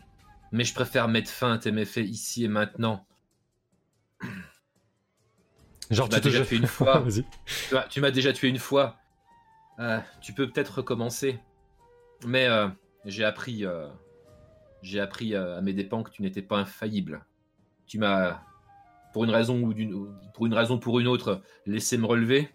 mais 0.52 0.64
je 0.64 0.74
préfère 0.74 1.08
mettre 1.08 1.30
fin 1.30 1.52
à 1.52 1.58
tes 1.58 1.72
méfaits 1.72 2.04
ici 2.04 2.44
et 2.44 2.48
maintenant. 2.48 3.06
Genre, 5.90 6.08
Tu 6.08 6.16
m'as 6.16 6.20
déjà 6.20 6.44
fait 6.44 6.56
une 6.56 6.66
fois. 6.66 6.98
Vas-y. 7.06 7.24
Tu 7.90 8.00
m'as- 8.00 8.10
déjà 8.10 8.32
tué 8.32 8.48
une 8.48 8.58
fois. 8.58 8.96
Tu 10.20 10.32
peux 10.32 10.50
peut-être 10.50 10.78
recommencer. 10.78 11.38
Mais 12.26 12.46
euh, 12.46 12.68
j'ai 13.04 13.24
appris, 13.24 13.64
euh, 13.64 13.88
j'ai 14.82 15.00
appris 15.00 15.34
euh, 15.34 15.58
à 15.58 15.60
mes 15.60 15.72
dépens 15.74 16.02
que 16.02 16.10
tu 16.10 16.22
n'étais 16.22 16.42
pas 16.42 16.56
infaillible. 16.58 17.24
Tu 17.86 17.98
m'as, 17.98 18.42
pour 19.12 19.24
une 19.24 19.30
raison 19.30 19.60
ou 19.62 19.74
d'une, 19.74 20.08
pour 20.34 20.46
une 20.46 20.54
raison 20.54 20.76
ou 20.76 20.80
pour 20.80 20.98
une 20.98 21.06
autre, 21.06 21.42
laissé 21.66 21.98
me 21.98 22.06
relever. 22.06 22.50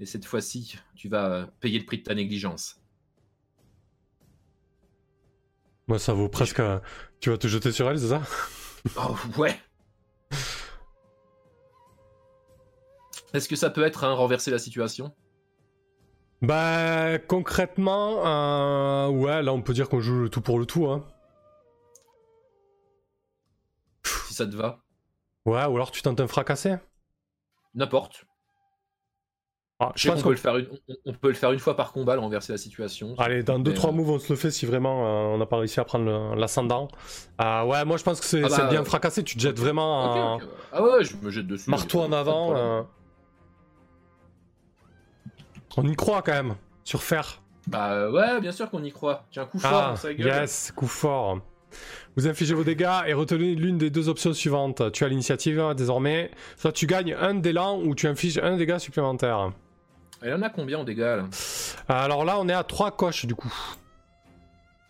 Et 0.00 0.06
cette 0.06 0.24
fois-ci, 0.24 0.78
tu 0.94 1.08
vas 1.08 1.26
euh, 1.26 1.46
payer 1.60 1.78
le 1.78 1.86
prix 1.86 1.98
de 1.98 2.02
ta 2.02 2.14
négligence. 2.14 2.80
Moi, 5.88 5.98
ça 5.98 6.12
vaut 6.12 6.28
presque. 6.28 6.60
Tu 7.20 7.30
vas 7.30 7.38
te 7.38 7.46
jeter 7.46 7.72
sur 7.72 7.88
elle, 7.88 7.98
c'est 7.98 8.08
ça? 8.08 8.22
Oh 8.98 9.16
ouais. 9.38 9.58
Est-ce 13.32 13.48
que 13.48 13.56
ça 13.56 13.70
peut 13.70 13.84
être 13.84 14.04
un 14.04 14.12
renverser 14.12 14.50
la 14.50 14.58
situation? 14.58 15.14
Bah, 16.42 17.18
concrètement, 17.18 18.26
euh, 18.26 19.08
ouais, 19.08 19.42
là, 19.42 19.52
on 19.52 19.62
peut 19.62 19.72
dire 19.72 19.88
qu'on 19.88 20.00
joue 20.00 20.20
le 20.20 20.28
tout 20.28 20.40
pour 20.42 20.58
le 20.58 20.66
tout, 20.66 20.86
hein. 20.86 21.04
Si 24.26 24.34
ça 24.34 24.46
te 24.46 24.54
va, 24.54 24.82
Ouais, 25.46 25.64
ou 25.64 25.76
alors 25.76 25.90
tu 25.92 26.02
tentes 26.02 26.20
un 26.20 26.26
fracassé. 26.26 26.76
n'importe. 27.74 28.26
Ah, 29.78 29.92
Je 29.94 30.08
pense 30.08 30.22
qu'on 30.22 30.28
peut 30.28 30.34
le 30.34 30.40
faire 30.40 30.56
une, 30.56 30.68
on- 31.04 31.12
peut 31.12 31.28
le 31.28 31.34
faire 31.34 31.52
une 31.52 31.58
fois 31.58 31.76
par 31.76 31.92
combat, 31.92 32.14
le 32.14 32.20
renverser 32.20 32.50
la 32.52 32.56
situation. 32.58 33.14
Allez, 33.18 33.42
dans 33.42 33.58
Mais, 33.58 33.64
2-3 33.70 33.88
euh, 33.88 33.92
moves, 33.92 34.10
on 34.10 34.18
se 34.18 34.32
le 34.32 34.38
fait 34.38 34.50
si 34.50 34.64
vraiment 34.64 35.04
euh, 35.04 35.34
on 35.34 35.38
n'a 35.38 35.44
pas 35.44 35.58
réussi 35.58 35.80
à 35.80 35.84
prendre 35.84 36.34
l'ascendant. 36.34 36.88
Euh, 37.42 37.62
ouais, 37.64 37.84
moi 37.84 37.98
je 37.98 38.02
pense 38.02 38.18
que 38.20 38.24
c'est 38.24 38.42
Ah 38.42 38.48
bah, 38.48 38.68
bien 38.70 38.84
fracassé, 38.84 39.22
tu 39.22 39.36
te 39.36 39.42
jettes 39.42 39.58
vraiment. 39.58 40.38
Ah 40.72 40.82
ouais, 40.82 41.04
je 41.04 41.14
me 41.16 41.30
jette 41.30 41.46
dessus. 41.46 41.68
Marteau 41.68 42.00
en 42.00 42.12
avant. 42.12 42.56
euh. 42.56 42.82
On 45.76 45.86
y 45.86 45.94
croit 45.94 46.22
quand 46.22 46.32
même, 46.32 46.54
sur 46.84 47.02
fer. 47.02 47.42
Bah 47.66 48.08
ouais, 48.10 48.40
bien 48.40 48.52
sûr 48.52 48.70
qu'on 48.70 48.82
y 48.82 48.92
croit. 48.92 49.24
Tiens, 49.30 49.42
un 49.42 49.46
coup 49.46 49.58
fort 49.58 49.90
Ah, 49.92 49.96
sa 49.96 50.14
gueule. 50.14 50.26
yes, 50.26 50.72
coup 50.74 50.86
fort. 50.86 51.40
Vous 52.16 52.26
infligez 52.26 52.54
vos 52.54 52.64
dégâts 52.64 52.88
et 53.06 53.12
retenez 53.12 53.54
l'une 53.54 53.76
des 53.76 53.90
deux 53.90 54.08
options 54.08 54.32
suivantes. 54.32 54.90
Tu 54.92 55.04
as 55.04 55.08
l'initiative 55.08 55.62
désormais. 55.76 56.30
Soit 56.56 56.72
tu 56.72 56.86
gagnes 56.86 57.14
un 57.20 57.34
d'élan 57.34 57.78
ou 57.82 57.94
tu 57.94 58.06
infliges 58.06 58.38
un 58.38 58.56
dégât 58.56 58.78
supplémentaire. 58.78 59.50
Elle 60.22 60.34
en 60.34 60.42
a 60.42 60.48
combien 60.50 60.78
en 60.78 60.84
dégâts 60.84 60.98
là 61.00 61.24
Alors 61.88 62.24
là, 62.24 62.38
on 62.38 62.48
est 62.48 62.52
à 62.54 62.64
3 62.64 62.90
coches 62.96 63.26
du 63.26 63.34
coup. 63.34 63.52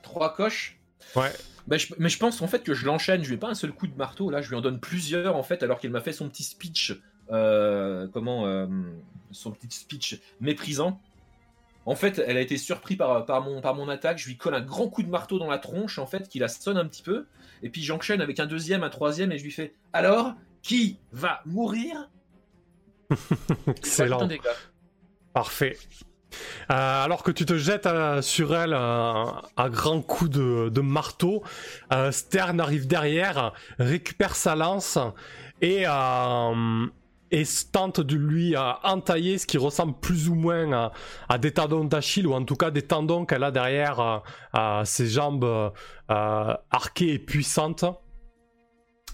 Trois 0.03 0.33
coches 0.35 0.79
Ouais. 1.15 1.33
Bah, 1.67 1.77
je- 1.79 1.93
mais 1.99 2.09
je 2.09 2.19
pense 2.19 2.41
en 2.43 2.47
fait 2.47 2.63
que 2.63 2.75
je 2.75 2.87
l'enchaîne. 2.87 3.23
Je 3.23 3.29
lui 3.29 3.35
ai 3.35 3.39
pas 3.39 3.49
un 3.49 3.55
seul 3.55 3.73
coup 3.73 3.87
de 3.87 3.97
marteau. 3.97 4.31
Là, 4.31 4.41
je 4.41 4.49
lui 4.51 4.57
en 4.57 4.61
donne 4.61 4.79
plusieurs 4.81 5.35
en 5.37 5.43
fait, 5.43 5.63
alors 5.63 5.79
qu'elle 5.81 5.91
m'a 5.91 6.01
fait 6.01 6.13
son 6.13 6.29
petit 6.29 6.45
speech. 6.45 6.95
euh, 7.33 8.07
comment 8.13 8.47
euh, 8.47 8.67
son 9.33 9.51
petit 9.51 9.77
speech 9.77 10.21
méprisant. 10.41 11.01
En 11.85 11.97
fait, 11.97 12.23
elle 12.25 12.37
a 12.37 12.41
été 12.41 12.57
surprise 12.57 12.97
par, 12.99 13.25
par, 13.27 13.43
mon, 13.43 13.61
par 13.61 13.75
mon 13.75 13.89
attaque. 13.89 14.19
Je 14.19 14.27
lui 14.29 14.37
colle 14.37 14.55
un 14.55 14.61
grand 14.61 14.89
coup 14.89 15.03
de 15.03 15.09
marteau 15.09 15.39
dans 15.41 15.51
la 15.51 15.59
tronche, 15.59 15.99
en 15.99 16.07
fait, 16.07 16.29
qui 16.29 16.39
la 16.39 16.47
sonne 16.49 16.77
un 16.77 16.87
petit 16.87 17.03
peu. 17.03 17.27
Et 17.65 17.69
puis 17.71 17.83
j'enchaîne 17.83 18.21
avec 18.21 18.39
un 18.39 18.47
deuxième, 18.47 18.85
un 18.85 18.91
troisième, 18.91 19.33
et 19.33 19.39
je 19.39 19.43
lui 19.45 19.51
fais 19.51 19.75
Alors, 19.93 20.35
qui 20.63 20.99
va 21.13 21.43
mourir? 21.47 22.09
Excellent. 23.67 24.29
Un. 25.37 25.41
Parfait. 25.41 25.77
Euh, 26.71 27.05
alors 27.05 27.23
que 27.23 27.31
tu 27.31 27.47
te 27.47 27.57
jettes 27.57 27.87
euh, 27.87 28.21
sur 28.23 28.55
elle 28.55 28.73
euh, 28.75 29.25
à 29.57 29.69
grands 29.69 30.03
coups 30.03 30.31
de, 30.31 30.69
de 30.69 30.81
marteau, 30.81 31.43
Stern 32.11 32.61
arrive 32.61 32.87
derrière, 32.87 33.53
récupère 33.79 34.35
sa 34.35 34.57
lance 34.57 34.99
et, 35.61 35.85
tente 37.73 38.01
de 38.01 38.17
lui 38.17 38.55
entailler 38.57 39.39
ce 39.39 39.47
qui 39.47 39.59
ressemble 39.59 39.95
plus 40.01 40.29
ou 40.29 40.35
moins 40.35 40.73
à, 40.73 40.93
à 41.29 41.39
des 41.39 41.53
tendons 41.53 41.85
d'Achille 41.85 42.27
ou 42.27 42.35
en 42.35 42.45
tout 42.45 42.57
cas 42.57 42.71
des 42.71 42.83
tendons 42.83 43.25
qu'elle 43.27 43.45
a 43.45 43.51
derrière 43.51 44.23
ses 44.85 45.07
jambes 45.07 45.73
arquées 46.09 47.13
et 47.13 47.19
puissantes. 47.19 47.85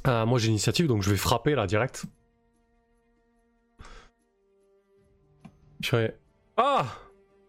Moi 0.06 0.38
j'ai 0.38 0.48
l'initiative 0.48 0.86
donc 0.86 1.02
je 1.02 1.10
vais 1.10 1.16
frapper 1.16 1.54
là 1.54 1.66
direct. 1.66 2.06
Purée. 5.82 6.14
Ah 6.56 6.86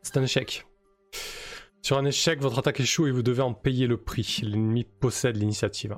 C'est 0.01 0.17
un 0.17 0.23
échec. 0.23 0.65
Sur 1.81 1.97
un 1.97 2.05
échec, 2.05 2.41
votre 2.41 2.59
attaque 2.59 2.79
échoue 2.79 3.07
et 3.07 3.11
vous 3.11 3.23
devez 3.23 3.41
en 3.41 3.53
payer 3.53 3.87
le 3.87 3.97
prix. 3.97 4.41
L'ennemi 4.43 4.83
possède 4.83 5.37
l'initiative. 5.37 5.95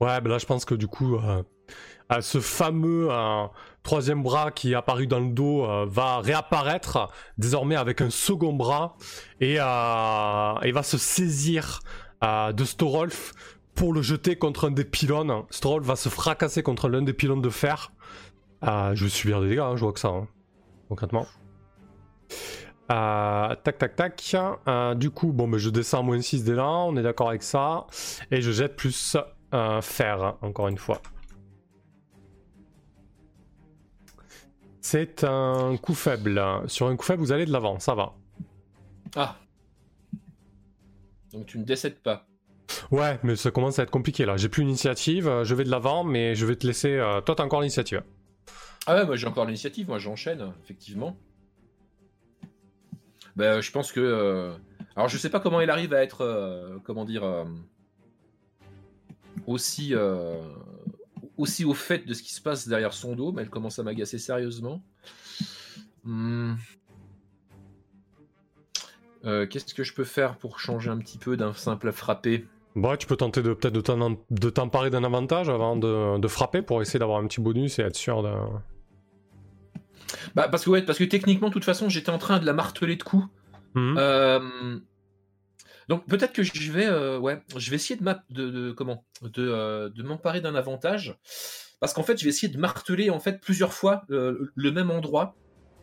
Ouais, 0.00 0.20
ben 0.20 0.30
là 0.30 0.38
je 0.38 0.46
pense 0.46 0.64
que 0.64 0.74
du 0.74 0.86
coup, 0.86 1.16
euh, 1.16 1.42
euh, 2.12 2.20
ce 2.20 2.40
fameux 2.40 3.08
euh, 3.10 3.46
troisième 3.82 4.22
bras 4.22 4.50
qui 4.50 4.72
est 4.72 4.74
apparu 4.74 5.06
dans 5.06 5.20
le 5.20 5.30
dos 5.30 5.64
euh, 5.64 5.86
va 5.88 6.20
réapparaître 6.20 7.08
désormais 7.38 7.76
avec 7.76 8.00
un 8.02 8.10
second 8.10 8.52
bras 8.52 8.96
et, 9.40 9.54
et 9.54 9.58
va 9.58 10.82
se 10.82 10.98
saisir 10.98 11.80
de 12.22 12.64
Storolf 12.64 13.32
pour 13.74 13.92
le 13.92 14.00
jeter 14.00 14.36
contre 14.36 14.68
un 14.68 14.70
des 14.70 14.84
pylônes. 14.84 15.42
Storolf 15.50 15.84
va 15.84 15.96
se 15.96 16.08
fracasser 16.08 16.62
contre 16.62 16.88
l'un 16.88 17.02
des 17.02 17.12
pylônes 17.12 17.42
de 17.42 17.50
fer. 17.50 17.92
Je 18.62 19.04
vais 19.04 19.10
subir 19.10 19.42
des 19.42 19.50
dégâts, 19.50 19.58
hein, 19.58 19.76
je 19.76 19.80
vois 19.80 19.92
que 19.92 20.00
ça, 20.00 20.08
hein, 20.08 20.26
concrètement. 20.88 21.26
Euh, 22.90 23.54
tac 23.62 23.78
tac 23.78 23.96
tac. 23.96 24.36
Euh, 24.68 24.94
du 24.94 25.10
coup, 25.10 25.32
bon, 25.32 25.46
mais 25.46 25.58
je 25.58 25.70
descends 25.70 26.00
à 26.00 26.02
moins 26.02 26.20
6 26.20 26.44
d'élan, 26.44 26.88
on 26.88 26.96
est 26.96 27.02
d'accord 27.02 27.28
avec 27.30 27.42
ça. 27.42 27.86
Et 28.30 28.42
je 28.42 28.50
jette 28.50 28.76
plus 28.76 29.16
euh, 29.54 29.80
fer, 29.80 30.36
encore 30.42 30.68
une 30.68 30.78
fois. 30.78 31.00
C'est 34.80 35.24
un 35.24 35.76
coup 35.80 35.94
faible. 35.94 36.42
Sur 36.66 36.88
un 36.88 36.96
coup 36.96 37.04
faible, 37.04 37.22
vous 37.22 37.32
allez 37.32 37.46
de 37.46 37.52
l'avant, 37.52 37.78
ça 37.78 37.94
va. 37.94 38.12
Ah 39.16 39.36
Donc 41.32 41.46
tu 41.46 41.58
ne 41.58 41.64
décèdes 41.64 42.02
pas. 42.02 42.26
Ouais, 42.90 43.18
mais 43.22 43.36
ça 43.36 43.50
commence 43.50 43.78
à 43.78 43.84
être 43.84 43.90
compliqué 43.90 44.26
là. 44.26 44.36
J'ai 44.36 44.48
plus 44.48 44.62
l'initiative, 44.62 45.42
je 45.42 45.54
vais 45.54 45.64
de 45.64 45.70
l'avant, 45.70 46.04
mais 46.04 46.34
je 46.34 46.44
vais 46.44 46.56
te 46.56 46.66
laisser. 46.66 46.98
Toi, 47.24 47.34
t'as 47.34 47.44
encore 47.44 47.60
l'initiative. 47.60 48.02
Ah 48.86 48.96
ouais, 48.96 49.06
moi 49.06 49.16
j'ai 49.16 49.26
encore 49.26 49.46
l'initiative, 49.46 49.88
moi 49.88 49.98
j'enchaîne, 49.98 50.52
effectivement. 50.62 51.16
Ben, 53.36 53.60
je 53.60 53.70
pense 53.72 53.92
que. 53.92 54.00
euh, 54.00 54.52
Alors 54.96 55.08
je 55.08 55.18
sais 55.18 55.30
pas 55.30 55.40
comment 55.40 55.60
il 55.60 55.70
arrive 55.70 55.92
à 55.94 56.02
être. 56.02 56.20
euh, 56.22 56.78
Comment 56.84 57.04
dire. 57.04 57.24
euh, 57.24 57.44
Aussi. 59.46 59.94
au 59.94 61.74
fait 61.74 62.06
de 62.06 62.14
ce 62.14 62.22
qui 62.22 62.32
se 62.32 62.40
passe 62.40 62.68
derrière 62.68 62.92
son 62.92 63.16
dos, 63.16 63.32
mais 63.32 63.42
elle 63.42 63.50
commence 63.50 63.78
à 63.78 63.82
m'agacer 63.82 64.18
sérieusement. 64.18 64.82
Hmm. 66.04 66.54
Qu'est-ce 69.24 69.72
que 69.74 69.84
je 69.84 69.94
peux 69.94 70.04
faire 70.04 70.36
pour 70.36 70.60
changer 70.60 70.90
un 70.90 70.98
petit 70.98 71.16
peu 71.16 71.36
d'un 71.38 71.54
simple 71.54 71.92
frappé? 71.92 72.46
Bon, 72.76 72.94
tu 72.96 73.06
peux 73.06 73.16
tenter 73.16 73.40
de 73.42 73.54
peut-être 73.54 73.72
de 74.30 74.50
t'emparer 74.50 74.90
d'un 74.90 75.02
avantage 75.04 75.48
avant 75.48 75.76
de, 75.76 76.18
de 76.18 76.28
frapper 76.28 76.60
pour 76.60 76.82
essayer 76.82 76.98
d'avoir 76.98 77.20
un 77.20 77.26
petit 77.26 77.40
bonus 77.40 77.78
et 77.78 77.82
être 77.82 77.96
sûr 77.96 78.22
de. 78.22 78.30
Bah 80.34 80.48
parce 80.48 80.64
que 80.64 80.70
ouais, 80.70 80.82
parce 80.82 80.98
que 80.98 81.04
techniquement, 81.04 81.48
de 81.48 81.52
toute 81.52 81.64
façon, 81.64 81.88
j'étais 81.88 82.10
en 82.10 82.18
train 82.18 82.38
de 82.38 82.46
la 82.46 82.52
marteler 82.52 82.96
de 82.96 83.02
coups. 83.02 83.26
Mhm. 83.74 83.96
Euh, 83.98 84.78
donc 85.88 86.06
peut-être 86.06 86.32
que 86.32 86.42
je 86.42 86.72
vais, 86.72 86.86
euh, 86.86 87.18
ouais, 87.18 87.42
je 87.56 87.70
vais 87.70 87.76
essayer 87.76 87.96
de, 87.98 88.04
m'a- 88.04 88.22
de, 88.30 88.50
de- 88.50 88.72
comment, 88.72 89.04
de, 89.22 89.46
euh, 89.46 89.90
de 89.90 90.02
m'emparer 90.02 90.40
d'un 90.40 90.54
avantage, 90.54 91.18
parce 91.80 91.92
qu'en 91.92 92.02
fait, 92.02 92.18
je 92.18 92.24
vais 92.24 92.30
essayer 92.30 92.52
de 92.52 92.58
marteler 92.58 93.10
en 93.10 93.20
fait 93.20 93.40
plusieurs 93.40 93.72
fois 93.72 94.04
euh, 94.10 94.50
le 94.54 94.72
même 94.72 94.90
endroit, 94.90 95.34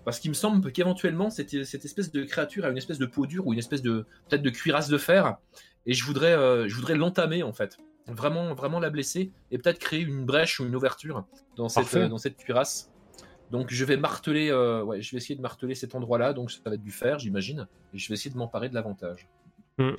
parce 0.05 0.19
qu'il 0.19 0.31
me 0.31 0.35
semble 0.35 0.71
qu'éventuellement 0.71 1.29
cette, 1.29 1.63
cette 1.65 1.85
espèce 1.85 2.11
de 2.11 2.23
créature 2.23 2.65
a 2.65 2.69
une 2.69 2.77
espèce 2.77 2.97
de 2.97 3.05
peau 3.05 3.27
dure 3.27 3.45
ou 3.45 3.53
une 3.53 3.59
espèce 3.59 3.81
de 3.83 4.05
peut-être 4.29 4.41
de 4.41 4.49
cuirasse 4.49 4.87
de 4.87 4.97
fer, 4.97 5.37
et 5.85 5.93
je 5.93 6.03
voudrais, 6.05 6.33
je 6.67 6.75
voudrais 6.75 6.95
l'entamer 6.95 7.43
en 7.43 7.53
fait, 7.53 7.77
vraiment, 8.07 8.55
vraiment 8.55 8.79
la 8.79 8.89
blesser 8.89 9.31
et 9.51 9.57
peut-être 9.59 9.77
créer 9.79 10.01
une 10.01 10.25
brèche 10.25 10.59
ou 10.59 10.65
une 10.65 10.75
ouverture 10.75 11.25
dans 11.57 11.69
cette, 11.69 11.85
dans 12.07 12.17
cette 12.17 12.37
cuirasse. 12.37 12.90
Donc 13.51 13.67
je 13.69 13.83
vais 13.85 13.97
marteler, 13.97 14.49
euh, 14.49 14.81
ouais, 14.81 15.01
je 15.01 15.11
vais 15.11 15.17
essayer 15.17 15.35
de 15.35 15.41
marteler 15.41 15.75
cet 15.75 15.93
endroit-là. 15.93 16.33
Donc 16.33 16.51
ça 16.51 16.59
va 16.65 16.73
être 16.73 16.81
du 16.81 16.91
fer, 16.91 17.19
j'imagine. 17.19 17.67
Et 17.93 17.97
je 17.97 18.07
vais 18.07 18.13
essayer 18.13 18.31
de 18.31 18.37
m'emparer 18.37 18.69
de 18.69 18.73
l'avantage. 18.73 19.27
Hmm. 19.77 19.91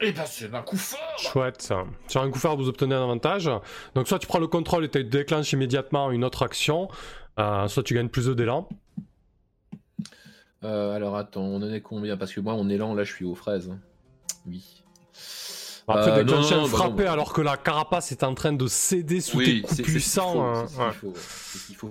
Et 0.00 0.12
ben 0.12 0.24
c'est 0.26 0.54
un 0.54 0.62
coup 0.62 0.76
fort. 0.76 1.00
Chouette. 1.18 1.72
Sur 2.06 2.22
un 2.22 2.30
coup 2.30 2.38
fort, 2.38 2.56
vous 2.56 2.68
obtenez 2.68 2.94
un 2.94 3.02
avantage. 3.02 3.50
Donc, 3.96 4.06
soit 4.06 4.20
tu 4.20 4.28
prends 4.28 4.38
le 4.38 4.46
contrôle 4.46 4.84
et 4.84 4.88
tu 4.88 5.02
déclenches 5.02 5.52
immédiatement 5.52 6.12
une 6.12 6.22
autre 6.22 6.44
action, 6.44 6.88
euh, 7.40 7.66
soit 7.66 7.82
tu 7.82 7.94
gagnes 7.94 8.08
plus 8.08 8.26
de 8.26 8.34
d'élan. 8.34 8.68
Euh, 10.62 10.92
alors 10.92 11.16
attends, 11.16 11.42
on 11.42 11.56
en 11.56 11.72
est 11.72 11.80
combien? 11.80 12.16
Parce 12.16 12.32
que 12.32 12.40
moi, 12.40 12.54
en 12.54 12.68
élan, 12.68 12.94
là, 12.94 13.02
je 13.02 13.12
suis 13.12 13.24
aux 13.24 13.34
fraises. 13.34 13.70
hein. 13.70 13.80
Oui. 14.46 14.84
Après, 15.90 16.10
Euh, 16.10 16.22
déclencher 16.22 16.54
non, 16.56 16.60
non, 16.62 16.68
bah 16.68 16.76
frappé 16.76 17.04
non. 17.04 17.12
alors 17.12 17.32
que 17.32 17.40
la 17.40 17.56
carapace 17.56 18.12
est 18.12 18.22
en 18.22 18.34
train 18.34 18.52
de 18.52 18.66
céder 18.66 19.22
sous 19.22 19.38
tes 19.42 19.62
coups 19.62 19.80
puissants. 19.82 20.64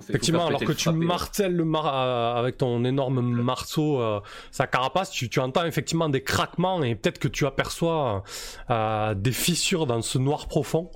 Effectivement, 0.08 0.46
alors 0.46 0.60
que 0.60 0.72
tu 0.72 0.90
martèles 0.90 1.54
le 1.56 1.64
mar- 1.64 1.92
euh, 1.92 2.34
avec 2.38 2.58
ton 2.58 2.84
énorme 2.84 3.20
marteau 3.42 4.00
euh, 4.00 4.20
sa 4.52 4.66
carapace, 4.68 5.10
tu, 5.10 5.28
tu 5.28 5.40
entends 5.40 5.64
effectivement 5.64 6.08
des 6.08 6.22
craquements 6.22 6.82
et 6.84 6.94
peut-être 6.94 7.18
que 7.18 7.28
tu 7.28 7.44
aperçois 7.44 8.22
euh, 8.70 9.14
des 9.14 9.32
fissures 9.32 9.86
dans 9.86 10.00
ce 10.00 10.18
noir 10.18 10.46
profond. 10.46 10.90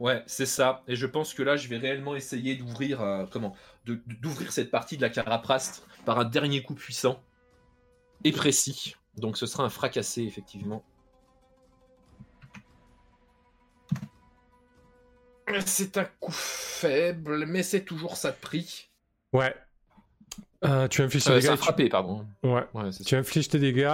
Ouais, 0.00 0.24
c'est 0.26 0.46
ça. 0.46 0.82
Et 0.88 0.96
je 0.96 1.06
pense 1.06 1.32
que 1.32 1.44
là, 1.44 1.54
je 1.56 1.68
vais 1.68 1.76
réellement 1.78 2.16
essayer 2.16 2.56
d'ouvrir, 2.56 3.00
comment, 3.30 3.54
d'ouvrir 3.86 4.50
cette 4.50 4.72
partie 4.72 4.96
de 4.96 5.02
la 5.02 5.10
carapace 5.10 5.84
par 6.04 6.18
un 6.18 6.24
dernier 6.24 6.60
coup 6.62 6.74
puissant 6.74 7.20
et 8.24 8.32
précis. 8.32 8.96
Donc, 9.16 9.36
ce 9.36 9.46
sera 9.46 9.62
un 9.62 9.68
fracassé, 9.68 10.22
effectivement. 10.24 10.82
C'est 15.66 15.96
un 15.98 16.06
coup 16.20 16.32
faible, 16.32 17.46
mais 17.46 17.62
c'est 17.62 17.84
toujours 17.84 18.16
ça 18.16 18.30
de 18.30 18.36
prix. 18.36 18.88
Ouais. 19.32 19.54
Euh, 20.64 20.86
tu 20.88 21.02
infliges 21.02 21.24
tes 21.24 21.30
Euh, 21.30 21.34
dégâts. 21.40 21.46
et 21.48 21.50
tu- 21.52 21.56
frappé, 21.58 21.88
pardon. 21.88 22.26
Ouais. 22.42 22.64
Tu 23.04 23.16
infliges 23.16 23.48
tes 23.48 23.58
dégâts, 23.58 23.90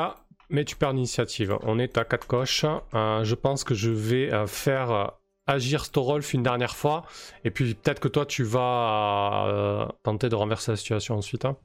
mais 0.51 0.65
tu 0.65 0.77
perds 0.77 0.93
l'initiative. 0.93 1.57
On 1.63 1.79
est 1.79 1.97
à 1.99 2.05
4 2.05 2.27
coches. 2.27 2.65
Euh, 2.95 3.25
je 3.25 3.35
pense 3.35 3.65
que 3.65 3.75
je 3.75 3.91
vais 3.91 4.33
euh, 4.33 4.47
faire 4.47 4.91
euh, 4.91 5.07
agir 5.47 5.85
Storolf 5.87 6.35
une 6.35 6.43
dernière 6.43 6.77
fois. 6.77 7.05
Et 7.45 7.51
puis 7.51 7.75
peut-être 7.75 8.01
que 8.01 8.09
toi, 8.09 8.27
tu 8.27 8.45
vas 8.45 9.47
euh, 9.49 9.87
tenter 10.03 10.29
de 10.29 10.35
renverser 10.35 10.73
la 10.73 10.77
situation 10.77 11.17
ensuite. 11.17 11.45
hein. 11.47 11.57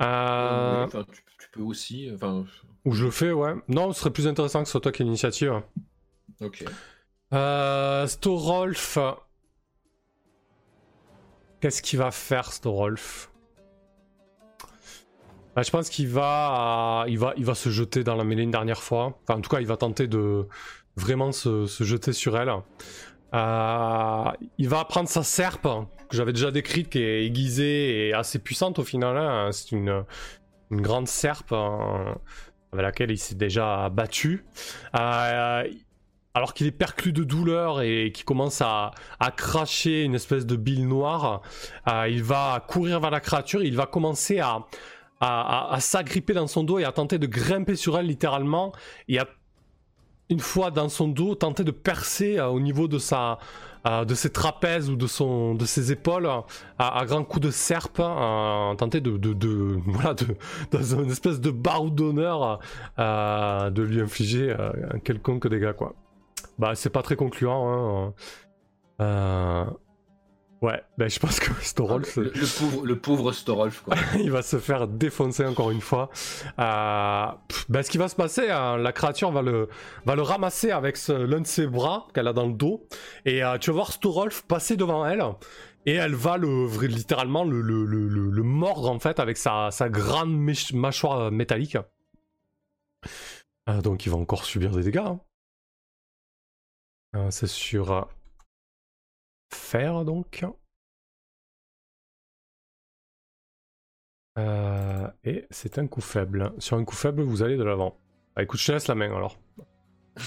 Euh, 0.00 0.86
tu, 0.88 1.22
tu 1.40 1.48
peux 1.52 1.62
aussi. 1.62 2.10
Enfin, 2.14 2.44
Ou 2.84 2.92
je 2.92 3.06
le 3.06 3.10
fais, 3.10 3.32
ouais. 3.32 3.54
Non, 3.68 3.92
ce 3.92 4.00
serait 4.00 4.10
plus 4.12 4.28
intéressant 4.28 4.60
que 4.60 4.66
ce 4.66 4.72
soit 4.72 4.80
toi 4.80 4.92
qui 4.92 5.02
l'initiative. 5.04 5.60
ok. 6.40 6.64
Euh, 7.32 8.06
Storolf. 8.06 8.98
Qu'est-ce 11.60 11.82
qu'il 11.82 11.98
va 11.98 12.10
faire, 12.10 12.52
Storolf? 12.52 13.30
Bah, 15.54 15.62
Je 15.62 15.70
pense 15.70 15.88
qu'il 15.88 16.08
va, 16.08 17.04
il 17.08 17.18
va, 17.18 17.32
il 17.36 17.44
va 17.44 17.54
se 17.54 17.70
jeter 17.70 18.04
dans 18.04 18.14
la 18.14 18.24
mêlée 18.24 18.42
une 18.42 18.50
dernière 18.50 18.82
fois. 18.82 19.18
Enfin, 19.22 19.38
en 19.38 19.40
tout 19.40 19.50
cas, 19.50 19.60
il 19.60 19.66
va 19.66 19.76
tenter 19.76 20.06
de 20.06 20.46
vraiment 20.96 21.32
se, 21.32 21.66
jeter 21.80 22.12
sur 22.12 22.36
elle. 22.36 22.52
Euh, 23.34 24.32
il 24.58 24.68
va 24.68 24.84
prendre 24.84 25.08
sa 25.08 25.22
serpe, 25.22 25.68
que 26.08 26.16
j'avais 26.16 26.32
déjà 26.32 26.50
décrite, 26.50 26.90
qui 26.90 27.00
est 27.00 27.24
aiguisée 27.26 28.08
et 28.08 28.14
assez 28.14 28.38
puissante 28.38 28.78
au 28.78 28.84
final. 28.84 29.16
hein. 29.16 29.50
C'est 29.52 29.72
une, 29.72 30.04
grande 30.70 31.06
serpe 31.06 31.52
euh, 31.52 32.12
avec 32.72 32.84
laquelle 32.84 33.10
il 33.10 33.18
s'est 33.18 33.34
déjà 33.34 33.88
battu. 33.88 34.44
Euh, 34.98 35.64
alors 36.36 36.52
qu'il 36.52 36.66
est 36.66 36.70
perclus 36.70 37.14
de 37.14 37.24
douleur 37.24 37.80
et 37.80 38.12
qu'il 38.12 38.26
commence 38.26 38.60
à, 38.60 38.90
cracher 39.38 40.02
une 40.02 40.14
espèce 40.14 40.44
de 40.44 40.54
bile 40.54 40.86
noire, 40.86 41.40
euh, 41.88 42.06
il 42.10 42.22
va 42.22 42.62
courir 42.68 43.00
vers 43.00 43.10
la 43.10 43.20
créature, 43.20 43.62
il 43.62 43.74
va 43.74 43.86
commencer 43.86 44.38
à, 44.38 44.66
s'agripper 45.80 46.34
dans 46.34 46.46
son 46.46 46.62
dos 46.62 46.78
et 46.78 46.84
à 46.84 46.92
tenter 46.92 47.18
de 47.18 47.26
grimper 47.26 47.74
sur 47.74 47.98
elle 47.98 48.04
littéralement. 48.04 48.72
Et 49.08 49.18
à, 49.18 49.26
une 50.28 50.40
fois 50.40 50.70
dans 50.70 50.90
son 50.90 51.08
dos, 51.08 51.36
tenter 51.36 51.64
de 51.64 51.70
percer 51.70 52.38
au 52.38 52.60
niveau 52.60 52.86
de 52.86 52.98
sa, 52.98 53.38
de 53.86 54.14
ses 54.14 54.28
trapèzes 54.28 54.90
ou 54.90 54.96
de, 54.96 55.06
son, 55.06 55.54
de 55.54 55.64
ses 55.64 55.90
épaules 55.90 56.28
à, 56.78 57.04
grands 57.06 57.24
coups 57.24 57.46
de 57.46 57.50
serpe, 57.50 57.96
tenter 57.96 59.00
de, 59.00 59.80
voilà, 59.86 60.14
dans 60.70 60.82
une 60.82 61.10
espèce 61.10 61.40
de 61.40 61.50
barreau 61.50 61.88
d'honneur, 61.88 62.58
de 62.98 63.82
lui 63.82 64.02
infliger 64.02 64.54
un 64.92 64.98
quelconque 64.98 65.48
dégât, 65.48 65.72
quoi. 65.72 65.94
Bah, 66.58 66.74
c'est 66.74 66.90
pas 66.90 67.02
très 67.02 67.16
concluant, 67.16 68.06
hein. 68.08 68.14
Euh, 69.00 69.64
ouais, 70.62 70.82
ben 70.96 71.08
je 71.08 71.18
pense 71.18 71.38
que 71.38 71.52
Storolf. 71.62 72.16
Le, 72.16 72.30
pauvre, 72.30 72.86
le 72.86 72.98
pauvre 72.98 73.32
Storolf, 73.32 73.82
quoi. 73.82 73.94
il 74.18 74.30
va 74.30 74.42
se 74.42 74.58
faire 74.58 74.88
défoncer 74.88 75.44
encore 75.44 75.70
une 75.70 75.80
fois. 75.80 76.08
Euh, 76.58 77.26
ben 77.68 77.82
ce 77.82 77.90
qui 77.90 77.98
va 77.98 78.08
se 78.08 78.16
passer, 78.16 78.50
hein, 78.50 78.76
la 78.78 78.92
créature 78.92 79.30
va 79.30 79.42
le, 79.42 79.68
va 80.04 80.14
le 80.14 80.22
ramasser 80.22 80.70
avec 80.70 80.96
l'un 81.08 81.40
de 81.40 81.46
ses 81.46 81.66
bras 81.66 82.08
qu'elle 82.14 82.28
a 82.28 82.32
dans 82.32 82.46
le 82.46 82.54
dos. 82.54 82.86
Et 83.24 83.44
euh, 83.44 83.58
tu 83.58 83.70
vas 83.70 83.74
voir 83.74 83.92
Storolf 83.92 84.42
passer 84.42 84.76
devant 84.76 85.04
elle. 85.04 85.22
Et 85.88 85.94
elle 85.94 86.14
va 86.14 86.36
le, 86.36 86.66
littéralement 86.86 87.44
le, 87.44 87.60
le, 87.60 87.84
le 87.84 88.42
mordre 88.42 88.90
en 88.90 88.98
fait 88.98 89.20
avec 89.20 89.36
sa, 89.36 89.70
sa 89.70 89.88
grande 89.88 90.36
mâchoire 90.72 91.30
métallique. 91.30 91.76
donc 93.84 94.04
il 94.04 94.10
va 94.10 94.16
encore 94.16 94.44
subir 94.44 94.72
des 94.72 94.82
dégâts. 94.82 94.98
Hein. 94.98 95.20
C'est 97.30 97.46
sur 97.46 98.08
faire 99.50 100.04
donc. 100.04 100.44
Euh, 104.38 105.08
et 105.24 105.46
c'est 105.50 105.78
un 105.78 105.86
coup 105.86 106.00
faible. 106.00 106.52
Sur 106.58 106.76
un 106.76 106.84
coup 106.84 106.94
faible, 106.94 107.22
vous 107.22 107.42
allez 107.42 107.56
de 107.56 107.64
l'avant. 107.64 107.98
Ah, 108.34 108.42
écoute, 108.42 108.60
je 108.60 108.66
te 108.66 108.72
laisse 108.72 108.88
la 108.88 108.94
main 108.94 109.14
alors. 109.14 109.38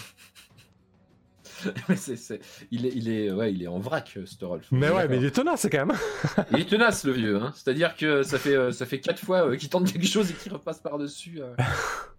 Il, 2.71 2.85
est, 2.85 2.91
il, 2.95 3.09
est, 3.09 3.31
ouais, 3.33 3.51
il 3.51 3.61
est 3.61 3.67
en 3.67 3.79
vrac, 3.79 4.17
Storolf. 4.23 4.67
Mais 4.71 4.89
ouais, 4.89 5.09
mais 5.09 5.17
il 5.17 5.25
est 5.25 5.31
tenace 5.31 5.67
quand 5.69 5.85
même. 5.85 5.97
il 6.51 6.61
est 6.61 6.69
tenace, 6.69 7.03
le 7.03 7.11
vieux. 7.11 7.35
Hein. 7.35 7.51
C'est-à-dire 7.53 7.97
que 7.97 8.23
ça 8.23 8.39
fait, 8.39 8.55
euh, 8.55 8.71
ça 8.71 8.85
fait 8.85 9.01
4 9.01 9.19
fois 9.19 9.45
euh, 9.45 9.57
qu'il 9.57 9.67
tente 9.67 9.91
quelque 9.91 10.07
chose 10.07 10.31
et 10.31 10.33
qu'il 10.33 10.53
repasse 10.53 10.79
par-dessus. 10.79 11.41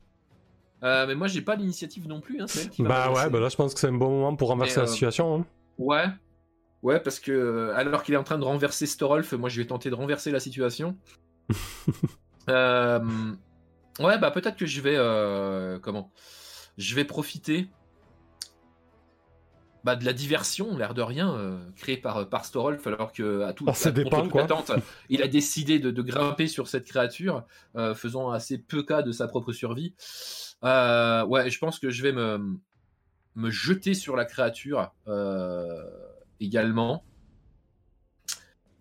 mais 0.83 1.15
moi, 1.15 1.27
j'ai 1.27 1.43
pas 1.43 1.57
l'initiative 1.57 2.09
non 2.09 2.21
plus. 2.21 2.41
Hein, 2.41 2.47
bah 2.79 3.13
ouais, 3.13 3.29
bah 3.31 3.41
là, 3.41 3.49
je 3.49 3.57
pense 3.57 3.75
que 3.75 3.81
c'est 3.81 3.89
un 3.89 3.93
bon 3.93 4.11
moment 4.11 4.37
pour 4.37 4.49
renverser 4.49 4.81
la 4.81 4.87
situation. 4.87 5.35
Hein. 5.35 5.47
Ouais, 5.79 6.07
Ouais, 6.83 6.99
parce 6.99 7.21
que 7.21 7.31
euh, 7.31 7.77
alors 7.77 8.03
qu'il 8.03 8.15
est 8.15 8.19
en 8.19 8.25
train 8.25 8.39
de 8.39 8.45
renverser 8.45 8.87
Storolf, 8.87 9.33
moi 9.33 9.49
je 9.49 9.61
vais 9.61 9.67
tenter 9.67 9.91
de 9.91 9.95
renverser 9.95 10.31
la 10.31 10.41
situation. 10.41 10.97
euh, 12.49 13.01
ouais, 13.99 14.19
bah 14.19 14.31
peut-être 14.31 14.57
que 14.57 14.67
je 14.67 14.81
vais 14.81 14.97
euh, 14.97 15.79
comment? 15.79 16.11
Je 16.79 16.95
vais 16.95 17.05
profiter 17.05 17.69
bah, 19.85 19.97
de 19.97 20.05
la 20.05 20.13
diversion, 20.13 20.77
l'air 20.77 20.95
de 20.95 21.03
rien, 21.03 21.35
euh, 21.35 21.59
créée 21.77 21.97
par 21.97 22.29
par 22.29 22.45
Storolf, 22.45 22.87
alors 22.87 23.13
que 23.13 23.43
à 23.43 23.53
tout 23.53 23.67
ah, 23.69 23.91
dépend, 23.91 24.29
quoi. 24.29 24.43
Attente, 24.43 24.73
il 25.09 25.23
a 25.23 25.29
décidé 25.29 25.79
de, 25.79 26.03
grimper 26.03 26.47
sur 26.47 26.69
cette 26.69 26.87
créature, 26.87 27.45
faisant 27.95 28.31
assez 28.31 28.59
peu 28.59 28.83
cas 28.83 29.03
de 29.03 29.13
sa 29.13 29.29
propre 29.29 29.53
survie. 29.53 29.95
ouais, 30.63 31.51
je 31.51 31.59
pense 31.59 31.79
que 31.79 31.91
je 31.91 32.03
vais 32.03 32.13
me 32.13 32.59
me 33.37 33.51
jeter 33.51 33.95
sur 33.95 34.17
la 34.17 34.25
créature. 34.25 34.93
Euh, 35.09 35.85
également. 36.41 37.05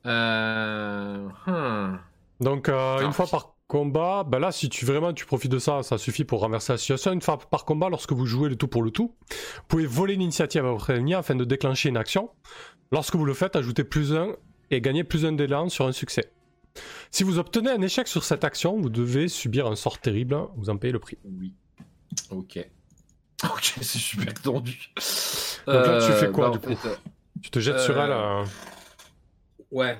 Euh, 0.05 1.27
hmm. 1.45 1.99
Donc 2.39 2.69
euh, 2.69 3.01
une 3.01 3.11
fois 3.11 3.27
par 3.27 3.55
combat, 3.69 4.25
bah 4.25 4.39
là 4.39 4.51
si 4.51 4.67
tu 4.67 4.83
vraiment 4.83 5.13
tu 5.13 5.25
profites 5.25 5.51
de 5.51 5.59
ça, 5.59 5.83
ça 5.83 5.97
suffit 5.97 6.25
pour 6.25 6.41
renverser 6.41 6.73
la 6.73 6.77
situation. 6.77 7.13
Une 7.13 7.21
fois 7.21 7.37
par 7.37 7.63
combat, 7.63 7.87
lorsque 7.87 8.11
vous 8.11 8.25
jouez 8.25 8.49
le 8.49 8.55
tout 8.57 8.67
pour 8.67 8.81
le 8.81 8.91
tout, 8.91 9.15
vous 9.29 9.63
pouvez 9.69 9.85
voler 9.85 10.15
l'initiative 10.15 10.65
à 10.65 10.71
votre 10.71 10.89
ennemi 10.89 11.13
afin 11.13 11.35
de 11.35 11.45
déclencher 11.45 11.87
une 11.87 11.97
action. 11.97 12.31
Lorsque 12.91 13.15
vous 13.15 13.25
le 13.25 13.33
faites, 13.33 13.55
ajoutez 13.55 13.83
plus 13.83 14.13
un 14.13 14.35
et 14.71 14.81
gagnez 14.81 15.03
plus 15.03 15.25
un 15.25 15.31
d'élan 15.31 15.69
sur 15.69 15.85
un 15.85 15.91
succès. 15.91 16.33
Si 17.11 17.23
vous 17.23 17.37
obtenez 17.37 17.69
un 17.69 17.81
échec 17.81 18.07
sur 18.07 18.23
cette 18.23 18.43
action, 18.43 18.79
vous 18.79 18.89
devez 18.89 19.27
subir 19.27 19.67
un 19.67 19.75
sort 19.75 19.99
terrible, 19.99 20.37
vous 20.57 20.69
en 20.69 20.77
payez 20.77 20.91
le 20.91 20.99
prix. 20.99 21.17
Oui. 21.23 21.53
Ok. 22.31 22.59
Ok, 23.41 23.73
c'est 23.77 23.97
super 23.97 24.33
tendu. 24.33 24.91
Donc 25.65 25.87
là, 25.87 26.05
tu 26.05 26.11
fais 26.11 26.29
quoi 26.29 26.49
bah, 26.49 26.57
du 26.57 26.75
coup 26.75 26.89
tu 27.41 27.51
te 27.51 27.59
jettes 27.59 27.79
sur 27.79 27.97
elle 27.97 28.11
euh, 28.11 28.43
Ouais. 29.71 29.97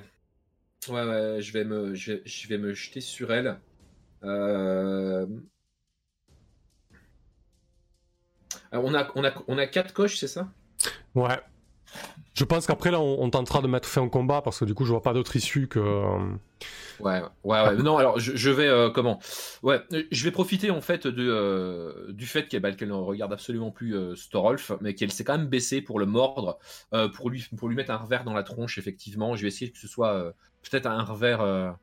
Ouais, 0.88 1.04
ouais, 1.04 1.42
je 1.42 1.52
vais 1.52 1.64
me, 1.64 1.94
je 1.94 2.48
vais, 2.48 2.58
me 2.58 2.72
jeter 2.72 3.00
sur 3.00 3.32
elle. 3.32 3.60
Euh, 4.24 5.26
on, 8.72 8.94
a, 8.94 9.10
on, 9.14 9.24
a, 9.24 9.32
on 9.46 9.58
a 9.58 9.66
quatre 9.66 9.92
coches, 9.92 10.18
c'est 10.18 10.28
ça? 10.28 10.48
Ouais. 11.14 11.40
Je 12.40 12.46
pense 12.46 12.66
qu'après, 12.66 12.90
là, 12.90 12.98
on, 13.02 13.28
tentera 13.28 13.60
de 13.60 13.66
mettre 13.66 13.86
fin 13.86 14.00
au 14.00 14.08
combat 14.08 14.40
parce 14.40 14.60
que 14.60 14.64
du 14.64 14.72
coup, 14.72 14.86
je 14.86 14.92
vois 14.92 15.02
pas 15.02 15.12
d'autre 15.12 15.36
issue 15.36 15.68
que. 15.68 15.78
Euh, 15.78 16.18
ouais, 16.98 17.20
ouais, 17.44 17.60
ouais. 17.60 17.76
Non, 17.76 17.98
alors, 17.98 18.18
je, 18.18 18.50
vais. 18.50 18.66
Euh, 18.66 18.88
comment? 18.88 19.18
Ouais, 19.62 19.82
je 20.10 20.24
vais 20.24 20.30
profiter 20.30 20.70
en 20.70 20.80
fait 20.80 21.06
de, 21.06 21.28
euh, 21.28 22.10
du 22.12 22.24
fait 22.24 22.48
qu'elle 22.48 22.62
ne 22.62 22.94
regarde 22.94 23.34
absolument 23.34 23.70
plus 23.70 24.16
Storolf, 24.16 24.72
mais 24.80 24.94
qu'elle 24.94 25.12
s'est 25.12 25.22
quand 25.22 25.36
même 25.36 25.48
baissée 25.48 25.82
pour 25.82 25.98
le 25.98 26.06
mordre, 26.06 26.58
pour, 27.14 27.28
lui, 27.28 27.46
pour 27.58 27.68
lui 27.68 27.76
mettre 27.76 27.90
un 27.90 27.98
revers 27.98 28.24
dans 28.24 28.32
la 28.32 28.42
tronche, 28.42 28.78
effectivement. 28.78 29.36
Je 29.36 29.42
vais 29.42 29.48
essayer 29.48 29.70
que 29.70 29.78
ce 29.78 29.86
soit 29.86 30.32
peut-être 30.62 30.86
un 30.86 31.04
revers. 31.04 31.76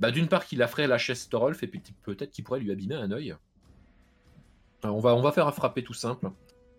Bah, 0.00 0.10
D'une 0.10 0.26
part, 0.26 0.46
qu'il 0.46 0.58
la 0.58 0.66
ferait 0.66 0.88
lâcher 0.88 1.14
Storolf, 1.14 1.62
et 1.62 1.68
puis 1.68 1.80
peut-être 2.02 2.32
qu'il 2.32 2.42
pourrait 2.42 2.58
lui 2.58 2.72
abîmer 2.72 2.96
un 2.96 3.12
œil. 3.12 3.36
on, 4.82 4.98
va, 4.98 5.14
on 5.14 5.22
va 5.22 5.30
faire 5.30 5.46
un 5.46 5.52
frappé 5.52 5.84
tout 5.84 5.94
simple. 5.94 6.28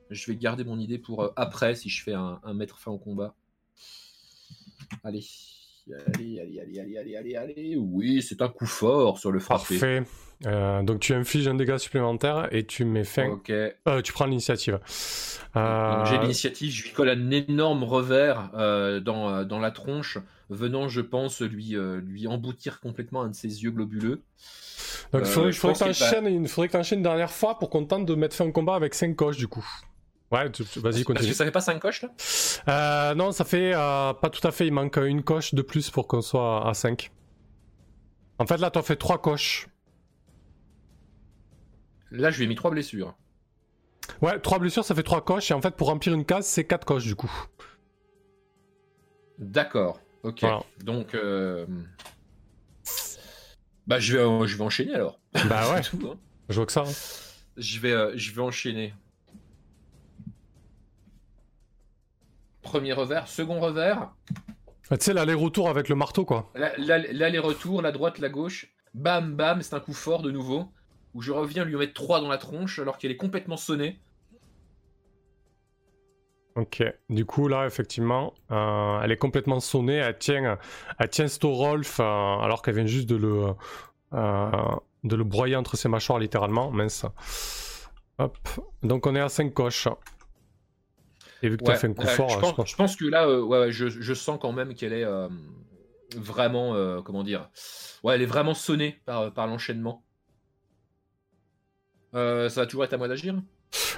Je 0.10 0.32
vais 0.32 0.38
garder 0.38 0.64
mon 0.64 0.80
idée 0.80 0.97
pour 0.97 1.24
euh, 1.24 1.34
après 1.36 1.76
si 1.76 1.89
je 1.89 2.03
fais 2.03 2.14
un, 2.14 2.39
un 2.43 2.53
mettre 2.53 2.80
fin 2.80 2.91
au 2.91 2.97
combat. 2.97 3.36
Allez. 5.03 5.24
Allez, 6.16 6.39
allez, 6.39 6.60
allez, 6.60 6.80
allez, 6.80 6.97
allez, 6.97 7.16
allez, 7.16 7.36
allez. 7.36 7.76
Oui, 7.78 8.24
c'est 8.24 8.41
un 8.41 8.49
coup 8.49 8.66
fort 8.66 9.20
sur 9.20 9.32
le 9.32 9.39
frappé. 9.39 9.78
Parfait. 9.78 10.03
Euh, 10.45 10.82
donc 10.82 10.99
tu 10.99 11.14
infliges 11.14 11.47
un 11.47 11.53
dégât 11.53 11.78
supplémentaire 11.78 12.47
et 12.51 12.66
tu 12.66 12.86
mets 12.86 13.03
fin. 13.03 13.28
Ok. 13.28 13.51
Euh, 13.51 14.01
tu 14.01 14.12
prends 14.12 14.26
l'initiative. 14.26 14.80
J'ai 15.56 16.18
l'initiative, 16.18 16.72
je 16.72 16.84
lui 16.84 16.91
colle 16.91 17.10
un 17.10 17.30
énorme 17.30 17.84
revers 17.84 18.49
dans, 19.03 19.45
dans 19.45 19.60
la 19.60 19.72
tronche, 19.72 20.18
venant, 20.49 20.89
je 20.89 21.01
pense, 21.01 21.41
lui, 21.41 21.76
lui 22.03 22.28
emboutir 22.28 22.80
complètement 22.80 23.22
un 23.22 23.30
de 23.30 23.36
ses 23.36 23.64
yeux 23.64 23.72
globuleux. 23.72 24.24
Donc 25.12 25.22
il 25.22 25.28
faudrait, 25.28 25.51
que 25.51 26.68
tu 26.68 26.78
enchaînes 26.78 26.99
une 26.99 27.03
dernière 27.03 27.32
fois 27.32 27.60
pour 27.60 27.70
qu'on 27.70 27.86
tente 27.86 28.06
de 28.06 28.16
mettre 28.16 28.36
fin 28.36 28.45
au 28.45 28.51
combat 28.51 28.76
avec 28.76 28.93
5 28.93 29.16
coches 29.16 29.38
du 29.38 29.47
coup. 29.47 29.66
Ouais, 30.32 30.45
vas-y, 30.45 31.03
continue. 31.03 31.03
Parce 31.13 31.28
que 31.28 31.34
ça 31.34 31.45
fait 31.45 31.51
pas 31.51 31.61
5 31.61 31.80
coches 31.80 32.01
là? 32.01 32.09
Euh, 32.67 33.15
Non, 33.15 33.32
ça 33.32 33.45
fait 33.45 33.73
euh, 33.73 34.13
pas 34.13 34.30
tout 34.30 34.45
à 34.47 34.51
fait. 34.51 34.67
Il 34.67 34.73
manque 34.73 34.97
une 34.97 35.23
coche 35.23 35.53
de 35.53 35.61
plus 35.61 35.89
pour 35.91 36.07
qu'on 36.07 36.21
soit 36.21 36.67
à 36.67 36.73
5. 36.73 37.11
En 38.39 38.45
fait, 38.45 38.57
là, 38.57 38.71
t'as 38.71 38.82
fait 38.82 38.95
3 38.95 39.21
coches. 39.21 39.67
Là, 42.11 42.32
je 42.32 42.38
lui 42.38 42.45
ai 42.45 42.47
mis 42.47 42.55
3 42.55 42.71
blessures. 42.71 43.15
Ouais, 44.21 44.39
3 44.39 44.59
blessures, 44.59 44.84
ça 44.84 44.95
fait 44.95 45.03
3 45.03 45.23
coches. 45.23 45.51
Et 45.51 45.53
en 45.53 45.61
fait, 45.61 45.76
pour 45.76 45.88
remplir 45.88 46.13
une 46.13 46.26
case, 46.26 46.45
c'est 46.45 46.65
4 46.65 46.86
coches 46.86 47.05
du 47.05 47.15
coup. 47.15 47.32
D'accord, 49.38 49.99
ok. 50.23 50.43
Donc, 50.84 51.13
euh... 51.13 51.65
bah, 53.86 53.99
je 53.99 54.17
vais, 54.17 54.47
je 54.47 54.57
vais 54.57 54.63
enchaîner 54.63 54.95
alors. 54.95 55.19
Bah 55.47 55.71
ouais. 55.73 55.82
Hein. 56.05 56.17
Je 56.49 56.55
vois 56.55 56.65
que 56.65 56.71
ça. 56.71 56.82
Hein. 56.82 56.93
Je, 57.57 57.80
vais, 57.80 57.91
euh, 57.91 58.11
je 58.15 58.32
vais 58.32 58.41
enchaîner. 58.41 58.93
Premier 62.66 62.93
revers, 62.93 63.28
second 63.28 63.59
revers. 63.59 64.09
Ah, 64.89 64.97
tu 64.97 65.05
sais, 65.05 65.13
l'aller-retour 65.13 65.70
avec 65.70 65.88
le 65.88 65.95
marteau, 65.95 66.26
quoi. 66.26 66.51
L'aller-retour, 66.55 67.82
la 67.82 67.91
droite, 67.91 68.20
la 68.20 68.30
gauche. 68.30 68.74
Bam, 68.95 69.36
bam, 69.36 69.61
c'est 69.61 69.76
un 69.76 69.80
coup 69.80 69.93
fort 69.93 70.22
de 70.24 70.32
nouveau. 70.32 70.66
Où 71.13 71.22
je 71.22 71.32
reviens 71.32 71.63
lui 71.63 71.76
mettre 71.76 71.93
3 71.93 72.22
dans 72.22 72.28
la 72.28 72.38
tronche 72.38 72.80
alors 72.80 72.97
qu'elle 72.97 73.11
est 73.11 73.18
complètement 73.18 73.55
sonnée. 73.55 74.01
Ok, 76.55 76.84
du 77.09 77.26
coup 77.26 77.49
là 77.49 77.66
effectivement, 77.66 78.34
euh, 78.49 79.01
elle 79.03 79.11
est 79.11 79.18
complètement 79.18 79.59
sonnée, 79.59 79.95
elle 79.95 80.18
tient, 80.18 80.57
elle 80.99 81.09
tient 81.09 81.28
Storolf 81.28 81.99
euh, 81.99 82.03
alors 82.03 82.61
qu'elle 82.61 82.76
vient 82.76 82.86
juste 82.86 83.09
de 83.09 83.18
le, 83.18 83.47
euh, 84.13 84.51
de 85.03 85.16
le 85.18 85.24
broyer 85.26 85.57
entre 85.57 85.76
ses 85.76 85.89
mâchoires 85.89 86.18
littéralement, 86.18 86.72
mince. 86.72 87.05
Hop, 88.20 88.38
donc 88.84 89.05
on 89.05 89.18
est 89.18 89.20
à 89.20 89.28
5 89.28 89.53
coches. 89.53 89.89
Et 91.45 91.49
vu 91.49 91.57
que 91.57 91.63
tu 91.63 91.69
as 91.69 91.75
fait 91.75 91.87
un 91.87 91.93
coup 91.93 92.07
fort, 92.07 92.65
je 92.65 92.75
pense, 92.75 92.95
que 92.95 93.05
là, 93.05 93.27
euh, 93.27 93.43
ouais, 93.43 93.71
je, 93.71 94.13
sens 94.15 94.39
quand 94.41 94.51
même 94.51 94.73
qu'elle 94.73 94.93
est 94.93 95.03
euh, 95.03 95.27
vraiment, 96.15 96.73
euh, 96.73 97.01
comment 97.03 97.23
dire, 97.23 97.51
ouais, 98.03 98.15
elle 98.15 98.23
est 98.23 98.27
vraiment 98.27 98.55
sonnée 98.55 98.99
par, 99.05 99.31
par 99.31 99.45
l'enchaînement. 99.45 100.03
ça 102.13 102.49
va 102.49 102.65
toujours 102.65 102.83
être 102.85 102.93
à 102.93 102.97
moi 102.97 103.07
d'agir 103.07 103.35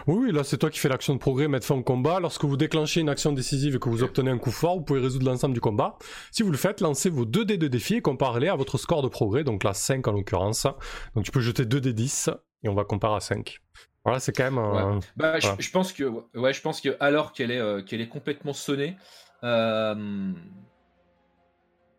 Oui, 0.07 0.15
oui, 0.25 0.31
là 0.33 0.43
c'est 0.43 0.57
toi 0.57 0.69
qui 0.69 0.79
fais 0.79 0.89
l'action 0.89 1.13
de 1.13 1.19
progrès, 1.19 1.47
mettre 1.47 1.65
fin 1.65 1.75
au 1.75 1.83
combat. 1.83 2.19
Lorsque 2.19 2.43
vous 2.43 2.57
déclenchez 2.57 2.99
une 2.99 3.07
action 3.07 3.31
décisive 3.31 3.77
et 3.77 3.79
que 3.79 3.87
vous 3.87 4.03
obtenez 4.03 4.31
un 4.31 4.39
coup 4.39 4.51
fort, 4.51 4.75
vous 4.75 4.83
pouvez 4.83 4.99
résoudre 4.99 5.25
l'ensemble 5.25 5.53
du 5.53 5.61
combat. 5.61 5.97
Si 6.31 6.43
vous 6.43 6.51
le 6.51 6.57
faites, 6.57 6.81
lancez 6.81 7.09
vos 7.09 7.23
2 7.23 7.45
dés 7.45 7.57
de 7.57 7.69
défi 7.69 7.95
et 7.95 8.01
comparez-les 8.01 8.49
à 8.49 8.55
votre 8.55 8.77
score 8.77 9.03
de 9.03 9.07
progrès, 9.07 9.45
donc 9.45 9.63
là 9.63 9.73
5 9.73 10.05
en 10.05 10.11
l'occurrence. 10.11 10.67
Donc 11.15 11.23
tu 11.23 11.31
peux 11.31 11.39
jeter 11.39 11.63
2 11.63 11.79
dés 11.79 11.93
10 11.93 12.29
et 12.63 12.69
on 12.69 12.73
va 12.73 12.83
comparer 12.83 13.15
à 13.17 13.19
5. 13.19 13.59
Voilà, 14.03 14.19
c'est 14.19 14.31
quand 14.31 14.45
même 14.45 14.57
un... 14.57 14.95
Ouais. 14.95 14.99
Bah, 15.17 15.39
je, 15.39 15.49
je 15.59 15.71
pense 15.71 15.91
que, 15.91 16.03
ouais, 16.35 16.53
je 16.53 16.61
pense 16.61 16.79
que 16.81 16.95
alors 16.99 17.33
qu'elle 17.33 17.51
est, 17.51 17.59
euh, 17.59 17.81
qu'elle 17.81 18.01
est 18.01 18.07
complètement 18.07 18.53
sonnée, 18.53 18.95
euh, 19.43 20.31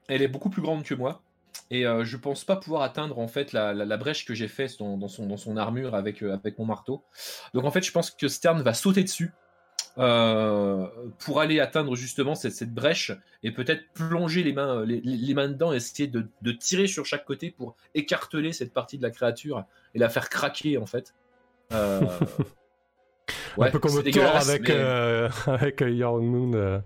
elle 0.08 0.22
est 0.22 0.28
beaucoup 0.28 0.50
plus 0.50 0.62
grande 0.62 0.84
que 0.84 0.94
moi. 0.94 1.22
Et 1.70 1.86
euh, 1.86 2.04
je 2.04 2.16
pense 2.16 2.44
pas 2.44 2.56
pouvoir 2.56 2.82
atteindre 2.82 3.18
en 3.18 3.28
fait 3.28 3.52
la, 3.52 3.74
la, 3.74 3.84
la 3.84 3.96
brèche 3.98 4.24
que 4.24 4.32
j'ai 4.32 4.48
faite 4.48 4.78
dans, 4.78 4.96
dans, 4.96 5.08
son, 5.08 5.26
dans 5.26 5.36
son 5.36 5.56
armure 5.56 5.94
avec, 5.94 6.22
euh, 6.22 6.32
avec 6.32 6.58
mon 6.58 6.64
marteau. 6.64 7.04
Donc 7.52 7.64
en 7.64 7.70
fait, 7.70 7.82
je 7.82 7.92
pense 7.92 8.10
que 8.10 8.26
Stern 8.28 8.62
va 8.62 8.72
sauter 8.72 9.02
dessus 9.02 9.32
euh, 9.98 10.86
pour 11.18 11.40
aller 11.40 11.60
atteindre 11.60 11.96
justement 11.96 12.34
cette, 12.34 12.52
cette 12.52 12.72
brèche 12.72 13.12
et 13.42 13.50
peut-être 13.50 13.82
plonger 13.94 14.42
les 14.42 14.52
mains, 14.52 14.84
les, 14.84 15.00
les 15.00 15.34
mains 15.34 15.48
dedans 15.48 15.72
et 15.72 15.76
essayer 15.76 16.08
de, 16.08 16.28
de, 16.42 16.52
tirer 16.52 16.86
sur 16.86 17.04
chaque 17.04 17.24
côté 17.24 17.50
pour 17.50 17.76
écarteler 17.94 18.52
cette 18.52 18.72
partie 18.72 18.98
de 18.98 19.02
la 19.02 19.10
créature 19.10 19.64
et 19.94 19.98
la 19.98 20.08
faire 20.08 20.28
craquer 20.28 20.78
en 20.78 20.86
fait. 20.86 21.14
Euh, 21.72 22.00
Ouais, 23.56 23.68
un 23.68 23.70
peu 23.70 23.78
comme 23.78 24.02
Thor 24.02 24.36
avec, 24.36 24.68
mais... 24.68 24.74
euh, 24.74 25.28
avec 25.46 25.80
Your 25.80 26.20
Moon, 26.20 26.52
euh, 26.54 26.78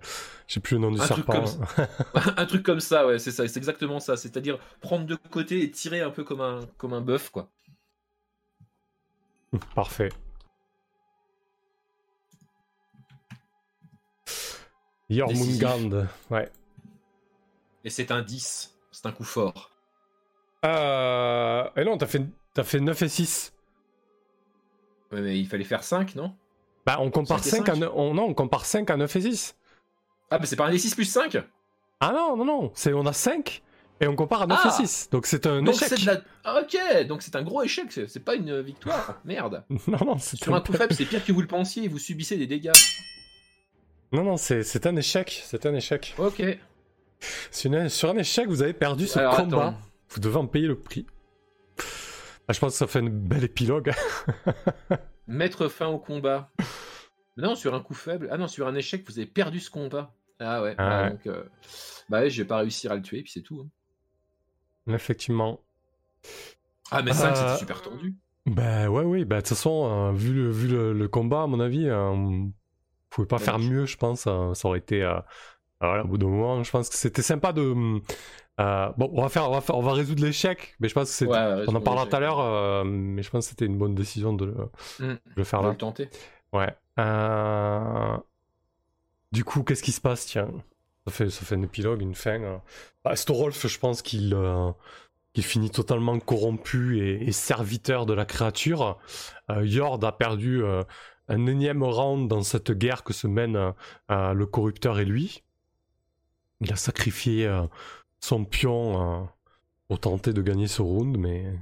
je 0.46 0.54
sais 0.54 0.60
plus 0.60 0.76
le 0.76 0.80
nom 0.80 0.90
du 0.90 1.00
un 1.00 1.06
serpent. 1.06 1.42
Truc 1.42 1.58
comme... 1.76 2.22
un 2.36 2.46
truc 2.46 2.62
comme 2.62 2.80
ça, 2.80 3.06
ouais, 3.06 3.18
c'est 3.18 3.30
ça, 3.30 3.46
c'est 3.46 3.58
exactement 3.58 4.00
ça. 4.00 4.16
C'est-à-dire 4.16 4.58
prendre 4.80 5.06
de 5.06 5.14
côté 5.14 5.62
et 5.62 5.70
tirer 5.70 6.00
un 6.00 6.10
peu 6.10 6.24
comme 6.24 6.40
un, 6.40 6.60
comme 6.78 6.94
un 6.94 7.00
bœuf, 7.00 7.30
quoi. 7.30 7.50
Parfait. 9.74 10.08
Jormungand, 15.12 16.06
ouais. 16.30 16.50
Et 17.84 17.90
c'est 17.90 18.10
un 18.10 18.22
10, 18.22 18.74
c'est 18.90 19.06
un 19.06 19.12
coup 19.12 19.24
fort. 19.24 19.70
Euh... 20.64 21.64
Et 21.76 21.84
non, 21.84 21.98
t'as 21.98 22.06
fait, 22.06 22.22
as 22.56 22.62
fait 22.62 22.80
9 22.80 23.02
et 23.02 23.08
6. 23.08 23.52
Ouais, 25.10 25.20
mais 25.20 25.38
il 25.38 25.46
fallait 25.46 25.64
faire 25.64 25.82
5, 25.82 26.14
non? 26.14 26.34
Bah, 26.86 26.98
on 27.00 27.10
compare 27.10 27.42
5, 27.42 27.66
5 27.66 27.68
à 27.68 27.76
9... 27.76 27.92
on, 27.94 28.14
non, 28.14 28.24
on 28.24 28.34
compare 28.34 28.64
5 28.64 28.88
à 28.90 28.96
9 28.96 29.16
et 29.16 29.20
6. 29.20 29.56
Ah, 30.30 30.38
mais 30.40 30.46
c'est 30.46 30.56
pas 30.56 30.66
un 30.66 30.70
D6 30.70 30.94
plus 30.94 31.04
5 31.04 31.38
Ah 32.00 32.12
non, 32.12 32.36
non, 32.36 32.44
non, 32.44 32.70
c'est 32.74 32.92
on 32.92 33.04
a 33.04 33.12
5 33.12 33.62
et 34.00 34.06
on 34.06 34.16
compare 34.16 34.42
à 34.42 34.46
9 34.46 34.58
ah 34.64 34.68
et 34.68 34.86
6. 34.86 35.10
Donc 35.10 35.26
c'est 35.26 35.46
un 35.46 35.62
donc 35.62 35.74
échec. 35.74 36.04
La... 36.04 36.60
Ok, 36.60 37.06
donc 37.06 37.22
c'est 37.22 37.36
un 37.36 37.42
gros 37.42 37.62
échec, 37.62 37.86
c'est 37.92 38.24
pas 38.24 38.34
une 38.34 38.60
victoire. 38.62 39.20
Merde. 39.24 39.64
non, 39.86 39.98
non, 40.04 40.18
c'est 40.18 40.42
Sur 40.42 40.54
un 40.54 40.60
coup 40.60 40.72
faible, 40.72 40.94
c'est 40.94 41.04
pire 41.04 41.24
que 41.24 41.32
vous 41.32 41.42
le 41.42 41.46
pensiez, 41.46 41.86
vous 41.86 41.98
subissez 41.98 42.36
des 42.36 42.46
dégâts. 42.46 42.72
Non, 44.12 44.24
non, 44.24 44.36
c'est 44.36 44.86
un 44.86 44.96
échec, 44.96 45.42
c'est 45.44 45.64
un 45.66 45.74
échec. 45.74 46.14
Ok. 46.18 46.42
Une... 47.64 47.88
Sur 47.88 48.10
un 48.10 48.16
échec, 48.16 48.46
vous 48.48 48.62
avez 48.62 48.74
perdu 48.74 49.06
ce 49.06 49.18
Alors, 49.18 49.36
combat. 49.36 49.66
Attends. 49.68 49.78
Vous 50.10 50.20
devez 50.20 50.36
en 50.36 50.46
payer 50.46 50.66
le 50.66 50.78
prix. 50.78 51.06
Ah, 52.48 52.52
je 52.52 52.58
pense 52.58 52.72
que 52.72 52.78
ça 52.78 52.86
fait 52.86 53.00
une 53.00 53.08
belle 53.08 53.44
épilogue. 53.44 53.92
Mettre 55.26 55.68
fin 55.68 55.86
au 55.86 55.98
combat. 55.98 56.50
Non, 57.36 57.54
sur 57.54 57.74
un 57.74 57.80
coup 57.80 57.94
faible. 57.94 58.28
Ah 58.30 58.36
non, 58.36 58.48
sur 58.48 58.66
un 58.66 58.74
échec, 58.74 59.04
vous 59.06 59.18
avez 59.18 59.26
perdu 59.26 59.60
ce 59.60 59.70
combat. 59.70 60.14
Ah 60.38 60.62
ouais. 60.62 60.74
Ah, 60.76 61.04
ouais. 61.04 61.10
Donc, 61.10 61.26
euh... 61.26 61.44
bah 62.10 62.20
ouais, 62.20 62.30
je 62.30 62.42
vais 62.42 62.48
pas 62.48 62.58
réussir 62.58 62.92
à 62.92 62.96
le 62.96 63.02
tuer, 63.02 63.22
puis 63.22 63.32
c'est 63.32 63.42
tout. 63.42 63.60
Hein. 63.60 64.92
Effectivement. 64.94 65.60
Ah, 66.90 67.02
mais 67.02 67.14
5, 67.14 67.30
euh... 67.30 67.34
c'était 67.34 67.58
super 67.58 67.80
tendu. 67.80 68.16
Bah 68.44 68.90
ouais, 68.90 69.04
oui. 69.04 69.24
Bah 69.24 69.36
de 69.36 69.40
toute 69.40 69.50
façon, 69.50 69.86
euh, 69.86 70.12
vu, 70.12 70.34
le, 70.34 70.50
vu 70.50 70.68
le, 70.68 70.92
le, 70.92 71.08
combat, 71.08 71.44
à 71.44 71.46
mon 71.46 71.60
avis, 71.60 71.88
euh, 71.88 72.44
pouvait 73.14 73.26
pas 73.26 73.36
ouais, 73.36 73.44
faire 73.44 73.58
mieux, 73.58 73.86
je 73.86 73.96
pense. 73.96 74.22
ça 74.22 74.52
aurait 74.64 74.78
été. 74.78 75.00
voilà, 75.80 76.04
au 76.04 76.08
bout 76.08 76.18
d'un 76.18 76.28
moment, 76.28 76.62
je 76.62 76.70
pense 76.70 76.88
que 76.88 76.96
c'était 76.96 77.22
sympa 77.22 77.52
de. 77.52 77.72
bon, 77.72 79.10
on 79.12 79.22
va 79.22 79.28
faire, 79.28 79.48
on 79.48 79.52
va 79.52 79.60
faire, 79.60 79.76
on 79.76 79.82
va 79.82 79.92
résoudre 79.92 80.22
l'échec, 80.22 80.74
mais 80.80 80.88
je 80.88 80.94
pense 80.94 81.08
que 81.08 81.14
c'est. 81.14 81.26
Ouais, 81.26 81.64
on 81.68 81.74
en 81.74 81.80
parlera 81.80 82.06
tout 82.06 82.16
à 82.16 82.20
l'heure, 82.20 82.84
mais 82.84 83.22
je 83.22 83.30
pense 83.30 83.46
que 83.46 83.50
c'était 83.50 83.66
une 83.66 83.78
bonne 83.78 83.94
décision 83.94 84.32
de, 84.32 84.54
mmh. 84.98 85.06
de 85.06 85.18
le 85.36 85.44
faire 85.44 85.60
de 85.60 85.66
là. 85.66 85.72
le 85.72 85.78
tenter. 85.78 86.08
Ouais. 86.52 86.74
Euh... 86.98 88.16
Du 89.32 89.44
coup, 89.44 89.62
qu'est-ce 89.62 89.82
qui 89.82 89.92
se 89.92 90.00
passe 90.00 90.26
Tiens, 90.26 90.48
ça 91.06 91.12
fait, 91.12 91.30
ça 91.30 91.44
fait 91.44 91.54
un 91.54 91.62
épilogue, 91.62 92.02
une 92.02 92.14
fin. 92.14 92.40
Euh... 92.42 92.58
Bah, 93.04 93.16
Storolf, 93.16 93.66
je 93.66 93.78
pense 93.78 94.02
qu'il 94.02 94.34
euh, 94.34 94.70
finit 95.38 95.70
totalement 95.70 96.18
corrompu 96.18 96.98
et, 96.98 97.28
et, 97.28 97.32
serviteur 97.32 98.04
de 98.06 98.12
la 98.12 98.26
créature. 98.26 98.98
Euh, 99.50 99.66
Yord 99.66 100.04
a 100.04 100.12
perdu 100.12 100.62
euh, 100.62 100.82
un 101.28 101.46
énième 101.46 101.82
round 101.82 102.28
dans 102.28 102.42
cette 102.42 102.72
guerre 102.72 103.04
que 103.04 103.12
se 103.12 103.26
mène 103.26 103.72
le 104.08 104.44
corrupteur 104.44 104.98
et 104.98 105.04
lui. 105.04 105.42
Il 106.60 106.72
a 106.72 106.76
sacrifié 106.76 107.50
son 108.20 108.44
pion 108.44 109.28
pour 109.88 110.00
tenter 110.00 110.32
de 110.32 110.42
gagner 110.42 110.68
ce 110.68 110.82
round, 110.82 111.16
mais 111.18 111.52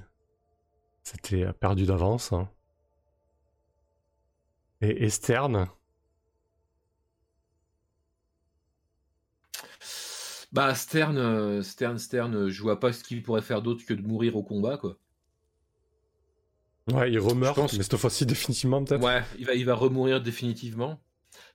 c'était 1.02 1.52
perdu 1.54 1.86
d'avance. 1.86 2.32
Hein. 2.32 2.48
Et 4.80 5.04
Esterne? 5.04 5.68
Bah 10.52 10.74
Stern, 10.74 11.16
euh, 11.16 11.62
Stern, 11.62 11.98
Stern, 11.98 12.48
je 12.48 12.62
vois 12.62 12.80
pas 12.80 12.92
ce 12.92 13.04
qu'il 13.04 13.22
pourrait 13.22 13.42
faire 13.42 13.62
d'autre 13.62 13.84
que 13.86 13.94
de 13.94 14.02
mourir 14.02 14.36
au 14.36 14.42
combat, 14.42 14.78
quoi. 14.78 14.96
Ouais, 16.92 17.10
il 17.10 17.18
remeurt, 17.18 17.56
pense... 17.56 17.76
mais 17.76 17.82
cette 17.82 17.96
fois-ci 17.96 18.26
définitivement 18.26 18.84
peut-être. 18.84 19.02
Ouais, 19.02 19.22
il 19.38 19.46
va, 19.46 19.54
il 19.54 19.64
va 19.64 19.74
remourir 19.74 20.20
définitivement. 20.20 21.00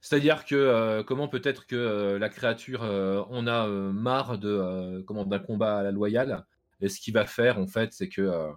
C'est-à-dire 0.02 0.46
que 0.46 0.56
euh, 0.56 1.04
comment 1.04 1.28
peut-être 1.28 1.66
que 1.66 1.76
euh, 1.76 2.20
la 2.20 2.30
créature 2.30 2.82
on 3.30 3.48
a 3.48 3.68
marre 3.68 4.38
de 4.38 5.04
comment 5.08 5.26
d'un 5.26 5.40
combat 5.40 5.78
à 5.78 5.84
la 5.84 5.92
loyale. 5.92 6.46
Et 6.82 6.90
ce 6.90 7.00
qu'il 7.00 7.14
va 7.14 7.26
faire 7.26 7.60
en 7.60 7.68
fait, 7.68 7.94
c'est 7.94 8.10
que 8.10 8.50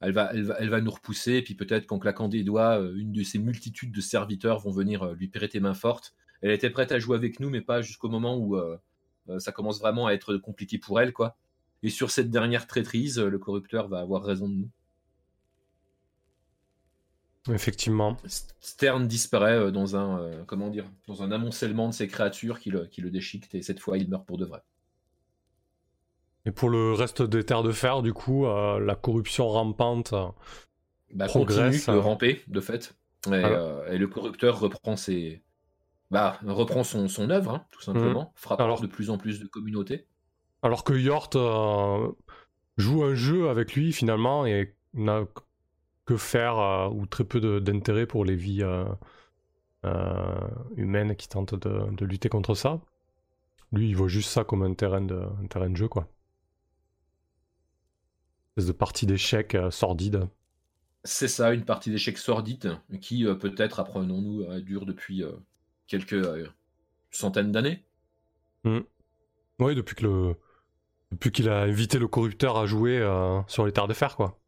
elle 0.00 0.12
va, 0.12 0.30
elle 0.32 0.44
va, 0.44 0.56
elle 0.58 0.70
va 0.70 0.80
nous 0.80 0.90
repousser, 0.90 1.34
et 1.34 1.42
puis 1.42 1.54
peut-être 1.54 1.86
qu'en 1.86 1.98
claquant 1.98 2.28
des 2.28 2.42
doigts, 2.42 2.78
une 2.96 3.12
de 3.12 3.22
ces 3.22 3.38
multitudes 3.38 3.92
de 3.92 4.00
serviteurs 4.00 4.58
vont 4.58 4.72
venir 4.72 5.12
lui 5.12 5.28
prêter 5.28 5.60
main 5.60 5.74
forte. 5.74 6.14
Elle 6.42 6.50
était 6.50 6.70
prête 6.70 6.90
à 6.90 6.98
jouer 6.98 7.16
avec 7.16 7.38
nous, 7.38 7.50
mais 7.50 7.60
pas 7.60 7.82
jusqu'au 7.82 8.08
moment 8.08 8.36
où 8.36 8.56
euh, 8.56 9.38
ça 9.38 9.52
commence 9.52 9.78
vraiment 9.78 10.08
à 10.08 10.12
être 10.12 10.36
compliqué 10.36 10.78
pour 10.78 11.00
elle, 11.00 11.12
quoi. 11.12 11.36
Et 11.82 11.90
sur 11.90 12.10
cette 12.10 12.30
dernière 12.30 12.66
traîtrise, 12.66 13.18
le 13.18 13.38
corrupteur 13.38 13.88
va 13.88 14.00
avoir 14.00 14.24
raison 14.24 14.48
de 14.48 14.54
nous. 14.54 14.70
Effectivement. 17.50 18.16
Stern 18.60 19.08
disparaît 19.08 19.72
dans 19.72 19.96
un, 19.96 20.20
euh, 20.20 20.44
comment 20.46 20.70
dire, 20.70 20.88
dans 21.08 21.22
un 21.22 21.32
amoncellement 21.32 21.88
de 21.88 21.94
ces 21.94 22.06
créatures 22.06 22.60
qui 22.60 22.70
le, 22.70 22.86
qui 22.86 23.00
le 23.00 23.10
déchiquent, 23.10 23.52
et 23.54 23.62
cette 23.62 23.80
fois, 23.80 23.98
il 23.98 24.08
meurt 24.08 24.24
pour 24.26 24.38
de 24.38 24.44
vrai. 24.44 24.62
Et 26.44 26.50
pour 26.50 26.70
le 26.70 26.92
reste 26.92 27.22
des 27.22 27.44
terres 27.44 27.62
de 27.62 27.72
fer, 27.72 28.02
du 28.02 28.12
coup, 28.12 28.46
euh, 28.46 28.80
la 28.80 28.94
corruption 28.94 29.48
rampante 29.48 30.12
euh, 30.12 30.26
bah, 31.14 31.26
progresse. 31.26 31.84
Continue 31.84 31.96
de 31.96 32.02
ramper, 32.02 32.42
de 32.48 32.60
fait. 32.60 32.96
Et, 33.28 33.34
ah. 33.34 33.48
euh, 33.48 33.92
et, 33.92 33.98
le 33.98 34.08
corrupteur 34.08 34.58
reprend 34.58 34.96
ses, 34.96 35.42
bah, 36.10 36.38
reprend 36.44 36.82
son, 36.82 37.08
son 37.08 37.30
œuvre, 37.30 37.54
hein, 37.54 37.64
tout 37.70 37.80
simplement, 37.80 38.24
mmh. 38.24 38.38
frappant 38.38 38.64
Alors... 38.64 38.80
de 38.80 38.86
plus 38.86 39.10
en 39.10 39.18
plus 39.18 39.40
de 39.40 39.46
communautés. 39.46 40.06
Alors 40.62 40.84
que 40.84 40.92
Yort 40.92 41.30
euh, 41.34 42.12
joue 42.76 43.02
un 43.02 43.14
jeu 43.14 43.48
avec 43.48 43.74
lui 43.74 43.92
finalement 43.92 44.46
et 44.46 44.76
n'a 44.94 45.24
que 46.04 46.16
faire 46.16 46.58
euh, 46.58 46.88
ou 46.88 47.06
très 47.06 47.24
peu 47.24 47.60
d'intérêt 47.60 48.06
pour 48.06 48.24
les 48.24 48.36
vies 48.36 48.64
humaines 50.76 51.16
qui 51.16 51.28
tentent 51.28 51.54
de, 51.54 51.90
de, 51.94 52.04
lutter 52.04 52.28
contre 52.28 52.54
ça. 52.54 52.80
Lui, 53.72 53.88
il 53.88 53.96
voit 53.96 54.08
juste 54.08 54.30
ça 54.30 54.44
comme 54.44 54.62
un 54.62 54.74
terrain 54.74 55.00
de, 55.00 55.20
un 55.42 55.46
terrain 55.46 55.70
de 55.70 55.76
jeu, 55.76 55.88
quoi 55.88 56.08
espèce 58.52 58.66
de 58.66 58.72
partie 58.72 59.06
d'échecs 59.06 59.54
euh, 59.54 59.70
sordide. 59.70 60.28
C'est 61.04 61.28
ça, 61.28 61.52
une 61.52 61.64
partie 61.64 61.90
d'échecs 61.90 62.18
sordide 62.18 62.78
qui 63.00 63.26
euh, 63.26 63.34
peut-être, 63.34 63.80
apprenons-nous, 63.80 64.42
euh, 64.42 64.60
dure 64.60 64.86
depuis 64.86 65.22
euh, 65.22 65.32
quelques 65.86 66.12
euh, 66.12 66.46
centaines 67.10 67.50
d'années. 67.50 67.84
Mmh. 68.64 68.80
Oui, 69.58 69.74
depuis 69.74 69.94
que 69.94 70.04
le 70.04 70.36
depuis 71.10 71.30
qu'il 71.30 71.50
a 71.50 71.60
invité 71.60 71.98
le 71.98 72.08
corrupteur 72.08 72.56
à 72.56 72.64
jouer 72.64 72.98
euh, 72.98 73.40
sur 73.46 73.66
les 73.66 73.72
terres 73.72 73.88
de 73.88 73.94
fer, 73.94 74.16
quoi. 74.16 74.38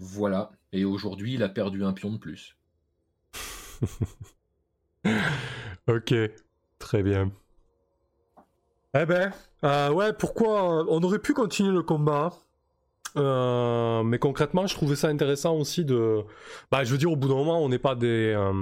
Voilà. 0.00 0.50
Et 0.72 0.84
aujourd'hui, 0.84 1.34
il 1.34 1.42
a 1.42 1.48
perdu 1.48 1.84
un 1.84 1.92
pion 1.92 2.10
de 2.10 2.16
plus. 2.18 2.56
ok, 5.86 6.14
très 6.78 7.02
bien. 7.02 7.30
Eh 8.94 9.06
ben, 9.06 9.32
ouais, 9.92 10.12
pourquoi 10.12 10.84
on 10.90 11.02
aurait 11.02 11.20
pu 11.20 11.32
continuer 11.32 11.72
le 11.72 11.82
combat 11.82 12.32
Euh, 13.16 14.02
mais 14.02 14.18
concrètement, 14.18 14.66
je 14.66 14.74
trouvais 14.74 14.96
ça 14.96 15.08
intéressant 15.08 15.54
aussi 15.56 15.84
de. 15.84 16.20
Bah, 16.70 16.84
je 16.84 16.90
veux 16.92 16.98
dire, 16.98 17.10
au 17.10 17.16
bout 17.16 17.28
d'un 17.28 17.34
moment, 17.34 17.62
on 17.62 17.68
n'est 17.68 17.78
pas 17.78 17.94
des. 17.94 18.32
Euh, 18.36 18.52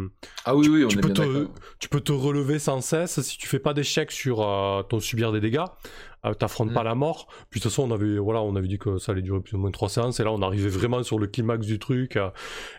ah 0.44 0.56
oui, 0.56 0.68
oui, 0.68 0.84
on 0.84 0.88
tu 0.88 0.98
est 0.98 1.00
peux 1.00 1.08
bien 1.10 1.24
te, 1.24 1.46
tu 1.78 1.88
peux 1.88 2.00
te 2.00 2.12
relever 2.12 2.58
sans 2.58 2.80
cesse 2.80 3.20
si 3.20 3.36
tu 3.38 3.46
fais 3.46 3.58
pas 3.58 3.74
d'échec 3.74 4.10
sur 4.10 4.42
euh, 4.42 4.82
ton 4.82 5.00
subir 5.00 5.32
des 5.32 5.40
dégâts. 5.40 5.64
T'affrontes 6.38 6.72
Mm. 6.72 6.74
pas 6.74 6.82
la 6.82 6.96
mort. 6.96 7.28
Puis 7.48 7.60
de 7.60 7.62
toute 7.62 7.70
façon, 7.72 7.88
on 7.88 7.94
avait, 7.94 8.18
voilà, 8.18 8.42
on 8.42 8.56
avait 8.56 8.66
dit 8.66 8.76
que 8.78 8.98
ça 8.98 9.12
allait 9.12 9.22
durer 9.22 9.40
plus 9.40 9.54
ou 9.54 9.58
moins 9.60 9.70
trois 9.70 9.88
séances. 9.88 10.18
Et 10.18 10.24
là, 10.24 10.32
on 10.32 10.42
arrivait 10.42 10.68
vraiment 10.68 11.02
sur 11.04 11.18
le 11.18 11.28
climax 11.28 11.64
du 11.64 11.78
truc. 11.78 12.18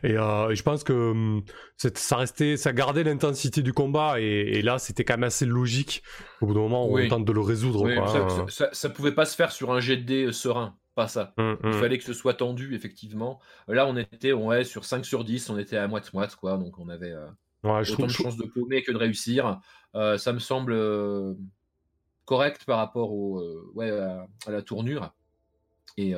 et, 0.03 0.09
et 0.11 0.15
je 0.17 0.61
pense 0.61 0.83
que 0.83 1.11
hum, 1.11 1.41
ça 1.77 2.17
restait, 2.17 2.57
ça 2.57 2.73
gardait 2.73 3.03
l'intensité 3.05 3.61
du 3.61 3.71
combat. 3.71 4.19
Et, 4.19 4.25
et 4.57 4.61
là, 4.61 4.77
c'était 4.77 5.05
quand 5.05 5.13
même 5.13 5.23
assez 5.23 5.45
logique. 5.45 6.03
Au 6.41 6.47
bout 6.47 6.53
d'un 6.53 6.59
moment, 6.59 6.85
on 6.89 6.93
Oui. 6.95 7.07
tente 7.07 7.23
de 7.25 7.31
le 7.31 7.39
résoudre. 7.39 7.83
Oui, 7.85 7.95
quoi, 7.95 8.07
ça, 8.07 8.17
hein. 8.19 8.45
ça- 8.49 8.69
ça- 8.73 8.89
pouvait 8.89 9.13
pas 9.13 9.25
se 9.25 9.35
faire 9.37 9.51
sur 9.53 9.71
un 9.71 9.79
jet 9.79 9.95
de 9.97 10.03
dés 10.03 10.31
serein, 10.33 10.75
pas 10.99 11.07
ça. 11.07 11.33
Hum, 11.37 11.57
Il 11.63 11.69
hum. 11.69 11.73
fallait 11.79 11.97
que 11.97 12.03
ce 12.03 12.11
soit 12.11 12.33
tendu, 12.33 12.75
effectivement. 12.75 13.39
Là, 13.69 13.87
on 13.87 13.95
était 13.95 14.33
ouais, 14.33 14.65
sur 14.65 14.83
5 14.83 15.05
sur 15.05 15.23
10, 15.23 15.49
on 15.49 15.57
était 15.57 15.77
à 15.77 15.87
moite-moite, 15.87 16.35
quoi. 16.35 16.57
Donc, 16.57 16.77
on 16.77 16.89
avait 16.89 17.13
euh, 17.13 17.25
Ouais, 17.63 17.85
je 17.85 17.93
autant 17.93 18.03
trouve, 18.03 18.07
de 18.07 18.11
chances 18.11 18.37
de 18.37 18.45
paumer 18.45 18.83
que 18.83 18.91
de 18.91 18.97
réussir. 18.97 19.61
Euh, 19.95 20.17
ça 20.17 20.33
me 20.33 20.39
semble 20.39 20.73
euh, 20.73 21.35
correct 22.25 22.65
par 22.65 22.79
rapport 22.79 23.13
au, 23.13 23.39
euh, 23.39 23.71
ouais, 23.75 23.89
à, 23.91 24.27
à 24.45 24.51
la 24.51 24.61
tournure. 24.61 25.13
Et, 25.95 26.13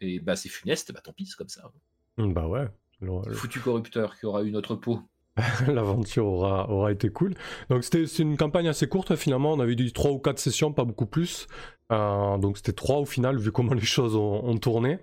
et 0.00 0.18
bah, 0.20 0.34
c'est 0.34 0.48
funeste, 0.48 0.92
bah 0.92 1.00
tant 1.00 1.12
pis, 1.12 1.26
c'est 1.26 1.36
comme 1.36 1.48
ça. 1.48 1.70
Bah 2.16 2.46
ouais. 2.48 2.66
Le- 3.00 3.32
Foutu 3.32 3.60
corrupteur 3.60 4.16
qui 4.18 4.26
aura 4.26 4.42
eu 4.42 4.50
notre 4.50 4.74
peau. 4.74 5.00
L'aventure 5.68 6.26
aura, 6.26 6.68
aura 6.68 6.90
été 6.90 7.10
cool. 7.10 7.34
Donc 7.70 7.84
c'était 7.84 8.06
c'est 8.06 8.24
une 8.24 8.36
campagne 8.36 8.66
assez 8.66 8.88
courte 8.88 9.14
finalement. 9.14 9.52
On 9.52 9.60
avait 9.60 9.76
dit 9.76 9.92
3 9.92 10.10
ou 10.10 10.18
4 10.18 10.38
sessions, 10.38 10.72
pas 10.72 10.84
beaucoup 10.84 11.06
plus. 11.06 11.46
Euh, 11.90 12.36
donc 12.38 12.58
c'était 12.58 12.72
3 12.72 12.96
au 12.98 13.04
final, 13.06 13.38
vu 13.38 13.50
comment 13.52 13.74
les 13.74 13.80
choses 13.80 14.14
ont, 14.16 14.44
ont 14.44 14.56
tourné. 14.58 14.98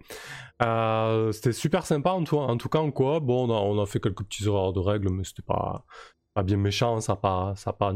Euh, 0.64 1.32
c'était 1.32 1.52
super 1.54 1.86
sympa 1.86 2.12
en 2.12 2.24
tout, 2.24 2.38
en 2.38 2.58
tout 2.58 2.70
cas 2.70 2.80
en 2.80 2.92
coop. 2.92 3.24
Bon, 3.24 3.50
on 3.50 3.54
a, 3.54 3.60
on 3.60 3.82
a 3.82 3.86
fait 3.86 4.00
quelques 4.00 4.24
petites 4.24 4.48
erreurs 4.48 4.72
de 4.74 4.80
règles, 4.80 5.10
mais 5.10 5.24
c'était 5.24 5.42
pas, 5.42 5.84
pas 6.34 6.44
bien 6.44 6.58
méchant. 6.58 7.00
Ça, 7.02 7.14
a 7.14 7.16
pas, 7.16 7.54
ça, 7.56 7.74
pas, 7.74 7.94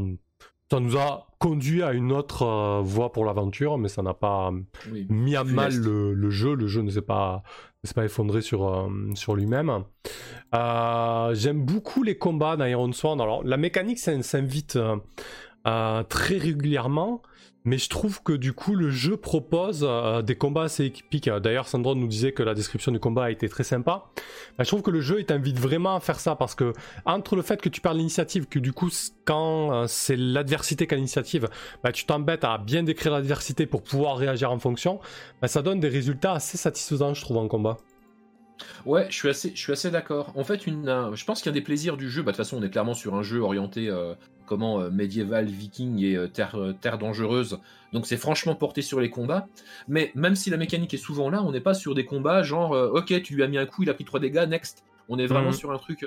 ça 0.70 0.80
nous 0.80 0.96
a 0.98 1.26
conduit 1.38 1.82
à 1.82 1.92
une 1.92 2.12
autre 2.12 2.42
euh, 2.42 2.80
voie 2.82 3.12
pour 3.12 3.24
l'aventure, 3.24 3.78
mais 3.78 3.88
ça 3.88 4.02
n'a 4.02 4.12
pas 4.14 4.52
Oui. 4.92 5.06
mis 5.08 5.36
à 5.36 5.44
mal 5.44 5.74
le, 5.74 6.12
le 6.12 6.30
jeu. 6.30 6.54
Le 6.54 6.66
jeu 6.66 6.82
ne 6.82 6.90
s'est 6.90 7.00
pas, 7.00 7.42
pas 7.94 8.04
effondré 8.04 8.42
sur, 8.42 8.90
sur 9.14 9.34
lui-même. 9.36 9.84
J'aime 10.52 11.64
beaucoup 11.64 12.02
les 12.02 12.18
combats 12.18 12.56
dans 12.56 12.64
Iron 12.66 12.92
Sworn. 12.92 13.20
Alors, 13.20 13.42
la 13.44 13.56
mécanique 13.56 13.98
s'in- 13.98 14.22
s'invite 14.22 14.78
très 15.64 16.36
régulièrement, 16.38 17.22
mais 17.64 17.78
je 17.78 17.88
trouve 17.88 18.22
que 18.22 18.32
du 18.32 18.52
coup, 18.52 18.74
le 18.74 18.90
jeu 18.90 19.16
propose 19.16 19.86
euh, 19.88 20.22
des 20.22 20.34
combats 20.34 20.64
assez 20.64 20.86
épiques. 20.86 21.28
D'ailleurs, 21.28 21.68
Sandro 21.68 21.94
nous 21.94 22.06
disait 22.06 22.32
que 22.32 22.42
la 22.42 22.54
description 22.54 22.90
du 22.92 22.98
combat 22.98 23.24
a 23.24 23.30
été 23.30 23.48
très 23.48 23.64
sympa. 23.64 24.06
Bah, 24.56 24.64
je 24.64 24.68
trouve 24.68 24.82
que 24.82 24.90
le 24.90 25.00
jeu 25.00 25.22
t'invite 25.24 25.58
vraiment 25.58 25.96
à 25.96 26.00
faire 26.00 26.20
ça 26.20 26.36
parce 26.36 26.54
que, 26.54 26.72
entre 27.04 27.36
le 27.36 27.42
fait 27.42 27.60
que 27.60 27.68
tu 27.68 27.80
perds 27.80 27.94
l'initiative, 27.94 28.46
que 28.46 28.58
du 28.58 28.72
coup, 28.72 28.88
quand 29.24 29.72
euh, 29.72 29.84
c'est 29.86 30.16
l'adversité 30.16 30.86
qui 30.86 30.94
a 30.94 30.96
l'initiative, 30.96 31.48
bah, 31.82 31.92
tu 31.92 32.06
t'embêtes 32.06 32.44
à 32.44 32.58
bien 32.58 32.82
décrire 32.82 33.12
l'adversité 33.12 33.66
pour 33.66 33.82
pouvoir 33.82 34.16
réagir 34.16 34.50
en 34.50 34.58
fonction, 34.58 35.00
bah, 35.42 35.48
ça 35.48 35.62
donne 35.62 35.80
des 35.80 35.88
résultats 35.88 36.32
assez 36.32 36.56
satisfaisants, 36.56 37.14
je 37.14 37.20
trouve, 37.20 37.36
en 37.36 37.48
combat. 37.48 37.76
Ouais, 38.86 39.06
je 39.10 39.32
suis 39.54 39.72
assez, 39.72 39.90
d'accord. 39.90 40.32
En 40.36 40.44
fait, 40.44 40.66
une, 40.66 40.88
euh, 40.88 41.14
je 41.14 41.24
pense 41.24 41.42
qu'un 41.42 41.52
des 41.52 41.60
plaisirs 41.60 41.96
du 41.96 42.10
jeu, 42.10 42.22
bah, 42.22 42.32
de 42.32 42.36
toute 42.36 42.44
façon, 42.44 42.58
on 42.58 42.62
est 42.62 42.70
clairement 42.70 42.94
sur 42.94 43.14
un 43.14 43.22
jeu 43.22 43.40
orienté 43.40 43.88
euh, 43.88 44.14
comment 44.50 44.80
euh, 44.80 44.90
médiéval, 44.90 45.46
viking 45.46 46.02
et 46.02 46.16
euh, 46.16 46.26
terre, 46.26 46.56
euh, 46.56 46.72
terre 46.72 46.98
dangereuse. 46.98 47.60
Donc 47.92 48.04
c'est 48.04 48.16
franchement 48.16 48.56
porté 48.56 48.82
sur 48.82 49.00
les 49.00 49.08
combats. 49.08 49.46
Mais 49.86 50.10
même 50.16 50.34
si 50.34 50.50
la 50.50 50.56
mécanique 50.56 50.92
est 50.92 50.96
souvent 50.96 51.30
là, 51.30 51.40
on 51.44 51.52
n'est 51.52 51.60
pas 51.60 51.72
sur 51.72 51.94
des 51.94 52.04
combats 52.04 52.42
genre, 52.42 52.72
ok, 52.72 53.22
tu 53.22 53.36
lui 53.36 53.44
as 53.44 53.46
mis 53.46 53.58
un 53.58 53.66
coup, 53.66 53.84
il 53.84 53.90
a 53.90 53.94
pris 53.94 54.04
3 54.04 54.18
dégâts, 54.18 54.44
next. 54.48 54.82
On 55.08 55.18
est 55.20 55.26
vraiment 55.26 55.48
Mhm. 55.50 55.54
sur 55.54 55.70
un 55.70 55.78
truc 55.78 56.04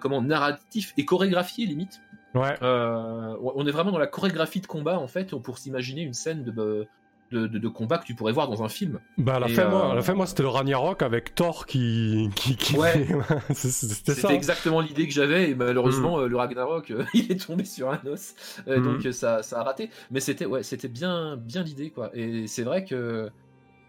comment 0.00 0.22
narratif 0.22 0.92
et 0.96 1.04
chorégraphié 1.04 1.66
limite. 1.66 2.00
Ouais. 2.34 2.56
On 2.62 3.66
est 3.66 3.70
vraiment 3.70 3.90
dans 3.92 3.98
la 3.98 4.06
chorégraphie 4.06 4.60
de 4.60 4.66
combat 4.66 4.98
en 4.98 5.08
fait 5.08 5.34
pour 5.36 5.58
s'imaginer 5.58 6.02
une 6.02 6.14
scène 6.14 6.44
de, 6.44 6.86
de, 7.30 7.46
de- 7.46 7.58
de 7.58 7.68
combat 7.68 7.98
que 7.98 8.04
tu 8.06 8.14
pourrais 8.14 8.32
voir 8.32 8.48
dans 8.48 8.62
un 8.62 8.68
film. 8.68 9.00
Bah 9.18 9.36
à 9.36 9.38
la 9.40 9.48
Et, 9.48 9.54
fin, 9.54 9.68
moi, 9.68 9.86
euh, 9.88 9.92
à 9.92 9.94
la 9.94 10.02
fin, 10.02 10.14
moi, 10.14 10.26
c'était 10.26 10.42
le 10.42 10.48
Ragnarok 10.48 11.02
avec 11.02 11.34
Thor 11.34 11.66
qui, 11.66 12.30
qui, 12.34 12.56
qui... 12.56 12.76
Ouais. 12.76 13.06
C'était 13.54 14.12
ça. 14.12 14.14
C'était 14.14 14.34
exactement 14.34 14.80
l'idée 14.80 15.06
que 15.06 15.12
j'avais 15.12 15.50
et 15.50 15.54
malheureusement 15.54 16.20
euh, 16.20 16.26
le 16.28 16.36
Ragnarok 16.36 16.90
euh, 16.90 17.04
il 17.14 17.30
est 17.32 17.46
tombé 17.46 17.64
sur 17.64 17.90
un 17.90 18.00
os 18.06 18.34
Euh, 18.66 18.78
Mhm. 18.80 18.84
donc 19.02 19.12
ça, 19.12 19.42
ça 19.42 19.60
a 19.60 19.64
raté 19.64 19.90
mais 20.10 20.20
c'était 20.20 20.46
ouais 20.46 20.62
c'était 20.62 20.88
bien 20.88 21.36
bien 21.36 21.62
l'idée 21.62 21.90
quoi 21.90 22.10
et 22.14 22.46
c'est 22.46 22.62
vrai 22.64 22.84
que 22.84 23.30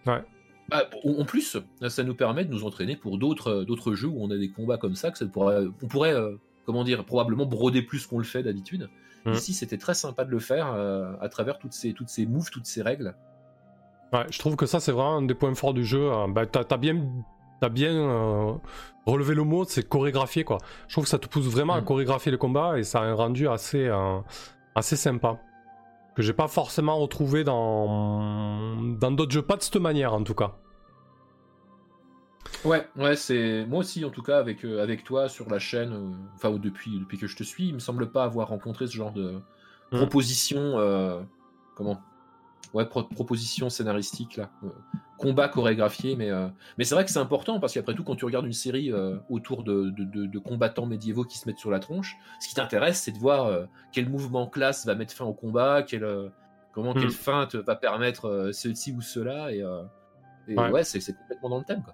Ouais. 0.06 0.22
Bah, 0.70 0.84
en 1.04 1.26
plus 1.26 1.58
ça 1.88 2.04
nous 2.04 2.16
permet 2.16 2.46
de 2.46 2.52
nous 2.52 2.64
entraîner 2.64 2.96
pour 2.96 3.18
d'autres 3.18 3.64
d'autres 3.64 3.94
jeux 3.96 4.08
où 4.08 4.18
on 4.24 4.30
a 4.32 4.38
des 4.38 4.50
combats 4.50 4.78
comme 4.78 4.96
ça 4.96 5.12
que 5.12 5.18
ça 5.18 5.26
pourrait 5.26 5.66
on 5.82 5.88
pourrait 5.88 6.16
comment 6.66 6.84
dire 6.84 7.04
probablement 7.06 7.46
broder 7.46 7.82
plus 7.82 8.06
qu'on 8.06 8.18
le 8.20 8.24
fait 8.24 8.44
d'habitude 8.44 8.90
Mhm. 9.26 9.34
ici 9.34 9.54
c'était 9.54 9.78
très 9.78 9.94
sympa 9.94 10.24
de 10.26 10.32
le 10.32 10.40
faire 10.40 10.72
euh, 10.74 11.14
à 11.22 11.30
travers 11.30 11.58
toutes 11.60 11.74
ces 11.74 11.94
toutes 11.94 12.10
ces 12.10 12.26
moves 12.26 12.50
toutes 12.52 12.66
ces 12.66 12.82
règles 12.82 13.16
Ouais, 14.12 14.26
je 14.32 14.40
trouve 14.40 14.56
que 14.56 14.66
ça, 14.66 14.80
c'est 14.80 14.92
vraiment 14.92 15.18
un 15.18 15.22
des 15.22 15.36
points 15.36 15.54
forts 15.54 15.76
du 15.76 15.86
jeu. 15.86 16.12
hein. 16.12 16.28
Bah, 16.30 16.48
t'as 16.48 16.78
bien, 16.78 17.00
t'as 17.62 17.70
bien 17.70 17.94
euh, 17.94 18.54
relevé 19.06 19.36
le 19.36 19.44
mot, 19.44 19.66
c'est 19.66 19.88
chorégraphier, 19.88 20.44
quoi. 20.44 20.58
Je 20.88 20.94
trouve 20.96 21.04
que 21.04 21.10
ça 21.12 21.20
te 21.20 21.28
pousse 21.28 21.46
vraiment 21.46 21.74
à 21.76 21.82
Mm. 21.82 21.86
chorégraphier 21.86 22.32
les 22.32 22.40
combats 22.40 22.80
et 22.80 22.84
ça 22.84 23.02
a 23.02 23.04
un 23.04 23.14
rendu 23.14 23.48
assez, 23.48 23.86
euh, 23.88 24.18
assez 24.74 24.96
sympa. 24.96 25.38
Que 26.16 26.24
j'ai 26.24 26.34
pas 26.34 26.48
forcément 26.48 26.98
retrouvé 26.98 27.44
dans 27.44 28.76
dans 29.00 29.12
d'autres 29.12 29.32
jeux, 29.32 29.44
pas 29.44 29.58
de 29.58 29.62
cette 29.62 29.76
manière 29.76 30.14
en 30.16 30.24
tout 30.24 30.34
cas. 30.34 30.56
Ouais, 32.66 32.86
ouais, 32.98 33.16
c'est 33.16 33.66
moi 33.68 33.80
aussi 33.80 34.04
en 34.04 34.10
tout 34.10 34.22
cas 34.22 34.38
avec 34.38 34.66
euh, 34.66 34.84
avec 34.84 35.04
toi 35.06 35.30
sur 35.30 35.50
la 35.50 35.60
chaîne, 35.60 35.94
euh, 35.94 36.12
enfin 36.36 36.50
ou 36.50 36.60
depuis 36.60 37.00
depuis 37.00 37.18
que 37.18 37.26
je 37.26 37.36
te 37.38 37.44
suis, 37.44 37.70
il 37.70 37.74
me 37.74 37.80
semble 37.80 38.12
pas 38.12 38.26
avoir 38.26 38.50
rencontré 38.50 38.86
ce 38.88 38.94
genre 38.96 39.14
de 39.14 39.40
Mm. 39.92 39.98
proposition, 39.98 40.78
euh, 40.78 41.20
comment, 41.76 42.00
ouais, 42.76 42.86
pro- 42.86 43.02
proposition 43.06 43.70
scénaristique 43.72 44.36
là, 44.38 44.52
combat 45.18 45.48
chorégraphié, 45.48 46.16
mais 46.16 46.30
mais 46.78 46.84
c'est 46.84 46.94
vrai 46.96 47.06
que 47.06 47.10
c'est 47.12 47.18
important 47.20 47.60
parce 47.60 47.74
qu'après 47.74 47.96
tout 47.96 48.04
quand 48.04 48.16
tu 48.16 48.24
regardes 48.26 48.46
une 48.46 48.54
série 48.54 48.92
autour 49.30 49.64
de, 49.64 49.90
de, 49.92 50.04
de- 50.04 50.26
de 50.28 50.40
combattants 50.40 50.86
médiévaux 50.86 51.24
qui 51.24 51.40
se 51.40 51.48
mettent 51.48 51.58
sur 51.58 51.72
la 51.72 51.80
tronche, 51.80 52.18
ce 52.42 52.50
qui 52.50 52.56
t'intéresse 52.56 53.02
c'est 53.02 53.12
de 53.14 53.18
voir 53.18 53.68
quel 53.94 54.08
mouvement 54.10 54.48
classe 54.48 54.86
va 54.86 54.94
mettre 54.96 55.14
fin 55.14 55.26
au 55.26 55.34
combat, 55.34 55.82
quel 55.82 56.06
comment 56.74 56.94
Mm. 56.94 57.00
quelle 57.00 57.10
feinte 57.12 57.56
va 57.56 57.76
permettre 57.76 58.52
ceci 58.54 58.92
ou 58.92 59.02
cela 59.02 59.52
et, 59.54 59.64
et 60.50 60.56
Ouais. 60.56 60.84
c'est 60.84 61.18
complètement 61.18 61.50
dans 61.50 61.58
le 61.60 61.66
thème 61.66 61.82
quoi. 61.84 61.94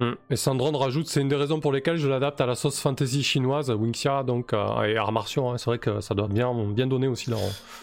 Mm. 0.00 0.12
Et 0.30 0.36
Sandron 0.36 0.76
rajoute, 0.78 1.06
c'est 1.08 1.20
une 1.20 1.28
des 1.28 1.36
raisons 1.36 1.60
pour 1.60 1.72
lesquelles 1.72 1.98
je 1.98 2.08
l'adapte 2.08 2.40
à 2.40 2.46
la 2.46 2.54
sauce 2.54 2.80
fantasy 2.80 3.22
chinoise, 3.22 3.70
Wingxia, 3.70 4.22
donc 4.22 4.52
euh, 4.54 4.82
et 4.84 4.96
arts 4.96 5.12
martiaux. 5.12 5.48
hein. 5.48 5.58
C'est 5.58 5.66
vrai 5.66 5.78
que 5.78 6.00
ça 6.00 6.14
doit 6.14 6.26
bien, 6.28 6.52
bien 6.72 6.86
donner 6.86 7.06
aussi 7.06 7.28
dans. 7.30 7.38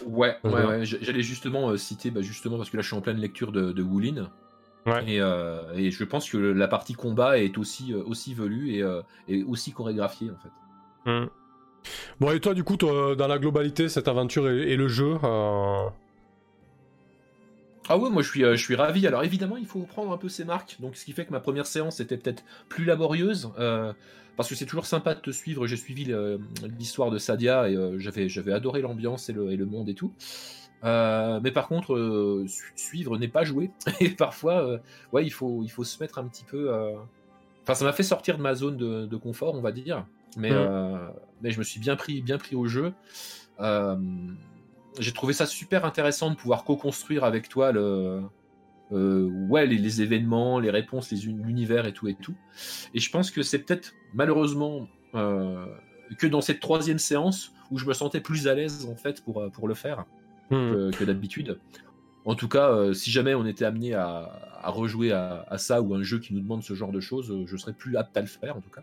Ouais, 0.06 0.36
Ouais. 0.42 0.50
ouais, 0.66 0.84
J'allais 0.84 1.22
justement 1.22 1.70
euh, 1.70 1.76
citer, 1.76 2.10
bah, 2.10 2.20
justement, 2.22 2.56
parce 2.56 2.70
que 2.70 2.76
là 2.76 2.82
je 2.82 2.88
suis 2.88 2.96
en 2.96 3.00
pleine 3.00 3.18
lecture 3.18 3.52
de, 3.52 3.72
de 3.72 3.82
Wulin. 3.82 4.28
Ouais. 4.86 5.04
Et, 5.06 5.20
euh, 5.20 5.60
et 5.76 5.90
je 5.90 6.02
pense 6.04 6.28
que 6.30 6.38
la 6.38 6.66
partie 6.66 6.94
combat 6.94 7.38
est 7.38 7.56
aussi, 7.58 7.94
aussi 7.94 8.34
velue 8.34 8.70
et, 8.74 8.84
et 9.28 9.44
aussi 9.44 9.72
chorégraphiée 9.72 10.30
en 10.30 10.38
fait. 10.42 11.10
Mm. 11.24 11.28
Bon, 12.20 12.32
et 12.32 12.40
toi, 12.40 12.54
du 12.54 12.64
coup, 12.64 12.76
toi, 12.76 13.14
dans 13.14 13.28
la 13.28 13.38
globalité, 13.38 13.88
cette 13.88 14.08
aventure 14.08 14.48
et, 14.48 14.72
et 14.72 14.76
le 14.76 14.88
jeu, 14.88 15.14
Ah 17.88 17.96
ouais, 17.96 18.10
moi 18.10 18.22
je 18.22 18.28
suis, 18.28 18.44
euh, 18.44 18.54
je 18.56 18.62
suis 18.62 18.74
ravi. 18.74 19.06
Alors 19.06 19.24
évidemment, 19.24 19.56
il 19.56 19.66
faut 19.66 19.80
prendre 19.80 20.12
un 20.12 20.18
peu 20.18 20.28
ses 20.28 20.44
marques. 20.44 20.76
Donc 20.80 20.96
ce 20.96 21.04
qui 21.04 21.12
fait 21.12 21.24
que 21.24 21.32
ma 21.32 21.40
première 21.40 21.66
séance 21.66 22.00
était 22.00 22.16
peut-être 22.16 22.44
plus 22.68 22.84
laborieuse. 22.84 23.50
euh, 23.58 23.92
parce 24.36 24.48
que 24.48 24.54
c'est 24.54 24.66
toujours 24.66 24.86
sympa 24.86 25.14
de 25.16 25.20
te 25.20 25.30
suivre. 25.32 25.66
J'ai 25.66 25.76
suivi 25.76 26.04
le- 26.04 26.40
l'histoire 26.78 27.10
de 27.10 27.18
Sadia 27.18 27.68
et 27.68 27.74
euh, 27.74 27.98
j'avais, 27.98 28.28
j'avais 28.28 28.52
adoré 28.52 28.80
l'ambiance 28.82 29.28
et 29.28 29.32
le, 29.32 29.50
et 29.50 29.56
le 29.56 29.66
monde 29.66 29.88
et 29.88 29.94
tout. 29.94 30.12
Euh, 30.84 31.40
mais 31.42 31.50
par 31.50 31.66
contre, 31.66 31.94
euh, 31.94 32.44
su- 32.46 32.72
suivre 32.76 33.18
n'est 33.18 33.26
pas 33.26 33.42
jouer. 33.42 33.72
Et 34.00 34.10
parfois, 34.10 34.64
euh, 34.64 34.78
ouais, 35.12 35.24
il 35.26 35.30
faut, 35.30 35.62
il 35.64 35.68
faut 35.70 35.82
se 35.82 36.00
mettre 36.00 36.18
un 36.18 36.24
petit 36.28 36.44
peu. 36.44 36.72
euh, 36.72 36.92
Enfin, 37.64 37.74
ça 37.74 37.84
m'a 37.84 37.92
fait 37.92 38.04
sortir 38.04 38.36
de 38.38 38.42
ma 38.42 38.54
zone 38.54 38.76
de, 38.76 39.06
de 39.06 39.16
confort, 39.16 39.54
on 39.56 39.60
va 39.60 39.72
dire. 39.72 40.06
Mais, 40.36 40.52
euh, 40.52 41.08
mais 41.42 41.50
je 41.50 41.58
me 41.58 41.64
suis 41.64 41.80
bien 41.80 41.96
pris, 41.96 42.22
bien 42.22 42.38
pris 42.38 42.54
au 42.54 42.66
jeu. 42.68 42.92
Euh, 43.60 43.96
j'ai 44.98 45.12
trouvé 45.12 45.32
ça 45.32 45.46
super 45.46 45.84
intéressant 45.84 46.30
de 46.30 46.36
pouvoir 46.36 46.64
co-construire 46.64 47.24
avec 47.24 47.48
toi 47.48 47.72
le, 47.72 48.22
euh, 48.92 49.28
ouais, 49.48 49.66
les, 49.66 49.78
les 49.78 50.02
événements, 50.02 50.58
les 50.58 50.70
réponses, 50.70 51.10
les 51.10 51.18
l'univers 51.18 51.86
et 51.86 51.92
tout 51.92 52.08
et 52.08 52.14
tout. 52.14 52.34
Et 52.94 53.00
je 53.00 53.10
pense 53.10 53.30
que 53.30 53.42
c'est 53.42 53.58
peut-être 53.60 53.94
malheureusement 54.14 54.88
euh, 55.14 55.66
que 56.18 56.26
dans 56.26 56.40
cette 56.40 56.60
troisième 56.60 56.98
séance 56.98 57.52
où 57.70 57.78
je 57.78 57.86
me 57.86 57.92
sentais 57.92 58.20
plus 58.20 58.48
à 58.48 58.54
l'aise 58.54 58.86
en 58.86 58.96
fait 58.96 59.22
pour, 59.22 59.40
euh, 59.40 59.50
pour 59.50 59.68
le 59.68 59.74
faire 59.74 60.06
hmm. 60.50 60.72
que, 60.72 60.90
que 60.96 61.04
d'habitude. 61.04 61.58
En 62.24 62.34
tout 62.34 62.48
cas, 62.48 62.70
euh, 62.70 62.92
si 62.92 63.10
jamais 63.10 63.34
on 63.34 63.46
était 63.46 63.64
amené 63.64 63.94
à, 63.94 64.58
à 64.60 64.70
rejouer 64.70 65.12
à, 65.12 65.46
à 65.48 65.58
ça 65.58 65.80
ou 65.80 65.94
un 65.94 66.02
jeu 66.02 66.18
qui 66.18 66.34
nous 66.34 66.40
demande 66.40 66.62
ce 66.62 66.74
genre 66.74 66.92
de 66.92 67.00
choses, 67.00 67.44
je 67.46 67.56
serais 67.56 67.72
plus 67.72 67.96
apte 67.96 68.16
à 68.16 68.20
le 68.20 68.26
faire 68.26 68.56
en 68.56 68.60
tout 68.60 68.70
cas. 68.70 68.82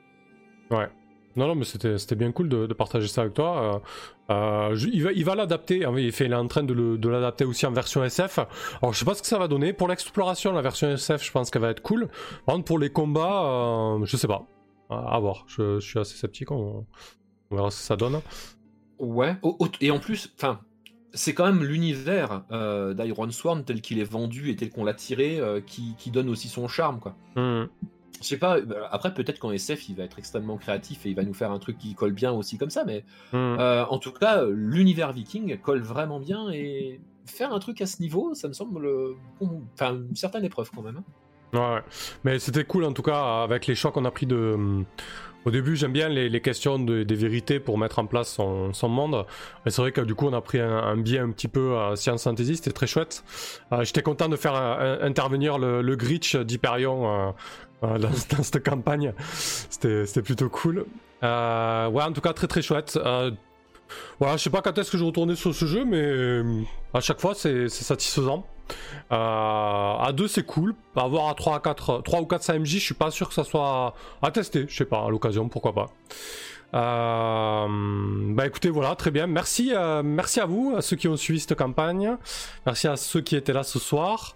Ouais. 0.71 0.89
Non, 1.35 1.47
non, 1.47 1.55
mais 1.55 1.65
c'était 1.65 2.15
bien 2.15 2.31
cool 2.31 2.47
de, 2.47 2.73
partager 2.73 3.07
ça 3.07 3.21
avec 3.21 3.33
toi. 3.33 3.81
Euh, 4.29 4.71
euh, 4.71 4.87
il 4.91 5.03
va 5.03 5.11
il 5.11 5.25
va 5.25 5.35
l'adapter, 5.35 5.79
il, 5.79 5.99
il 5.99 6.31
est 6.31 6.33
en 6.33 6.47
train 6.47 6.63
de 6.63 7.09
l'adapter 7.09 7.43
aussi 7.45 7.65
en 7.65 7.71
version 7.71 8.03
SF. 8.03 8.39
Alors 8.81 8.93
je 8.93 8.99
sais 8.99 9.05
pas 9.05 9.15
ce 9.15 9.21
que 9.21 9.27
ça 9.27 9.37
va 9.37 9.47
donner. 9.47 9.73
Pour 9.73 9.87
l'exploration, 9.87 10.53
la 10.53 10.61
version 10.61 10.89
SF, 10.89 11.23
je 11.23 11.31
pense 11.31 11.51
qu'elle 11.51 11.61
va 11.61 11.71
être 11.71 11.81
cool. 11.81 12.07
Par 12.45 12.55
contre, 12.55 12.65
pour 12.65 12.79
les 12.79 12.89
combats, 12.89 13.43
euh, 13.45 14.05
je 14.05 14.15
sais 14.15 14.27
pas. 14.27 14.45
À, 14.89 15.19
voir, 15.19 15.45
je, 15.47 15.79
suis 15.79 15.99
assez 15.99 16.15
sceptique, 16.15 16.51
on, 16.51 16.85
verra 17.49 17.71
ce 17.71 17.79
que 17.79 17.83
ça 17.83 17.95
donne. 17.95 18.21
Ouais, 18.99 19.35
et 19.81 19.89
en 19.89 19.99
plus, 19.99 20.31
enfin, 20.37 20.59
c'est 21.11 21.33
quand 21.33 21.45
même 21.45 21.63
l'univers 21.63 22.43
d'Iron 22.95 23.31
Sworn 23.31 23.65
tel 23.65 23.81
qu'il 23.81 23.97
est 23.97 24.09
vendu 24.09 24.51
et 24.51 24.55
tel 24.55 24.69
qu'on 24.69 24.85
l'a 24.85 24.93
tiré 24.93 25.41
qui, 25.65 26.11
donne 26.11 26.29
aussi 26.29 26.47
son 26.49 26.67
charme, 26.67 26.99
quoi. 26.99 27.15
Hmm 27.35 27.65
je 28.21 28.27
sais 28.27 28.37
pas, 28.37 28.61
bah, 28.61 28.87
après 28.91 29.13
peut-être 29.13 29.39
qu'en 29.39 29.51
SF 29.51 29.89
il 29.89 29.95
va 29.95 30.03
être 30.03 30.19
extrêmement 30.19 30.57
créatif 30.57 31.05
et 31.05 31.09
il 31.09 31.15
va 31.15 31.23
nous 31.23 31.33
faire 31.33 31.51
un 31.51 31.59
truc 31.59 31.77
qui 31.77 31.95
colle 31.95 32.13
bien 32.13 32.31
aussi 32.31 32.57
comme 32.57 32.69
ça, 32.69 32.83
mais 32.85 33.03
hmm. 33.33 33.35
euh, 33.59 33.85
en 33.85 33.99
tout 33.99 34.11
cas 34.11 34.43
l'univers 34.45 35.13
viking 35.13 35.57
colle 35.59 35.81
vraiment 35.81 36.19
bien 36.19 36.49
et 36.51 36.99
faire 37.25 37.53
un 37.53 37.59
truc 37.59 37.81
à 37.81 37.85
ce 37.85 38.01
niveau, 38.01 38.33
ça 38.33 38.47
me 38.47 38.53
semble 38.53 38.87
enfin, 39.41 39.95
une 39.95 40.15
certaine 40.15 40.45
épreuve 40.45 40.69
quand 40.73 40.81
même. 40.81 40.97
Hein. 40.97 41.03
Ouais, 41.53 41.81
mais 42.23 42.39
c'était 42.39 42.65
cool 42.65 42.83
en 42.83 42.93
tout 42.93 43.01
cas 43.01 43.43
avec 43.43 43.67
les 43.67 43.75
choix 43.75 43.91
qu'on 43.91 44.05
a 44.05 44.11
pris 44.11 44.25
de. 44.25 44.83
Au 45.45 45.51
début, 45.51 45.75
j'aime 45.75 45.93
bien 45.93 46.09
les, 46.09 46.41
questions 46.41 46.79
des 46.79 47.15
vérités 47.15 47.59
pour 47.59 47.77
mettre 47.77 47.99
en 47.99 48.05
place 48.05 48.29
son, 48.29 48.89
monde. 48.89 49.25
Et 49.65 49.69
c'est 49.69 49.81
vrai 49.81 49.91
que 49.91 50.01
du 50.01 50.15
coup, 50.15 50.27
on 50.27 50.33
a 50.33 50.41
pris 50.41 50.59
un, 50.59 50.97
biais 50.97 51.19
un 51.19 51.31
petit 51.31 51.47
peu 51.47 51.77
à 51.77 51.95
science 51.95 52.23
fantasy, 52.23 52.55
c'était 52.57 52.71
très 52.71 52.87
chouette. 52.87 53.23
Euh, 53.71 53.83
j'étais 53.83 54.01
content 54.01 54.27
de 54.27 54.35
faire 54.35 54.55
intervenir 55.01 55.57
le, 55.57 55.81
le 55.81 55.95
Gritch 55.95 56.35
d'Hyperion 56.35 57.33
euh, 57.83 57.97
dans, 57.99 58.11
cette 58.13 58.63
campagne. 58.63 59.13
C'était 59.33 60.21
plutôt 60.21 60.49
cool. 60.49 60.85
Euh, 61.23 61.89
ouais, 61.89 62.03
en 62.03 62.11
tout 62.11 62.21
cas, 62.21 62.33
très 62.33 62.47
très 62.47 62.61
chouette. 62.61 62.97
Euh, 63.03 63.31
voilà, 64.19 64.37
je 64.37 64.43
sais 64.43 64.49
pas 64.49 64.61
quand 64.61 64.77
est-ce 64.77 64.91
que 64.91 64.97
je 64.97 65.03
retourner 65.03 65.35
sur 65.35 65.53
ce 65.53 65.65
jeu, 65.65 65.85
mais 65.85 66.01
euh, 66.01 66.61
à 66.93 66.99
chaque 66.99 67.19
fois, 67.19 67.33
c'est 67.35 67.69
satisfaisant. 67.69 68.45
À 69.09 70.11
2, 70.13 70.27
c'est 70.27 70.45
cool. 70.45 70.75
Avoir 70.95 71.29
à 71.29 71.35
3, 71.35 71.57
à 71.57 71.59
4, 71.59 72.01
3 72.03 72.21
ou 72.21 72.25
4 72.25 72.43
SMJ, 72.43 72.65
je 72.65 72.79
suis 72.79 72.93
pas 72.93 73.11
sûr 73.11 73.27
que 73.27 73.33
ça 73.33 73.43
soit 73.43 73.93
à 74.21 74.31
tester. 74.31 74.65
Je 74.67 74.75
sais 74.75 74.85
pas, 74.85 75.05
à 75.05 75.09
l'occasion, 75.09 75.49
pourquoi 75.49 75.73
pas. 75.73 75.87
bah 76.73 78.45
écoutez, 78.45 78.69
voilà, 78.69 78.95
très 78.95 79.11
bien. 79.11 79.27
Merci, 79.27 79.73
merci 80.03 80.39
à 80.39 80.45
vous, 80.45 80.73
à 80.75 80.81
ceux 80.81 80.95
qui 80.95 81.07
ont 81.07 81.17
suivi 81.17 81.39
cette 81.39 81.55
campagne. 81.55 82.17
Merci 82.65 82.87
à 82.87 82.95
ceux 82.95 83.21
qui 83.21 83.35
étaient 83.35 83.53
là 83.53 83.63
ce 83.63 83.79
soir. 83.79 84.33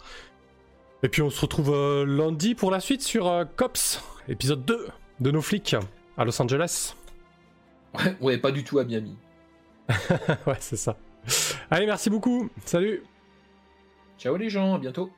Et 1.01 1.07
puis 1.07 1.21
on 1.21 1.29
se 1.29 1.39
retrouve 1.39 1.71
euh, 1.73 2.05
lundi 2.05 2.55
pour 2.55 2.71
la 2.71 2.81
suite 2.81 3.01
sur 3.01 3.27
euh, 3.27 3.45
Cops, 3.55 4.03
épisode 4.27 4.65
2 4.65 4.87
de 5.21 5.31
nos 5.31 5.41
flics 5.41 5.75
à 6.17 6.25
Los 6.25 6.41
Angeles. 6.41 6.95
Ouais, 7.93 8.17
ouais 8.19 8.37
pas 8.37 8.51
du 8.51 8.63
tout 8.65 8.79
à 8.79 8.83
Miami. 8.83 9.15
ouais, 9.89 10.57
c'est 10.59 10.75
ça. 10.75 10.97
Allez, 11.71 11.85
merci 11.85 12.09
beaucoup. 12.09 12.49
Salut. 12.65 13.03
Ciao 14.19 14.35
les 14.35 14.49
gens, 14.49 14.75
à 14.75 14.79
bientôt. 14.79 15.09